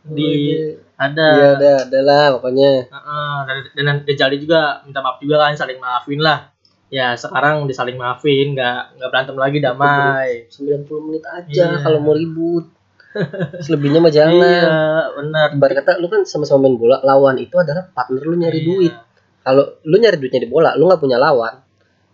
Oh, 0.03 0.11
di 0.11 0.31
iya. 0.51 0.75
ada. 0.99 1.27
Iya 1.31 1.47
ada 1.53 1.71
ada 1.85 1.99
lah 2.03 2.25
pokoknya. 2.35 2.71
Heeh, 2.87 3.37
dan 3.45 3.57
dan 3.77 3.97
Dejali 4.03 4.37
juga 4.37 4.83
minta 4.83 4.99
maaf 4.99 5.21
juga 5.21 5.39
kan 5.39 5.55
saling 5.55 5.79
maafin 5.79 6.19
lah. 6.19 6.51
Ya 6.87 7.15
sekarang 7.15 7.63
udah 7.63 7.77
saling 7.77 7.95
maafin, 7.95 8.55
nggak 8.55 8.99
nggak 8.99 9.09
berantem 9.09 9.37
lagi 9.37 9.59
damai. 9.61 10.47
90 10.49 10.87
menit 11.05 11.23
aja 11.25 11.65
Iya. 11.69 11.79
kalau 11.79 11.99
mau 11.99 12.15
ribut. 12.15 12.67
Selebihnya 13.59 13.99
mah 13.99 14.11
jangan. 14.11 14.37
Iya 14.37 14.73
benar. 15.15 15.49
Ibarat 15.53 15.75
kata 15.79 15.91
lu 15.97 16.07
kan 16.07 16.23
sama-sama 16.23 16.65
main 16.65 16.75
bola, 16.75 17.01
lawan 17.01 17.37
itu 17.37 17.55
adalah 17.55 17.87
partner 17.87 18.23
lu 18.23 18.37
nyari 18.37 18.59
Iya. 18.59 18.67
duit. 18.67 18.95
Kalau 19.41 19.65
lu 19.81 19.97
nyari 19.97 20.17
duitnya 20.17 20.41
di 20.41 20.49
bola, 20.49 20.75
lu 20.75 20.85
nggak 20.85 20.99
punya 20.99 21.17
lawan, 21.17 21.63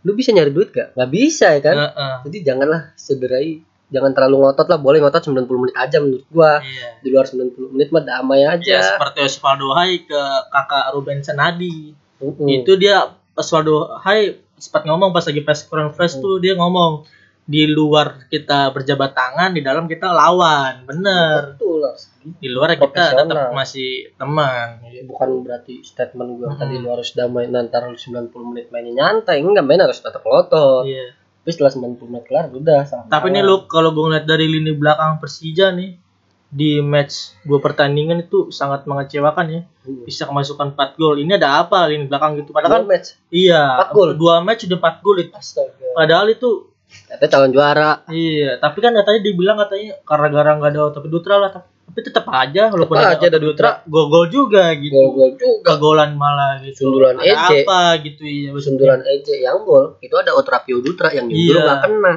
lu 0.00 0.12
bisa 0.12 0.30
nyari 0.30 0.50
duit 0.50 0.68
gak? 0.68 0.92
Nggak 0.92 1.10
bisa 1.10 1.46
ya 1.50 1.60
kan? 1.60 1.76
Heeh, 1.78 2.14
Jadi 2.22 2.38
janganlah 2.42 2.80
sederai, 2.92 3.50
jangan 3.88 4.12
terlalu 4.12 4.36
ngotot 4.42 4.66
lah. 4.66 4.76
Boleh 4.76 4.98
ngotot 4.98 5.22
90 5.22 5.48
menit 5.58 5.74
aja 5.74 5.96
menurut 5.98 6.24
gua. 6.28 6.60
Iya. 6.60 7.00
Di 7.00 7.08
luar 7.08 7.24
90 7.24 7.72
menit 7.72 7.88
mah 7.88 8.02
damai 8.02 8.40
Ya 8.40 8.52
aja. 8.52 8.78
seperti 8.94 9.18
Osvaldo 9.24 9.72
Hai 9.72 10.02
ke 10.02 10.20
kakak 10.48 10.84
Ruben 10.92 11.18
Senadi. 11.20 11.96
Mm-mm. 12.18 12.46
Itu 12.46 12.76
dia 12.76 13.00
Osvaldo 13.32 13.96
Hai 13.96 14.36
sempat 14.54 14.84
ngomong 14.84 15.10
pas 15.10 15.24
lagi 15.24 15.40
press 15.40 15.64
conference 15.64 16.14
tuh 16.16 16.38
dia 16.38 16.54
ngomong 16.54 17.02
di 17.42 17.66
luar 17.66 18.30
kita 18.30 18.70
berjabat 18.70 19.10
tangan 19.12 19.50
di 19.50 19.60
dalam 19.66 19.90
kita 19.90 20.14
lawan. 20.14 20.86
Bener. 20.86 21.58
Betul 21.58 21.82
lah 21.82 21.94
di 22.22 22.48
luar 22.48 22.78
kita 22.78 23.18
tetap 23.18 23.50
masih 23.50 24.14
teman. 24.14 24.78
Bukan 25.10 25.42
berarti 25.42 25.82
statement 25.82 26.38
gue 26.38 26.46
Mm-mm. 26.46 26.60
tadi 26.60 26.74
lu 26.78 26.88
harus 26.94 27.10
damai 27.18 27.50
nanti 27.50 27.74
lu 27.82 27.98
90 27.98 28.48
menit 28.50 28.66
mainnya 28.70 28.92
nyantai. 28.94 29.42
Enggak 29.42 29.66
main 29.66 29.82
harus 29.82 29.98
tetap 29.98 30.22
lotot 30.22 30.86
iya. 30.86 31.18
Tapi 31.42 31.50
setelah 31.50 31.74
90 31.74 31.98
menit 32.06 32.24
kelar 32.30 32.46
udah 32.54 32.86
sama 32.86 33.10
tapi 33.10 33.34
nih 33.34 33.42
lu 33.42 33.66
kalau 33.66 33.90
gue 33.90 34.04
ngeliat 34.06 34.26
dari 34.26 34.46
lini 34.46 34.70
belakang 34.78 35.18
Persija 35.18 35.74
nih 35.74 35.98
di 36.52 36.84
match 36.84 37.32
dua 37.48 37.64
pertandingan 37.64 38.28
itu 38.28 38.52
sangat 38.52 38.84
mengecewakan 38.84 39.46
ya. 39.48 39.60
Hmm. 39.82 40.06
bisa 40.06 40.30
kemasukan 40.30 40.78
4 40.78 40.94
gol. 41.00 41.18
Ini 41.18 41.42
ada 41.42 41.66
apa 41.66 41.90
lini 41.90 42.06
belakang 42.06 42.38
gitu? 42.38 42.54
Padahal 42.54 42.86
kan 42.86 42.92
match? 42.92 43.18
iya 43.34 43.82
Empat 43.82 43.90
gol? 43.90 44.14
dua 44.14 44.38
match 44.46 44.70
udah 44.70 44.78
4 44.78 45.02
gol 45.02 45.16
itu. 45.18 45.34
Astaga. 45.34 45.90
Padahal 45.98 46.30
itu 46.30 46.70
katanya 47.08 47.30
calon 47.30 47.50
juara 47.52 47.90
Iya, 48.08 48.56
tapi 48.56 48.78
kan 48.80 48.92
katanya 48.92 49.20
dibilang 49.20 49.56
katanya 49.60 50.00
karena 50.02 50.26
gara 50.28 50.50
nggak 50.56 50.70
ada 50.72 50.80
Otopi 50.88 51.08
Dutra 51.08 51.36
lah, 51.36 51.50
tapi 51.52 51.98
tetap 52.00 52.24
aja 52.28 52.72
walaupun 52.72 52.96
Tetap 52.96 53.12
aja 53.20 53.24
ada 53.28 53.38
Dutra, 53.38 53.70
gol-gol 53.84 54.26
juga 54.32 54.72
gitu. 54.76 54.96
gol-gol 54.96 55.36
juga 55.36 55.76
Kegolan 55.76 56.16
malah 56.16 56.56
gitu. 56.64 56.88
Sundulan 56.88 57.20
ada 57.20 57.28
Ece. 57.28 57.62
apa 57.62 57.80
gitu 58.00 58.22
iya. 58.24 58.48
sundulan 58.56 59.00
EJ 59.04 59.28
yang 59.44 59.60
gol 59.62 60.00
itu 60.00 60.14
ada 60.16 60.32
Otrapio 60.32 60.80
Dutra 60.80 61.12
yang 61.12 61.28
nyundul 61.28 61.52
Iya. 61.52 61.60
nggak 61.62 61.80
kena 61.84 62.14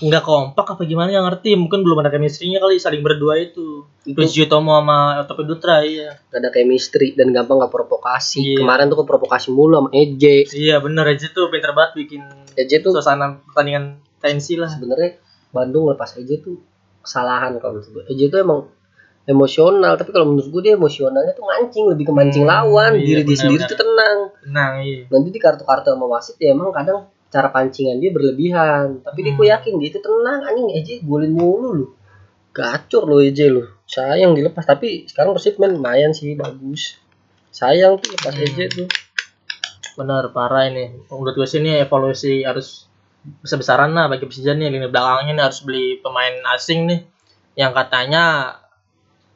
Nggak 0.00 0.22
kompak 0.24 0.64
apa 0.64 0.82
gimana 0.88 1.12
nggak 1.12 1.26
ngerti, 1.28 1.50
mungkin 1.60 1.84
belum 1.84 2.00
ada 2.00 2.08
chemistry-nya 2.08 2.56
kali 2.56 2.80
saling 2.80 3.04
berdua 3.04 3.36
itu. 3.36 3.84
Itu 4.02 4.16
Chris 4.16 4.32
Jutomo 4.32 4.72
sama 4.74 5.20
Otopi 5.20 5.44
Dutra 5.44 5.80
iya. 5.80 6.16
nggak 6.26 6.38
ada 6.38 6.48
chemistry 6.50 7.12
dan 7.12 7.30
gampang 7.30 7.58
nggak 7.58 7.68
provokasi. 7.68 8.40
Iya. 8.54 8.58
kemarin 8.58 8.88
tuh 8.88 9.02
provokasi 9.02 9.48
mulu 9.50 9.76
sama 9.76 9.88
EJ 9.90 10.48
Iya 10.50 10.76
bener. 10.78 11.04
Aja 11.04 11.28
tuh 11.28 11.48
pinter 11.48 11.70
banget 11.70 11.92
bikin 11.98 12.22
EJ 12.54 12.80
tuh 12.80 12.90
suasana 12.90 13.44
pertandingan 13.44 14.00
tensi 14.16 14.54
lah. 14.54 14.66
sebenarnya 14.66 15.20
Bandung 15.50 15.84
lepas 15.86 16.14
EJ 16.14 16.40
tuh 16.40 16.56
kesalahan 17.00 17.56
kalau 17.56 17.76
menurut 17.76 17.88
gue 17.90 18.02
EJ 18.08 18.28
tuh 18.28 18.40
emang 18.40 18.60
emosional 19.22 19.94
tapi 19.94 20.10
kalau 20.10 20.26
menurut 20.28 20.48
gue 20.48 20.62
dia 20.62 20.74
emosionalnya 20.74 21.32
tuh 21.32 21.44
mancing 21.44 21.84
lebih 21.86 22.04
ke 22.04 22.12
mancing 22.12 22.44
Hmm, 22.44 22.52
lawan. 22.56 22.92
iya, 22.96 23.20
diri 23.20 23.22
dia 23.22 23.36
sendiri 23.36 23.62
tuh 23.64 23.78
tenang. 23.78 24.18
Nah 24.48 24.80
iya. 24.80 25.04
nanti 25.06 25.28
di 25.28 25.38
kartu-kartu 25.38 25.92
sama 25.92 26.06
wasit 26.08 26.36
ya 26.36 26.50
emang 26.50 26.72
kadang 26.72 27.04
cara 27.28 27.46
pancingan 27.48 27.96
dia 27.96 28.10
berlebihan. 28.10 29.04
Tapi 29.04 29.18
dia 29.20 29.32
Hmm. 29.32 29.38
gue 29.38 29.46
yakin 29.48 29.72
dia 29.76 29.88
itu 29.88 30.00
tenang. 30.00 30.40
Anjing 30.42 30.68
EJ 30.72 30.88
golin 31.04 31.30
mulu 31.30 31.68
lu 31.74 31.86
gacor 32.50 33.06
lo 33.06 33.20
EJ 33.20 33.40
lu 33.48 33.62
sayang 33.90 34.38
dilepas 34.38 34.62
tapi 34.62 35.10
sekarang 35.10 35.34
Persib 35.34 35.58
main 35.58 35.74
lumayan 35.74 36.14
sih 36.14 36.38
bagus 36.38 36.94
sayang 37.50 37.98
tuh 37.98 38.14
lepas 38.14 38.30
Hmm. 38.32 38.46
EJ 38.46 38.58
tuh 38.70 38.88
Benar 39.98 40.32
parah 40.32 40.70
ini. 40.70 40.96
Menurut 41.12 41.36
gue 41.36 41.44
sih 41.44 41.60
ini 41.60 41.76
evaluasi 41.82 42.46
harus 42.46 42.88
besar-besaran 43.44 43.92
lah 43.92 44.08
bagi 44.08 44.24
Persija 44.24 44.56
nih 44.56 44.72
lini 44.72 44.88
belakangnya 44.88 45.36
nih 45.36 45.44
harus 45.44 45.60
beli 45.60 46.00
pemain 46.00 46.32
asing 46.56 46.88
nih 46.88 47.04
yang 47.52 47.76
katanya 47.76 48.56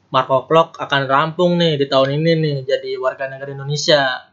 Marco 0.09 0.49
Klok 0.49 0.81
akan 0.81 1.05
rampung 1.05 1.61
nih 1.61 1.77
di 1.77 1.85
tahun 1.85 2.17
ini 2.17 2.31
nih 2.41 2.55
jadi 2.65 2.97
warga 2.97 3.29
negara 3.29 3.53
Indonesia. 3.53 4.25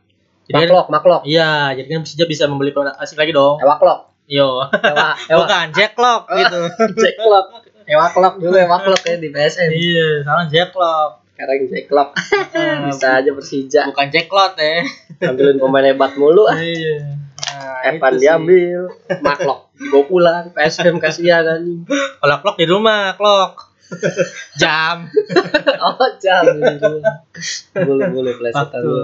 Jadi 0.48 0.56
kan, 0.56 0.68
maklok 0.72 0.86
maklok 0.88 1.22
iya, 1.28 1.76
jadi 1.76 2.00
kan 2.00 2.00
Persija 2.06 2.24
bisa 2.24 2.44
membeli 2.48 2.72
pemain 2.72 2.96
asing 2.96 3.18
lagi 3.20 3.32
dong. 3.36 3.60
ewa 3.60 3.76
klok 3.76 4.00
Yo, 4.30 4.64
ewa 4.70 5.12
ewa 5.28 5.44
bukan 5.44 5.66
Jack 5.76 5.92
Klok 5.98 6.22
gitu. 6.32 6.60
Jack 7.02 7.14
Klok 7.20 7.46
ewa 7.84 8.06
klok 8.08 8.34
dulu 8.36 8.54
ewa 8.54 8.78
klok 8.78 9.02
ya 9.02 9.16
di 9.16 9.28
PSM 9.28 9.70
iya, 9.70 10.08
salah 10.22 10.46
Jack 10.46 10.70
Klok. 10.70 11.12
sekarang 11.32 11.64
Jack 11.66 11.84
Klok 11.86 12.10
Eh, 12.52 12.76
bisa 12.86 13.08
aja 13.16 13.30
Persija 13.30 13.80
bukan 13.88 14.06
Jack 14.08 14.26
Klot 14.26 14.54
ya. 14.54 14.84
ambilin 15.22 15.56
pemain 15.56 15.82
hebat 15.84 16.12
mulu. 16.14 16.44
Ah 16.44 16.54
Iya. 16.54 17.18
Nah, 17.42 17.78
Evan 17.84 18.14
diambil. 18.14 18.86
Maklok 19.18 19.74
dibawa 19.74 20.04
pulang. 20.04 20.44
PSM 20.50 20.96
kasihan 20.96 21.42
anjing. 21.42 21.82
Kalau 21.88 22.36
Klok 22.38 22.56
di 22.56 22.66
rumah, 22.66 23.12
Klok. 23.12 23.74
Jam. 24.54 25.04
oh 25.84 26.08
jam. 26.16 26.44
Boleh 27.74 28.06
boleh 28.08 28.32
plesetan 28.34 28.80
waktu. 28.80 28.86
lu. 28.86 29.02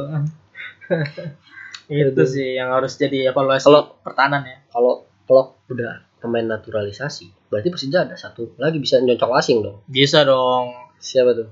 itu 1.89 2.23
sih 2.25 2.55
yang 2.55 2.71
harus 2.71 2.95
jadi 2.95 3.29
evaluasi 3.29 3.65
Kalau- 3.65 3.97
pertahanan 3.99 4.45
ya. 4.45 4.61
kalau 4.69 5.09
klok 5.25 5.57
udah 5.69 6.05
pemain 6.19 6.45
naturalisasi 6.47 7.33
berarti 7.49 7.69
Persija 7.73 8.05
ada 8.05 8.17
satu 8.17 8.57
lagi 8.61 8.77
bisa 8.81 9.01
nyocok 9.01 9.31
asing 9.41 9.65
dong. 9.65 9.81
Bisa 9.89 10.25
dong. 10.25 10.73
Siapa 11.01 11.33
tuh? 11.33 11.49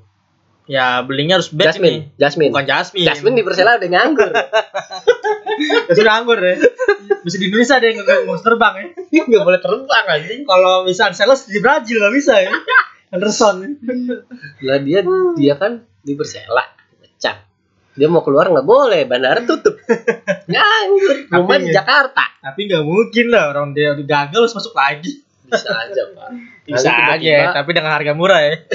Ya 0.66 0.98
belinya 1.06 1.38
harus 1.38 1.54
back 1.54 1.78
Jasmine. 1.78 1.94
ini. 1.94 2.00
Jasmine. 2.18 2.50
Bukan 2.50 2.66
Jasmine. 2.66 3.06
Jasmine 3.06 3.34
di 3.38 3.44
Persela 3.46 3.78
udah 3.78 3.90
nganggur. 3.90 4.30
Jasmine 5.88 6.10
anggur 6.10 6.38
ya? 6.42 6.54
Bisa 7.22 7.36
di 7.38 7.46
Indonesia 7.46 7.78
deh 7.78 7.90
nggak 7.94 8.18
mau 8.26 8.36
terbang 8.38 8.74
ya? 8.74 8.86
Nggak 9.30 9.44
boleh 9.46 9.60
terbang 9.62 10.04
anjing. 10.10 10.40
Kalau 10.42 10.82
bisa 10.82 11.14
sales 11.14 11.46
di 11.46 11.58
Brazil 11.62 12.02
nggak 12.02 12.14
bisa 12.18 12.34
ya? 12.42 12.50
Anderson. 13.14 13.78
Lah 14.66 14.78
dia 14.82 15.00
dia 15.38 15.54
kan 15.54 15.86
di 16.02 16.12
Persela. 16.18 16.66
Pecah 16.98 17.46
dia 17.96 18.12
mau 18.12 18.20
keluar 18.26 18.50
nggak 18.50 18.66
boleh 18.66 19.06
bandara 19.06 19.46
tutup. 19.46 19.78
Nganggur. 20.50 21.30
Rumah 21.30 21.56
di 21.62 21.70
Jakarta. 21.70 22.24
tapi 22.46 22.70
nggak 22.70 22.84
mungkin 22.86 23.26
lah 23.34 23.50
orang 23.50 23.74
dia 23.74 23.98
gagal 23.98 24.46
terus 24.46 24.54
masuk 24.54 24.70
lagi 24.78 25.25
bisa 25.46 25.70
aja 25.72 26.02
pak. 26.12 26.28
Bisa 26.66 26.90
Nanti 26.90 27.02
aja 27.02 27.16
tiba-tiba- 27.18 27.54
tapi 27.54 27.70
dengan 27.74 27.92
harga 27.94 28.12
murah 28.12 28.40
ya. 28.42 28.54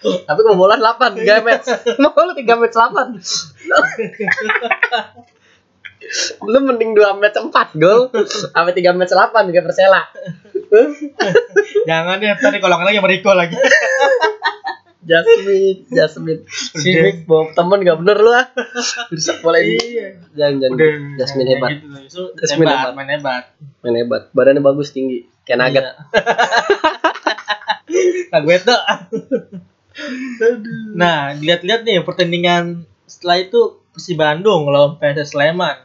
Tapi 0.00 0.40
kebobolan 0.40 0.80
8 0.80 1.12
3 1.20 1.44
match. 1.44 1.68
Mau 2.00 2.16
lu 2.24 2.32
3 2.32 2.40
match 2.56 2.72
8 2.72 3.20
lu 6.48 6.58
mending 6.64 6.96
2 6.96 7.20
match 7.20 7.36
4 7.36 7.76
gol. 7.76 8.08
Sama 8.26 8.72
3 8.72 8.96
match 8.96 9.12
8 9.12 9.48
juga 9.52 9.60
Persela. 9.60 10.02
Jangan 11.90 12.18
ya 12.22 12.34
tadi 12.40 12.58
kalau 12.62 12.80
lagi 12.80 12.96
sama 12.96 13.10
Rico 13.12 13.30
lagi. 13.36 13.56
Jasmine 15.00 15.90
Jasmine. 15.90 16.42
Sibik 16.48 17.26
bawa 17.26 17.50
temen 17.56 17.82
gak 17.82 17.98
bener 18.04 18.16
lu 18.20 18.30
ah. 18.30 18.46
Bisa 19.10 19.36
bola 19.44 19.58
ini. 19.58 19.76
Iya. 19.80 20.06
Jangan 20.36 20.54
jangan. 20.60 20.78
Jasmine 21.18 21.48
hebat. 21.56 21.70
Gitu. 21.76 21.86
Itu 22.06 22.22
Jasmine 22.38 22.68
hebat, 22.68 22.80
hebat. 22.80 22.94
main 22.96 23.10
hebat. 23.10 23.44
Main 23.82 23.96
hebat. 23.96 24.22
Badannya 24.32 24.62
bagus 24.62 24.92
tinggi 24.94 25.26
kayak 25.42 25.58
nugget 25.58 25.84
Iya. 25.84 25.92
Nah, 28.30 28.40
gue 28.40 28.56
tuh. 28.62 28.80
nah, 30.94 31.34
dilihat-lihat 31.34 31.82
nih 31.82 32.06
pertandingan 32.06 32.86
setelah 33.04 33.42
itu 33.42 33.82
Persi 33.90 34.14
Bandung 34.14 34.70
lawan 34.70 34.94
PSS 34.96 35.34
Sleman. 35.34 35.76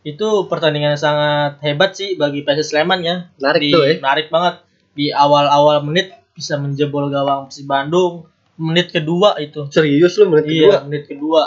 Itu 0.00 0.48
pertandingan 0.48 0.96
yang 0.96 1.02
sangat 1.02 1.60
hebat 1.60 1.92
sih 1.92 2.16
bagi 2.16 2.40
PSS 2.40 2.72
Sleman 2.72 3.04
ya. 3.04 3.28
Menarik 3.36 3.60
Di, 3.60 3.70
tuh, 3.70 3.82
ya. 3.84 3.94
Menarik 4.00 4.26
banget. 4.32 4.54
Di 4.96 5.06
awal-awal 5.12 5.84
menit 5.84 6.16
bisa 6.32 6.56
menjebol 6.56 7.12
gawang 7.12 7.52
Persi 7.52 7.68
Bandung. 7.68 8.24
Menit 8.56 8.88
kedua 8.88 9.36
itu. 9.36 9.68
serius 9.68 10.16
lu 10.16 10.30
menit 10.30 10.46
kedua 10.46 10.72
Iya, 10.72 10.78
menit 10.86 11.04
kedua. 11.04 11.44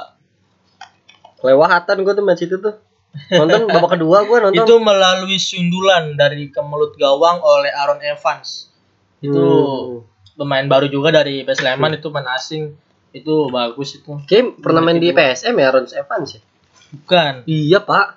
kelewatan 1.38 1.96
gua 2.02 2.14
tuh 2.14 2.26
match 2.26 2.44
itu 2.44 2.58
tuh 2.58 2.76
nonton 3.34 3.68
babak 3.68 3.98
kedua 3.98 4.24
gua 4.26 4.38
nonton. 4.50 4.64
Itu 4.64 4.78
melalui 4.80 5.38
sundulan 5.38 6.16
dari 6.16 6.50
kemelut 6.54 6.96
gawang 6.96 7.42
oleh 7.42 7.72
Aaron 7.74 8.02
Evans. 8.02 8.70
Itu 9.22 9.42
Hmm. 9.42 10.06
pemain 10.38 10.66
baru 10.70 10.88
juga 10.88 11.10
dari 11.10 11.42
PS 11.42 11.66
Sleman 11.66 11.98
itu 11.98 12.08
pemain 12.14 12.38
asing. 12.38 12.78
Itu 13.12 13.50
bagus 13.50 13.98
itu. 13.98 14.22
Kayak 14.30 14.62
pernah 14.62 14.86
main 14.86 15.02
di 15.02 15.10
PSM 15.10 15.56
ya 15.58 15.68
Ron 15.74 15.88
Evans 15.90 16.30
ya? 16.38 16.42
Bukan. 16.94 17.34
Iya 17.50 17.80
pak. 17.82 18.08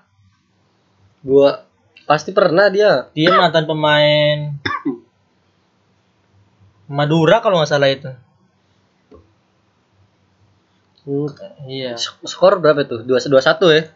Gua 1.24 1.64
pasti 2.04 2.34
pernah 2.36 2.68
dia. 2.68 3.08
Dia 3.16 3.32
mantan 3.36 3.64
pemain 3.64 4.56
Madura 6.90 7.38
kalau 7.38 7.62
nggak 7.62 7.70
salah 7.70 7.88
itu. 7.88 8.10
Hmm, 11.06 11.30
iya. 11.70 11.96
Skor 11.96 12.60
berapa 12.60 12.84
tuh? 12.84 13.06
Dua 13.06 13.22
dua 13.24 13.40
satu 13.40 13.72
ya 13.72 13.88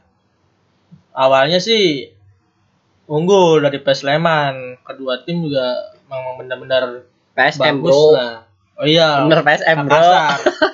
awalnya 1.14 1.62
sih 1.62 2.10
unggul 3.06 3.62
dari 3.62 3.78
PS 3.78 4.04
Sleman 4.04 4.82
kedua 4.82 5.22
tim 5.22 5.46
juga 5.46 5.94
memang 6.10 6.42
benar-benar 6.42 7.06
PSM 7.38 7.80
bagus 7.80 7.94
bro 7.94 8.04
lah 8.12 8.34
oh 8.76 8.86
iya 8.86 9.22
bener 9.24 9.40
PSM 9.46 9.78
bro 9.86 10.02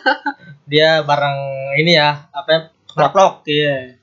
dia 0.70 1.04
bareng 1.04 1.38
ini 1.78 1.94
ya 1.94 2.26
apa 2.32 2.48
ya 2.50 2.60
Klok 2.90 3.46
iya 3.46 3.94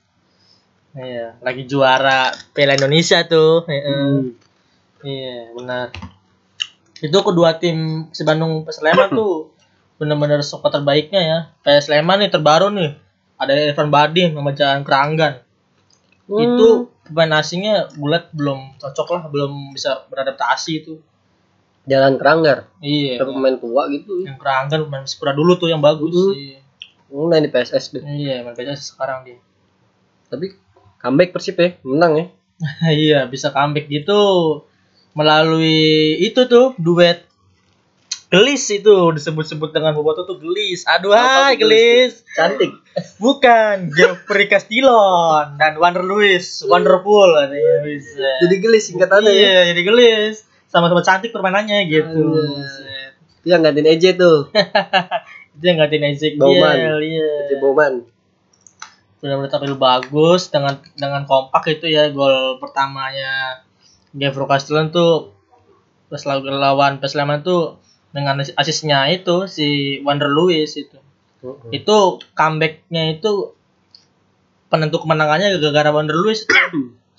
iya 0.96 1.36
lagi 1.44 1.68
juara 1.68 2.32
Piala 2.56 2.74
Indonesia 2.74 3.22
tuh. 3.28 3.62
Hmm. 3.68 4.34
Iya, 5.04 5.54
benar. 5.54 5.94
Itu 6.98 7.22
kedua 7.22 7.54
tim 7.62 8.10
si 8.10 8.26
Bandung 8.26 8.66
PS 8.66 8.82
Sleman 8.82 9.14
tuh 9.14 9.54
benar-benar 9.98 10.42
squad 10.42 10.74
terbaiknya 10.74 11.20
ya. 11.22 11.38
PS 11.62 11.92
Sleman 11.92 12.26
nih 12.26 12.30
terbaru 12.34 12.74
nih. 12.74 12.98
Ada 13.38 13.70
Irfan 13.70 13.94
Badim 13.94 14.34
sama 14.34 14.50
Jalan 14.50 14.82
Keranggan. 14.82 15.46
Hmm. 16.28 16.38
Itu 16.38 16.68
pemain 17.02 17.40
asingnya 17.40 17.88
bulat 17.96 18.28
belum 18.30 18.76
cocok 18.76 19.08
lah, 19.10 19.22
belum 19.26 19.72
bisa 19.72 20.04
beradaptasi 20.06 20.72
itu. 20.78 20.94
jalan 21.88 22.20
keranggar 22.20 22.68
Iya. 22.78 23.16
ada 23.16 23.24
pemain 23.24 23.56
tua 23.56 23.88
gitu 23.88 24.20
Yang 24.20 24.36
Keranggan 24.36 24.80
pemain 24.84 25.08
Sepura 25.08 25.32
dulu 25.32 25.56
tuh 25.56 25.72
yang 25.72 25.80
bagus. 25.80 26.12
Hmm. 26.12 26.36
Iya. 26.36 26.60
Hmm, 27.08 27.26
main 27.26 27.40
di 27.40 27.48
PSS 27.48 27.84
deh 27.90 28.04
Iya, 28.04 28.44
main 28.44 28.52
PSS 28.52 28.92
sekarang 28.92 29.24
dia. 29.24 29.40
tapi 30.28 30.52
comeback 31.00 31.32
Persib 31.32 31.56
ya 31.56 31.80
menang 31.80 32.12
ya 32.12 32.26
iya 32.92 33.18
bisa 33.24 33.48
comeback 33.48 33.88
gitu 33.88 34.20
melalui 35.12 36.20
itu 36.20 36.44
tuh 36.44 36.76
duet 36.76 37.24
gelis 38.28 38.68
itu 38.68 38.96
disebut-sebut 39.16 39.72
dengan 39.72 39.96
boboto 39.96 40.28
tuh 40.28 40.36
gelis. 40.36 40.84
Aduh 40.84 41.16
hai 41.16 41.56
gelis? 41.56 42.24
cantik. 42.36 42.76
Bukan 43.16 43.88
Jeffrey 43.96 44.46
Castillon 44.52 45.56
dan 45.56 45.80
Wander 45.80 46.04
Luis 46.04 46.60
Wonderful 46.68 47.32
katanya 47.32 47.88
jadi 48.44 48.56
gelis 48.60 48.84
singkatannya 48.92 49.32
ya. 49.32 49.40
Iya 49.40 49.60
jadi 49.72 49.82
gelis. 49.88 50.44
Sama-sama 50.68 51.00
cantik 51.00 51.32
permainannya 51.32 51.88
gitu. 51.88 52.24
Itu 53.40 53.46
yang 53.48 53.64
gantiin 53.64 53.88
EJ 53.88 54.20
tuh. 54.20 54.52
Itu 55.56 55.64
yang 55.64 55.80
gantiin 55.80 56.04
Ezekiel 56.12 56.44
Bauman. 56.44 56.76
iya. 57.00 57.28
EJ 57.48 57.52
Bowman 57.64 57.94
benar-benar 59.18 59.50
tampil 59.50 59.74
bagus 59.74 60.46
dengan 60.46 60.78
dengan 60.94 61.26
kompak 61.26 61.66
itu 61.74 61.90
ya 61.90 62.06
gol 62.14 62.62
pertamanya. 62.62 63.66
Jeffrey 64.14 64.46
Castillon 64.46 64.94
tuh 64.94 65.34
pas 66.08 66.22
lawan 66.24 66.54
lawan 66.56 66.92
Sleman 67.02 67.42
tuh 67.44 67.76
dengan 68.08 68.38
asis- 68.38 68.54
asisnya 68.54 69.04
itu 69.08 69.44
si 69.46 69.66
Wander 70.00 70.28
Luis 70.28 70.74
itu 70.74 70.96
Mm-mm. 71.38 71.70
itu 71.70 71.96
comebacknya 72.32 73.14
itu 73.14 73.52
penentu 74.68 74.98
kemenangannya 74.98 75.56
gara-gara 75.56 75.90
Wander 75.90 76.16
itu. 76.16 76.44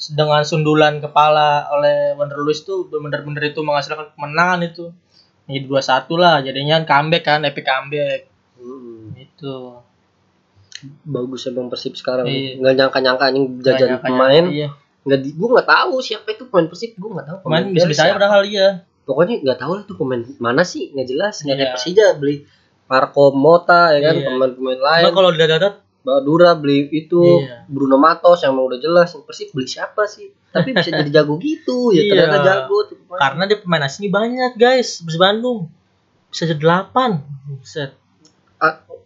dengan 0.09 0.41
sundulan 0.41 0.97
kepala 0.99 1.67
oleh 1.69 2.15
Wander 2.15 2.39
Luis 2.39 2.63
tuh 2.63 2.87
bener-bener 2.87 3.49
itu 3.49 3.59
menghasilkan 3.59 4.13
kemenangan 4.13 4.63
itu 4.63 4.95
jadi 5.43 5.65
dua 5.65 5.81
satu 5.81 6.15
lah 6.15 6.39
jadinya 6.39 6.79
comeback 6.83 7.23
kan 7.23 7.43
epic 7.43 7.63
comeback 7.63 8.29
Mm-mm. 8.55 9.11
itu 9.13 9.53
bagus 11.03 11.43
emang 11.45 11.67
Persib 11.67 11.93
sekarang 11.93 12.23
Iya. 12.23 12.55
nggak 12.57 12.73
nyangka-nyangka 12.75 13.23
anjing 13.25 13.45
jajan 13.59 13.99
pemain 13.99 14.45
iya. 14.47 14.71
nggak 15.01 15.19
di 15.19 15.29
gue 15.33 15.47
nggak 15.49 15.67
tahu 15.67 15.99
siapa 15.99 16.27
itu 16.31 16.47
pemain 16.47 16.67
Persib 16.67 16.95
gue 16.95 17.09
nggak 17.09 17.27
tahu 17.27 17.37
pemain 17.43 17.63
bisa-bisa 17.67 18.01
aja 18.05 18.15
padahal 18.15 18.41
iya 18.45 18.87
pokoknya 19.09 19.41
nggak 19.41 19.57
tahu 19.57 19.71
lah 19.73 19.83
tuh 19.83 19.97
pemain 19.97 20.21
mana 20.37 20.61
sih 20.61 20.93
nggak 20.93 21.07
jelas 21.09 21.41
nggak 21.41 21.57
kayak 21.57 21.65
Iya. 21.65 21.73
Persija 21.73 22.05
beli 22.21 22.35
Marco 22.85 23.33
Mota 23.33 23.89
ya 23.93 23.99
kan 24.05 24.13
Iya. 24.15 24.25
pemain-pemain 24.29 24.77
lain 24.79 25.03
Cuma 25.09 25.13
kalau 25.17 25.29
dilihat-lihat 25.33 25.75
Badura 25.99 26.53
beli 26.55 26.87
itu 26.89 27.21
Iya. 27.41 27.65
Bruno 27.65 27.97
Matos 27.97 28.45
yang 28.45 28.53
udah 28.53 28.77
jelas 28.77 29.09
yang 29.11 29.25
Persib 29.25 29.49
beli 29.49 29.65
siapa 29.65 30.05
sih 30.05 30.29
tapi 30.49 30.73
bisa 30.73 30.89
jadi 30.89 31.09
jago 31.11 31.41
gitu 31.41 31.89
ya 31.89 32.01
Iya. 32.01 32.09
ternyata 32.13 32.37
jago 32.41 32.77
tuh 32.85 32.97
karena 33.09 33.43
dia 33.45 33.57
pemain 33.57 33.83
asing 33.83 34.09
banyak 34.09 34.53
guys 34.55 35.01
Persib 35.01 35.17
Bandung 35.17 35.59
bisa 36.29 36.45
jadi 36.45 36.61
8 36.61 36.93
Buset. 37.57 37.91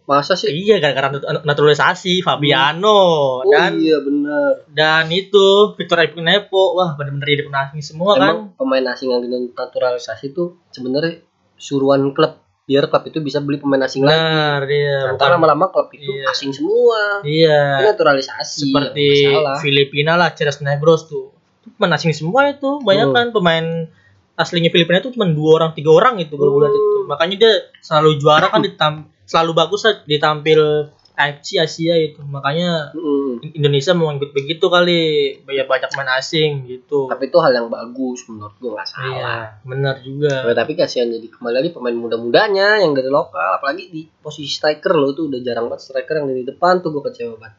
Masa 0.04 0.34
sih? 0.34 0.52
Iya 0.52 0.78
gara-gara 0.78 1.08
nat- 1.10 1.44
naturalisasi 1.44 2.20
Fabiano 2.20 3.00
oh 3.40 3.40
dan 3.46 3.76
iya 3.76 3.96
benar 3.98 4.68
dan 4.68 5.08
itu 5.08 5.72
Victor 5.74 5.96
Epinepo 5.98 6.74
wah 6.74 6.92
bener-bener 6.92 7.24
jadi 7.26 7.42
pemain 7.42 7.64
asing 7.66 7.80
semua 7.82 8.12
kan. 8.14 8.20
Emang 8.22 8.38
pemain 8.54 8.84
asing 8.90 9.08
yang 9.08 9.20
dengan 9.20 9.48
naturalisasi 9.48 10.30
itu 10.30 10.60
sebenarnya 10.68 11.24
suruhan 11.56 12.12
klub 12.12 12.36
biar 12.64 12.84
klub 12.86 13.04
itu 13.04 13.18
bisa 13.18 13.40
beli 13.40 13.56
pemain 13.56 13.80
asing 13.80 14.02
lagi. 14.02 14.12
Benar 14.14 14.60
dia 14.64 14.84
Nah, 14.84 15.00
bukan 15.06 15.16
karena 15.18 15.34
lama-lama 15.34 15.64
klub 15.68 15.88
itu 15.90 16.04
Iya. 16.06 16.28
asing 16.28 16.50
semua. 16.50 17.00
Ini 17.20 17.32
iya 17.40 17.60
naturalisasi 17.86 18.56
seperti 18.62 19.08
masalah. 19.26 19.56
Filipina 19.58 20.12
lah 20.14 20.28
Ceres 20.30 20.60
Negros 20.60 21.04
tuh. 21.06 21.32
Itu 21.58 21.72
pemain 21.72 21.92
asing 21.94 22.12
semua 22.12 22.44
itu. 22.46 22.76
Banyak 22.78 23.08
Hmm. 23.08 23.14
kan 23.14 23.26
pemain 23.30 23.88
aslinya 24.34 24.68
Filipina 24.68 24.98
itu 24.98 25.08
cuma 25.10 25.24
dua 25.26 25.50
orang 25.54 25.70
tiga 25.72 25.88
orang 25.90 26.18
itu 26.18 26.34
kalau 26.34 26.50
gue 26.54 26.62
lihat 26.62 26.74
itu. 26.74 26.88
Hmm. 26.94 27.06
makanya 27.06 27.36
dia 27.38 27.52
selalu 27.78 28.10
juara 28.16 28.48
kan 28.48 28.60
ditam 28.60 28.94
selalu 29.24 29.52
bagus 29.56 29.84
lah 29.88 30.00
ditampil 30.04 30.92
AFC 31.14 31.62
Asia 31.62 31.94
itu. 31.94 32.20
Makanya 32.26 32.90
Mm-mm. 32.90 33.38
Indonesia 33.54 33.94
mau 33.94 34.10
ikut 34.10 34.34
begitu 34.34 34.66
kali. 34.66 35.02
Banyak 35.46 35.66
banyak 35.70 35.90
main 35.94 36.10
asing 36.18 36.66
gitu. 36.66 37.06
Tapi 37.06 37.30
itu 37.30 37.38
hal 37.38 37.54
yang 37.54 37.68
bagus 37.70 38.26
menurut 38.26 38.54
gua 38.58 38.82
nggak 38.82 38.88
salah. 38.90 39.06
Iya 39.06 39.34
benar 39.62 39.94
juga. 40.02 40.42
Nah, 40.42 40.56
tapi 40.58 40.74
kasihan 40.74 41.06
jadi 41.06 41.26
kembali 41.30 41.54
lagi 41.54 41.70
pemain 41.70 41.94
muda-mudanya 41.94 42.82
yang 42.82 42.92
dari 42.92 43.08
lokal 43.08 43.62
apalagi 43.62 43.94
di 43.94 44.02
posisi 44.10 44.50
striker 44.50 44.92
lo 44.98 45.14
tuh 45.14 45.30
udah 45.30 45.40
jarang 45.40 45.70
banget 45.70 45.86
striker 45.86 46.14
yang 46.18 46.28
dari 46.34 46.42
depan 46.42 46.82
tuh 46.82 46.90
gue 46.90 47.02
kecewa 47.06 47.38
banget. 47.38 47.54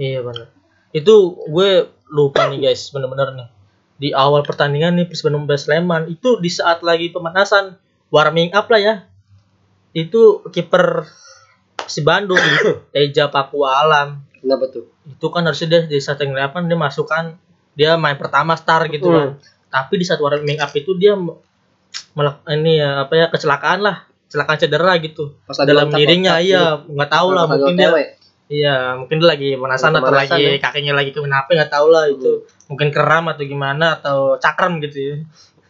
Iya 0.00 0.20
benar. 0.24 0.48
Itu 0.96 1.36
gue 1.52 1.70
lupa 2.08 2.48
nih 2.48 2.72
guys 2.72 2.88
bener-bener 2.96 3.28
nih. 3.36 3.48
Di 3.96 4.08
awal 4.12 4.44
pertandingan 4.44 4.96
nih 4.96 5.08
Bas 5.44 5.68
Sleman 5.68 6.08
itu 6.12 6.40
di 6.40 6.48
saat 6.52 6.80
lagi 6.80 7.12
pemanasan 7.12 7.76
warming 8.08 8.52
up 8.56 8.68
lah 8.72 8.80
ya 8.80 8.94
itu 9.96 10.44
kiper 10.52 11.08
si 11.88 12.04
Bandung 12.04 12.36
Teja 12.92 13.32
Papua 13.32 13.80
Alam 13.80 14.20
kenapa 14.36 14.68
tuh? 14.68 14.84
Itu 15.08 15.32
kan 15.32 15.48
harusnya 15.48 15.66
dia 15.72 15.80
di 15.88 15.96
starting 15.96 16.36
eleven 16.36 16.68
dia 16.68 16.76
masukkan 16.76 17.24
dia 17.72 17.96
main 17.96 18.20
pertama 18.20 18.52
star 18.54 18.84
gitu 18.92 19.08
kan. 19.10 19.28
Tapi 19.66 20.00
di 20.00 20.04
saat 20.04 20.20
warming 20.20 20.60
up 20.60 20.70
itu 20.72 20.92
dia 20.94 21.16
me- 21.16 21.40
melak 22.12 22.44
ini 22.48 22.76
ya 22.80 23.08
apa 23.08 23.12
ya 23.16 23.26
kecelakaan 23.32 23.80
lah. 23.80 24.04
Kecelakaan 24.28 24.58
cedera 24.60 24.92
gitu. 25.00 25.32
Pas 25.48 25.56
dalam 25.64 25.88
dirinya 25.90 26.36
iya 26.38 26.76
nggak 26.78 27.10
tahu 27.10 27.28
lah 27.32 27.44
mungkin 27.48 27.74
dia 27.74 27.90
iya 28.46 28.76
mungkin 28.94 29.18
dia 29.18 29.28
lagi 29.32 29.48
pemanasan 29.58 29.90
Lagi 29.90 30.02
atau 30.06 30.12
lagi 30.14 30.42
ya. 30.46 30.50
kakinya 30.62 30.94
lagi 30.94 31.10
kenapa 31.10 31.48
nggak 31.50 31.72
tahu 31.72 31.86
lah 31.88 32.04
itu. 32.06 32.32
Mungkin 32.68 32.88
keram 32.92 33.32
atau 33.32 33.42
gimana 33.42 33.98
atau 33.98 34.36
cakram 34.36 34.78
gitu 34.84 34.98
ya. 35.00 35.14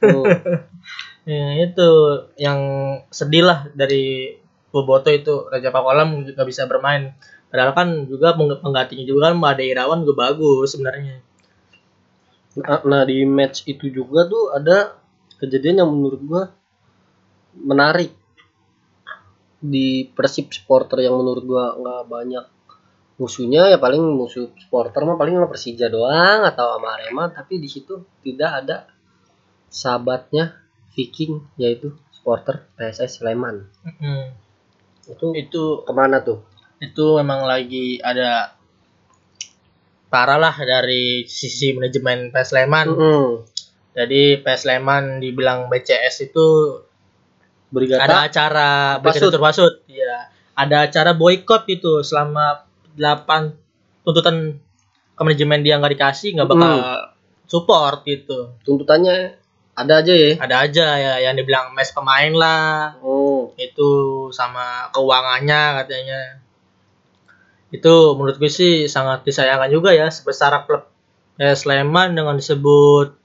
Tuh. 0.03 0.24
Ya, 1.27 1.59
itu 1.59 1.91
yang 2.39 2.61
sedih 3.11 3.43
lah 3.51 3.66
dari 3.74 4.39
Boboto 4.70 5.11
itu 5.11 5.51
Raja 5.51 5.74
Pakualam 5.74 6.22
nggak 6.22 6.47
bisa 6.47 6.70
bermain. 6.70 7.18
Padahal 7.51 7.72
kan 7.74 7.89
juga 8.07 8.39
pengg- 8.39 8.62
penggantinya 8.62 9.03
juga 9.03 9.20
kan 9.31 9.35
Made 9.35 9.64
Irawan 9.66 10.07
juga 10.07 10.31
bagus 10.31 10.79
sebenarnya. 10.79 11.18
Nah, 12.62 12.81
nah, 12.87 13.03
di 13.03 13.27
match 13.27 13.66
itu 13.66 13.91
juga 13.91 14.31
tuh 14.31 14.55
ada 14.55 14.95
kejadian 15.43 15.83
yang 15.83 15.91
menurut 15.91 16.20
gua 16.22 16.43
menarik 17.59 18.14
di 19.59 20.07
Persib 20.07 20.55
supporter 20.55 21.03
yang 21.03 21.18
menurut 21.18 21.43
gua 21.43 21.74
nggak 21.74 22.03
banyak 22.07 22.45
musuhnya 23.16 23.72
ya 23.72 23.81
paling 23.81 24.01
musuh 24.01 24.53
supporter 24.61 25.01
mah 25.09 25.16
paling 25.16 25.41
Persija 25.49 25.89
doang 25.89 26.45
atau 26.45 26.77
sama 26.77 27.01
Arema 27.01 27.33
tapi 27.33 27.57
di 27.57 27.64
situ 27.64 28.05
tidak 28.20 28.51
ada 28.64 28.77
sahabatnya 29.72 30.66
Viking 30.97 31.45
yaitu 31.61 31.93
supporter 32.17 32.65
PSS 32.81 33.21
Sleman 33.21 33.69
Mm-mm. 33.85 34.33
itu 35.07 35.27
Itu 35.37 35.63
ke 35.85 35.93
mana 35.93 36.25
tuh 36.25 36.41
itu 36.81 37.21
memang 37.21 37.45
lagi 37.45 38.01
ada 38.01 38.57
parah 40.13 40.39
lah 40.41 40.55
dari 40.57 41.25
sisi 41.29 41.73
manajemen 41.77 42.33
PS 42.33 42.49
Sleman. 42.53 42.87
Mm-mm. 42.93 43.29
Jadi 43.97 44.41
PS 44.45 44.69
Sleman 44.69 45.25
dibilang 45.25 45.73
BCS 45.73 46.33
itu 46.33 46.47
Brigata 47.67 48.05
ada 48.07 48.19
acara 48.29 48.71
Pasut. 49.03 49.29
Brigada 49.33 49.41
Pasut. 49.43 49.75
Iya. 49.89 50.31
Ada 50.57 50.89
acara 50.89 51.13
boykot 51.13 51.69
gitu 51.69 52.01
selama 52.01 52.65
8 52.97 54.07
tuntutan 54.07 54.57
ke 55.17 55.21
manajemen 55.25 55.61
dia 55.65 55.81
nggak 55.81 55.93
dikasih 55.97 56.37
nggak 56.37 56.49
bakal 56.49 56.75
support 57.49 58.05
gitu. 58.05 58.57
tuntutannya 58.65 59.37
ada 59.77 60.01
aja 60.01 60.12
ya 60.16 60.41
Ada 60.41 60.57
aja 60.64 60.87
ya 60.97 61.12
yang 61.20 61.37
dibilang 61.37 61.77
mes 61.77 61.93
pemain 61.93 62.33
lah 62.33 62.97
oh 63.05 63.53
itu 63.57 63.89
sama 64.33 64.89
keuangannya 64.93 65.85
katanya. 65.85 66.20
Itu 67.72 68.14
menurut 68.16 68.37
gue 68.37 68.51
sih 68.51 68.87
sangat 68.87 69.27
disayangkan 69.27 69.70
juga 69.72 69.91
ya 69.93 70.09
sebesar 70.09 70.64
klub 70.64 70.89
ya 71.37 71.53
Sleman 71.53 72.16
dengan 72.16 72.37
disebut 72.37 73.16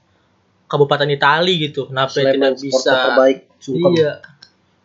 kabupaten 0.68 1.08
Itali 1.08 1.68
gitu. 1.68 1.88
Kenapa 1.88 2.12
Sleman 2.12 2.52
tidak 2.52 2.54
bisa 2.60 2.92
terbaik 2.92 3.38
sungkem 3.62 3.92
Iya, 3.92 4.12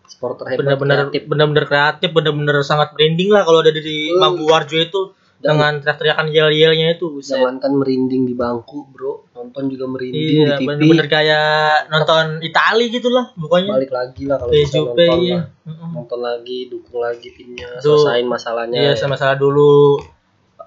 supporter 0.07 0.45
hebat 0.51 0.59
benar-benar 0.63 0.97
kreatif. 1.09 1.21
benar-benar 1.27 1.65
kreatif, 1.67 2.09
benar-benar 2.13 2.55
sangat 2.63 2.93
merinding 2.95 3.29
lah 3.33 3.43
kalau 3.43 3.59
ada 3.63 3.71
di 3.73 4.11
Hmm. 4.13 4.19
Mangkuwarjo 4.21 4.77
itu 4.77 5.01
dengan 5.37 5.77
teriak-teriakan 5.77 6.27
yel-yelnya 6.33 6.97
itu. 6.97 7.13
buset. 7.13 7.37
Jangankan 7.37 7.77
merinding 7.77 8.25
di 8.25 8.33
bangku, 8.33 8.89
bro. 8.89 9.29
Nonton 9.37 9.69
juga 9.69 9.85
merinding 9.85 10.17
Iya, 10.17 10.57
di 10.57 10.65
TV. 10.65 10.67
bener-bener 10.67 11.07
kayak 11.07 11.47
nonton 11.93 12.25
Itali 12.41 12.85
gitu 12.89 13.13
lah 13.13 13.29
pokoknya. 13.37 13.71
Balik 13.77 13.91
lagi 13.93 14.23
lah 14.25 14.37
kalau 14.41 14.51
nonton 14.51 15.17
iya. 15.21 15.37
lah. 15.37 15.45
Nonton 15.93 16.19
lagi, 16.25 16.59
dukung 16.67 16.99
lagi 16.99 17.29
timnya, 17.37 17.69
Tuh. 17.77 18.01
selesain 18.01 18.25
masalahnya. 18.25 18.79
Iya, 18.81 18.91
sama 18.97 19.13
salah 19.13 19.37
dulu. 19.37 20.01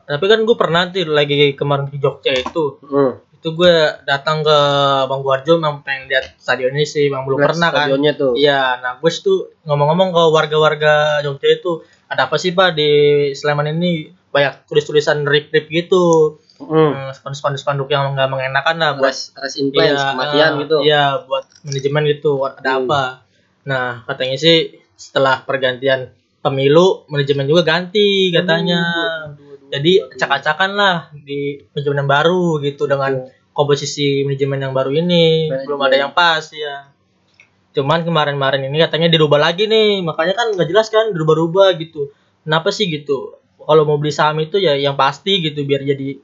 Tapi 0.07 0.25
kan 0.27 0.43
gue 0.43 0.57
pernah 0.59 0.87
tuh 0.87 1.07
lagi 1.07 1.55
kemarin 1.55 1.87
di 1.87 1.99
Jogja 1.99 2.35
itu, 2.35 2.83
Hmm. 2.83 3.15
itu 3.31 3.49
gue 3.55 3.75
datang 4.03 4.43
ke 4.43 4.59
Mangkuwarjo 5.07 5.55
memang 5.57 5.83
pengen 5.83 6.11
lihat 6.11 6.35
stadionnya 6.35 6.83
sih, 6.83 7.07
memang 7.07 7.27
belum 7.27 7.39
Lihat 7.39 7.49
pernah 7.55 7.69
kan. 7.71 7.79
stadionnya 7.87 8.13
tuh. 8.15 8.33
Iya, 8.35 8.83
nah 8.83 8.99
gue 8.99 9.11
tuh 9.13 9.55
ngomong-ngomong 9.67 10.11
ke 10.11 10.23
warga-warga 10.31 10.95
Jogja 11.23 11.49
itu, 11.53 11.83
ada 12.11 12.27
apa 12.27 12.39
sih 12.39 12.51
pak 12.51 12.75
di 12.75 12.91
Sleman 13.33 13.71
ini 13.71 14.11
banyak 14.31 14.67
tulis-tulisan 14.67 15.23
rip-rip 15.23 15.67
gitu, 15.67 16.39
Hmm. 16.61 16.93
Hmm, 16.93 17.33
spanduk-spanduk 17.33 17.89
yang 17.89 18.13
nggak 18.13 18.29
mengenakan 18.29 18.77
lah 18.77 18.91
buat 18.95 19.09
Rest, 19.09 19.33
rest 19.35 19.57
in 19.57 19.73
place, 19.73 19.97
Iya, 19.97 20.13
kematian 20.13 20.51
eh, 20.51 20.59
gitu. 20.61 20.77
Iya, 20.85 21.05
buat 21.25 21.45
manajemen 21.65 22.03
gitu. 22.07 22.33
Ada 22.45 22.61
Hmm. 22.69 22.81
apa? 22.85 23.03
Nah, 23.65 23.87
katanya 24.05 24.37
sih 24.37 24.57
setelah 24.93 25.41
pergantian 25.41 26.13
pemilu, 26.41 27.09
manajemen 27.09 27.49
juga 27.49 27.65
ganti 27.67 28.29
katanya. 28.31 28.81
Aduh, 29.27 29.73
jadi 29.73 29.93
acak-acakan 30.11 30.71
lah 30.75 30.97
di 31.17 31.65
manajemen 31.71 32.05
yang 32.05 32.11
baru 32.11 32.45
gitu 32.61 32.85
dengan 32.85 33.25
komposisi 33.51 34.21
manajemen 34.23 34.61
yang 34.61 34.73
baru 34.73 34.91
ini 34.91 35.49
Manajemen. 35.49 35.65
belum 35.65 35.81
ada 35.81 35.97
yang 35.99 36.13
pas 36.13 36.45
ya 36.47 36.91
cuman 37.71 38.03
kemarin-kemarin 38.03 38.67
ini 38.67 38.79
katanya 38.81 39.07
dirubah 39.09 39.39
lagi 39.39 39.65
nih 39.65 40.03
makanya 40.03 40.35
kan 40.35 40.51
nggak 40.51 40.67
jelas 40.67 40.87
kan 40.89 41.11
dirubah-rubah 41.11 41.79
gitu 41.79 42.11
kenapa 42.43 42.71
sih 42.71 42.91
gitu 42.91 43.39
kalau 43.71 43.83
mau 43.85 43.95
beli 43.95 44.11
saham 44.11 44.35
itu 44.39 44.59
ya 44.59 44.75
yang 44.75 44.95
pasti 44.95 45.39
gitu 45.41 45.63
biar 45.63 45.87
jadi 45.87 46.19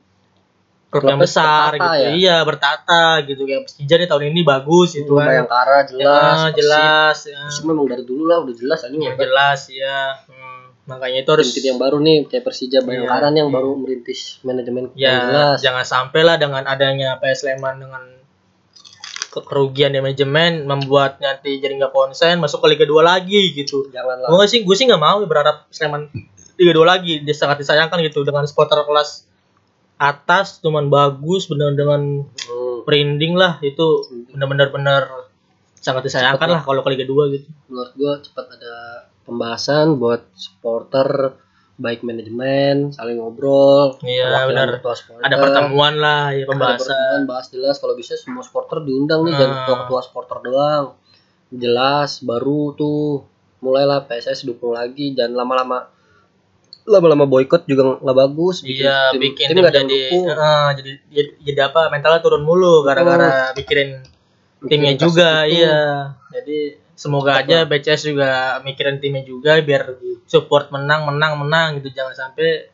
klub 0.89 1.03
yang 1.05 1.19
besar 1.19 1.75
bertata 1.75 1.87
gitu. 1.93 1.99
ya? 2.01 2.09
iya 2.13 2.37
bertata 2.41 3.01
gitu. 3.23 3.43
Kayak 3.43 3.63
Persija 3.65 3.95
nih 3.97 4.09
tahun 4.09 4.25
ini 4.29 4.41
bagus 4.43 4.89
gitu 4.93 5.13
kan. 5.15 5.27
Bayangkara 5.29 5.77
Ya, 5.77 5.87
jelas 5.87 6.39
jelas 6.53 7.19
ya. 7.25 7.41
Persib 7.45 7.65
memang 7.65 7.87
dari 7.87 8.03
dulu 8.03 8.23
lah 8.25 8.39
udah 8.41 8.55
jelas 8.55 8.81
aja 8.81 8.91
yang 8.93 9.15
jelas 9.15 9.61
ya 9.69 9.99
Hmm, 10.25 10.63
makanya 10.87 11.19
itu 11.21 11.31
harus 11.33 11.49
tim 11.51 11.65
yang 11.67 11.79
baru 11.79 11.99
nih 11.99 12.27
kayak 12.27 12.43
Persija 12.43 12.79
Bayangkara 12.81 13.29
nih 13.29 13.39
yang 13.41 13.51
iya. 13.51 13.57
baru 13.59 13.71
merintis 13.75 14.21
manajemen 14.43 14.85
ya 14.93 15.07
yang 15.07 15.23
jelas. 15.27 15.57
jangan 15.61 15.85
sampai 15.85 16.21
lah 16.23 16.37
dengan 16.37 16.63
adanya 16.65 17.19
PS 17.19 17.39
Sleman 17.43 17.77
dengan 17.79 18.03
ke- 19.29 19.45
kerugian 19.45 19.91
di 19.91 20.01
manajemen 20.01 20.65
membuat 20.65 21.19
nanti 21.19 21.59
jadi 21.59 21.77
nggak 21.77 21.93
konsen 21.93 22.39
masuk 22.39 22.63
ke 22.63 22.73
Liga 22.73 22.85
2 22.85 23.03
lagi 23.03 23.53
gitu. 23.53 23.91
Janganlah. 23.91 24.31
Gue 24.31 24.47
sih 24.47 24.63
gue 24.63 24.73
sih 24.73 24.87
nggak 24.87 25.03
mau 25.03 25.19
berharap 25.23 25.67
Sleman 25.69 26.09
Liga 26.57 26.73
2 26.73 26.85
lagi 26.85 27.13
dia 27.21 27.33
sangat 27.33 27.61
disayangkan 27.61 28.01
gitu 28.01 28.21
dengan 28.23 28.45
supporter 28.45 28.81
kelas 28.83 29.29
atas 29.97 30.61
cuman 30.61 30.89
bagus 30.89 31.47
bener 31.47 31.73
dengan 31.73 32.25
Hmm, 32.47 33.35
lah 33.35 33.59
itu 33.61 33.87
bener-bener 34.31 34.69
bener. 34.71 35.03
Sangat 35.77 36.07
disayangkan 36.07 36.49
lah 36.49 36.63
kalau 36.63 36.81
ke 36.81 36.91
Liga 36.91 37.05
2 37.05 37.35
gitu. 37.35 37.49
Menurut 37.67 37.93
gua 37.95 38.13
cepat 38.19 38.47
ada 38.49 38.75
pembahasan 39.23 39.97
buat 39.97 40.23
supporter 40.33 41.35
baik 41.77 42.01
manajemen 42.01 42.89
saling 42.91 43.19
ngobrol 43.19 44.01
Iya, 44.01 44.47
benar. 44.47 44.81
ada 45.21 45.37
pertemuan 45.37 45.95
lah 45.95 46.31
ya 46.31 46.43
Ada 46.43 46.49
pembahasan. 46.49 46.79
pertemuan, 46.81 47.21
bahas 47.27 47.47
jelas. 47.51 47.75
Kalau 47.77 47.93
bisa 47.93 48.15
semua 48.15 48.41
supporter 48.41 48.81
diundang 48.81 49.25
nih 49.25 49.33
Ah. 49.33 49.39
jangan 49.39 49.57
ketua 49.61 49.77
ketua 49.83 50.01
supporter 50.01 50.39
doang. 50.43 50.85
Jelas 51.51 52.21
baru 52.21 52.73
tuh 52.73 53.27
mulailah 53.59 54.05
PSS 54.05 54.45
dukung 54.45 54.73
lagi 54.73 55.11
dan 55.11 55.33
lama-lama 55.33 55.91
lama-lama 56.87 57.27
boykot 57.27 57.67
juga 57.67 57.99
nggak 57.99 58.17
bagus 58.17 58.63
Iya, 58.63 59.11
tim, 59.13 59.21
bikin 59.21 59.47
tim 59.51 59.57
tim 59.59 59.65
ada 59.67 59.81
jadi 59.83 60.01
eh, 60.15 60.69
jadi 60.79 60.91
jadi 61.11 61.31
jadi 61.43 61.61
apa 61.69 61.91
mentalnya 61.91 62.23
turun 62.23 62.47
mulu 62.47 62.87
gara-gara 62.87 63.51
mikirin 63.53 64.07
timnya 64.65 64.95
Bikin 64.95 65.03
juga, 65.03 65.45
itu. 65.45 65.61
iya. 65.63 65.79
Jadi 66.33 66.59
semoga 66.97 67.43
aja 67.45 67.69
BCS 67.69 68.09
juga 68.09 68.31
mikirin 68.65 69.03
timnya 69.03 69.21
juga 69.23 69.61
biar 69.61 69.99
support 70.25 70.73
menang 70.73 71.05
menang 71.11 71.37
menang 71.43 71.69
gitu 71.83 71.93
jangan 71.93 72.15
sampai 72.17 72.73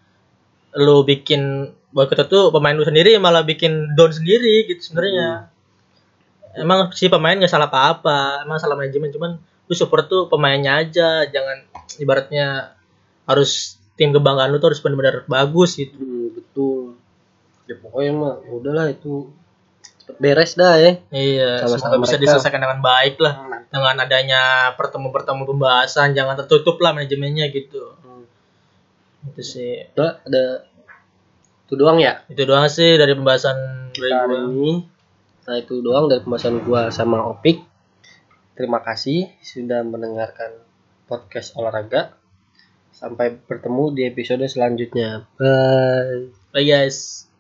lu 0.79 1.03
bikin 1.03 1.73
boykot 1.93 2.25
itu 2.25 2.41
pemain 2.49 2.73
lu 2.73 2.87
sendiri 2.87 3.17
malah 3.19 3.45
bikin 3.45 3.93
down 3.99 4.13
sendiri 4.13 4.65
gitu 4.71 4.81
sebenarnya. 4.93 5.53
Emang 6.53 6.93
si 6.93 7.09
pemain 7.09 7.33
nggak 7.37 7.49
salah 7.49 7.69
apa-apa, 7.73 8.45
emang 8.45 8.61
salah 8.61 8.77
manajemen 8.77 9.09
cuman 9.09 9.31
lu 9.41 9.75
support 9.77 10.05
tuh 10.05 10.29
pemainnya 10.29 10.77
aja, 10.81 11.25
jangan 11.29 11.65
ibaratnya 11.97 12.77
harus 13.25 13.81
tim 13.95 14.11
kebanggaan 14.11 14.51
lu 14.51 14.59
tuh 14.59 14.73
harus 14.73 14.81
benar-benar 14.81 15.25
bagus 15.27 15.77
gitu. 15.77 15.95
Hmm, 15.97 16.29
betul 16.33 16.97
ya 17.63 17.79
pokoknya 17.79 18.11
mah 18.13 18.35
udahlah 18.51 18.91
itu 18.91 19.31
cepet 20.03 20.17
beres 20.19 20.59
dah 20.59 20.75
ya 20.83 20.99
Iya, 21.15 21.63
Sama-sama 21.63 21.95
semoga 21.95 22.03
bisa 22.03 22.17
mereka. 22.19 22.23
diselesaikan 22.27 22.61
dengan 22.61 22.81
baik 22.83 23.17
lah. 23.23 23.35
Dengan 23.71 23.97
adanya 24.03 24.43
pertemuan-pertemuan 24.77 25.49
pembahasan, 25.49 26.13
jangan 26.13 26.37
tertutup 26.43 26.77
lah 26.83 26.93
manajemennya 26.93 27.49
gitu. 27.55 27.95
Hmm. 28.03 28.27
Itu 29.33 29.41
sih. 29.41 29.87
Udah, 29.95 30.21
ada 30.27 30.67
itu 31.73 31.81
doang 31.81 31.97
ya 31.97 32.21
Itu 32.29 32.45
doang 32.45 32.69
sih 32.69 33.01
dari 33.01 33.17
pembahasan 33.17 33.57
dari 33.97 34.13
gua. 34.13 34.45
ini 34.45 34.85
nah 35.43 35.57
itu 35.57 35.81
doang 35.81 36.05
dari 36.05 36.21
pembahasan 36.21 36.61
gua 36.61 36.93
sama 36.93 37.25
Opik 37.33 37.65
terima 38.53 38.85
kasih 38.85 39.33
sudah 39.41 39.81
mendengarkan 39.81 40.53
podcast 41.09 41.57
olahraga 41.57 42.13
sampai 43.03 43.35
bertemu 43.43 43.85
di 43.99 44.03
episode 44.07 44.47
selanjutnya 44.47 45.27
bye 45.35 46.31
Bye 46.53 46.69
guys. 46.69 47.32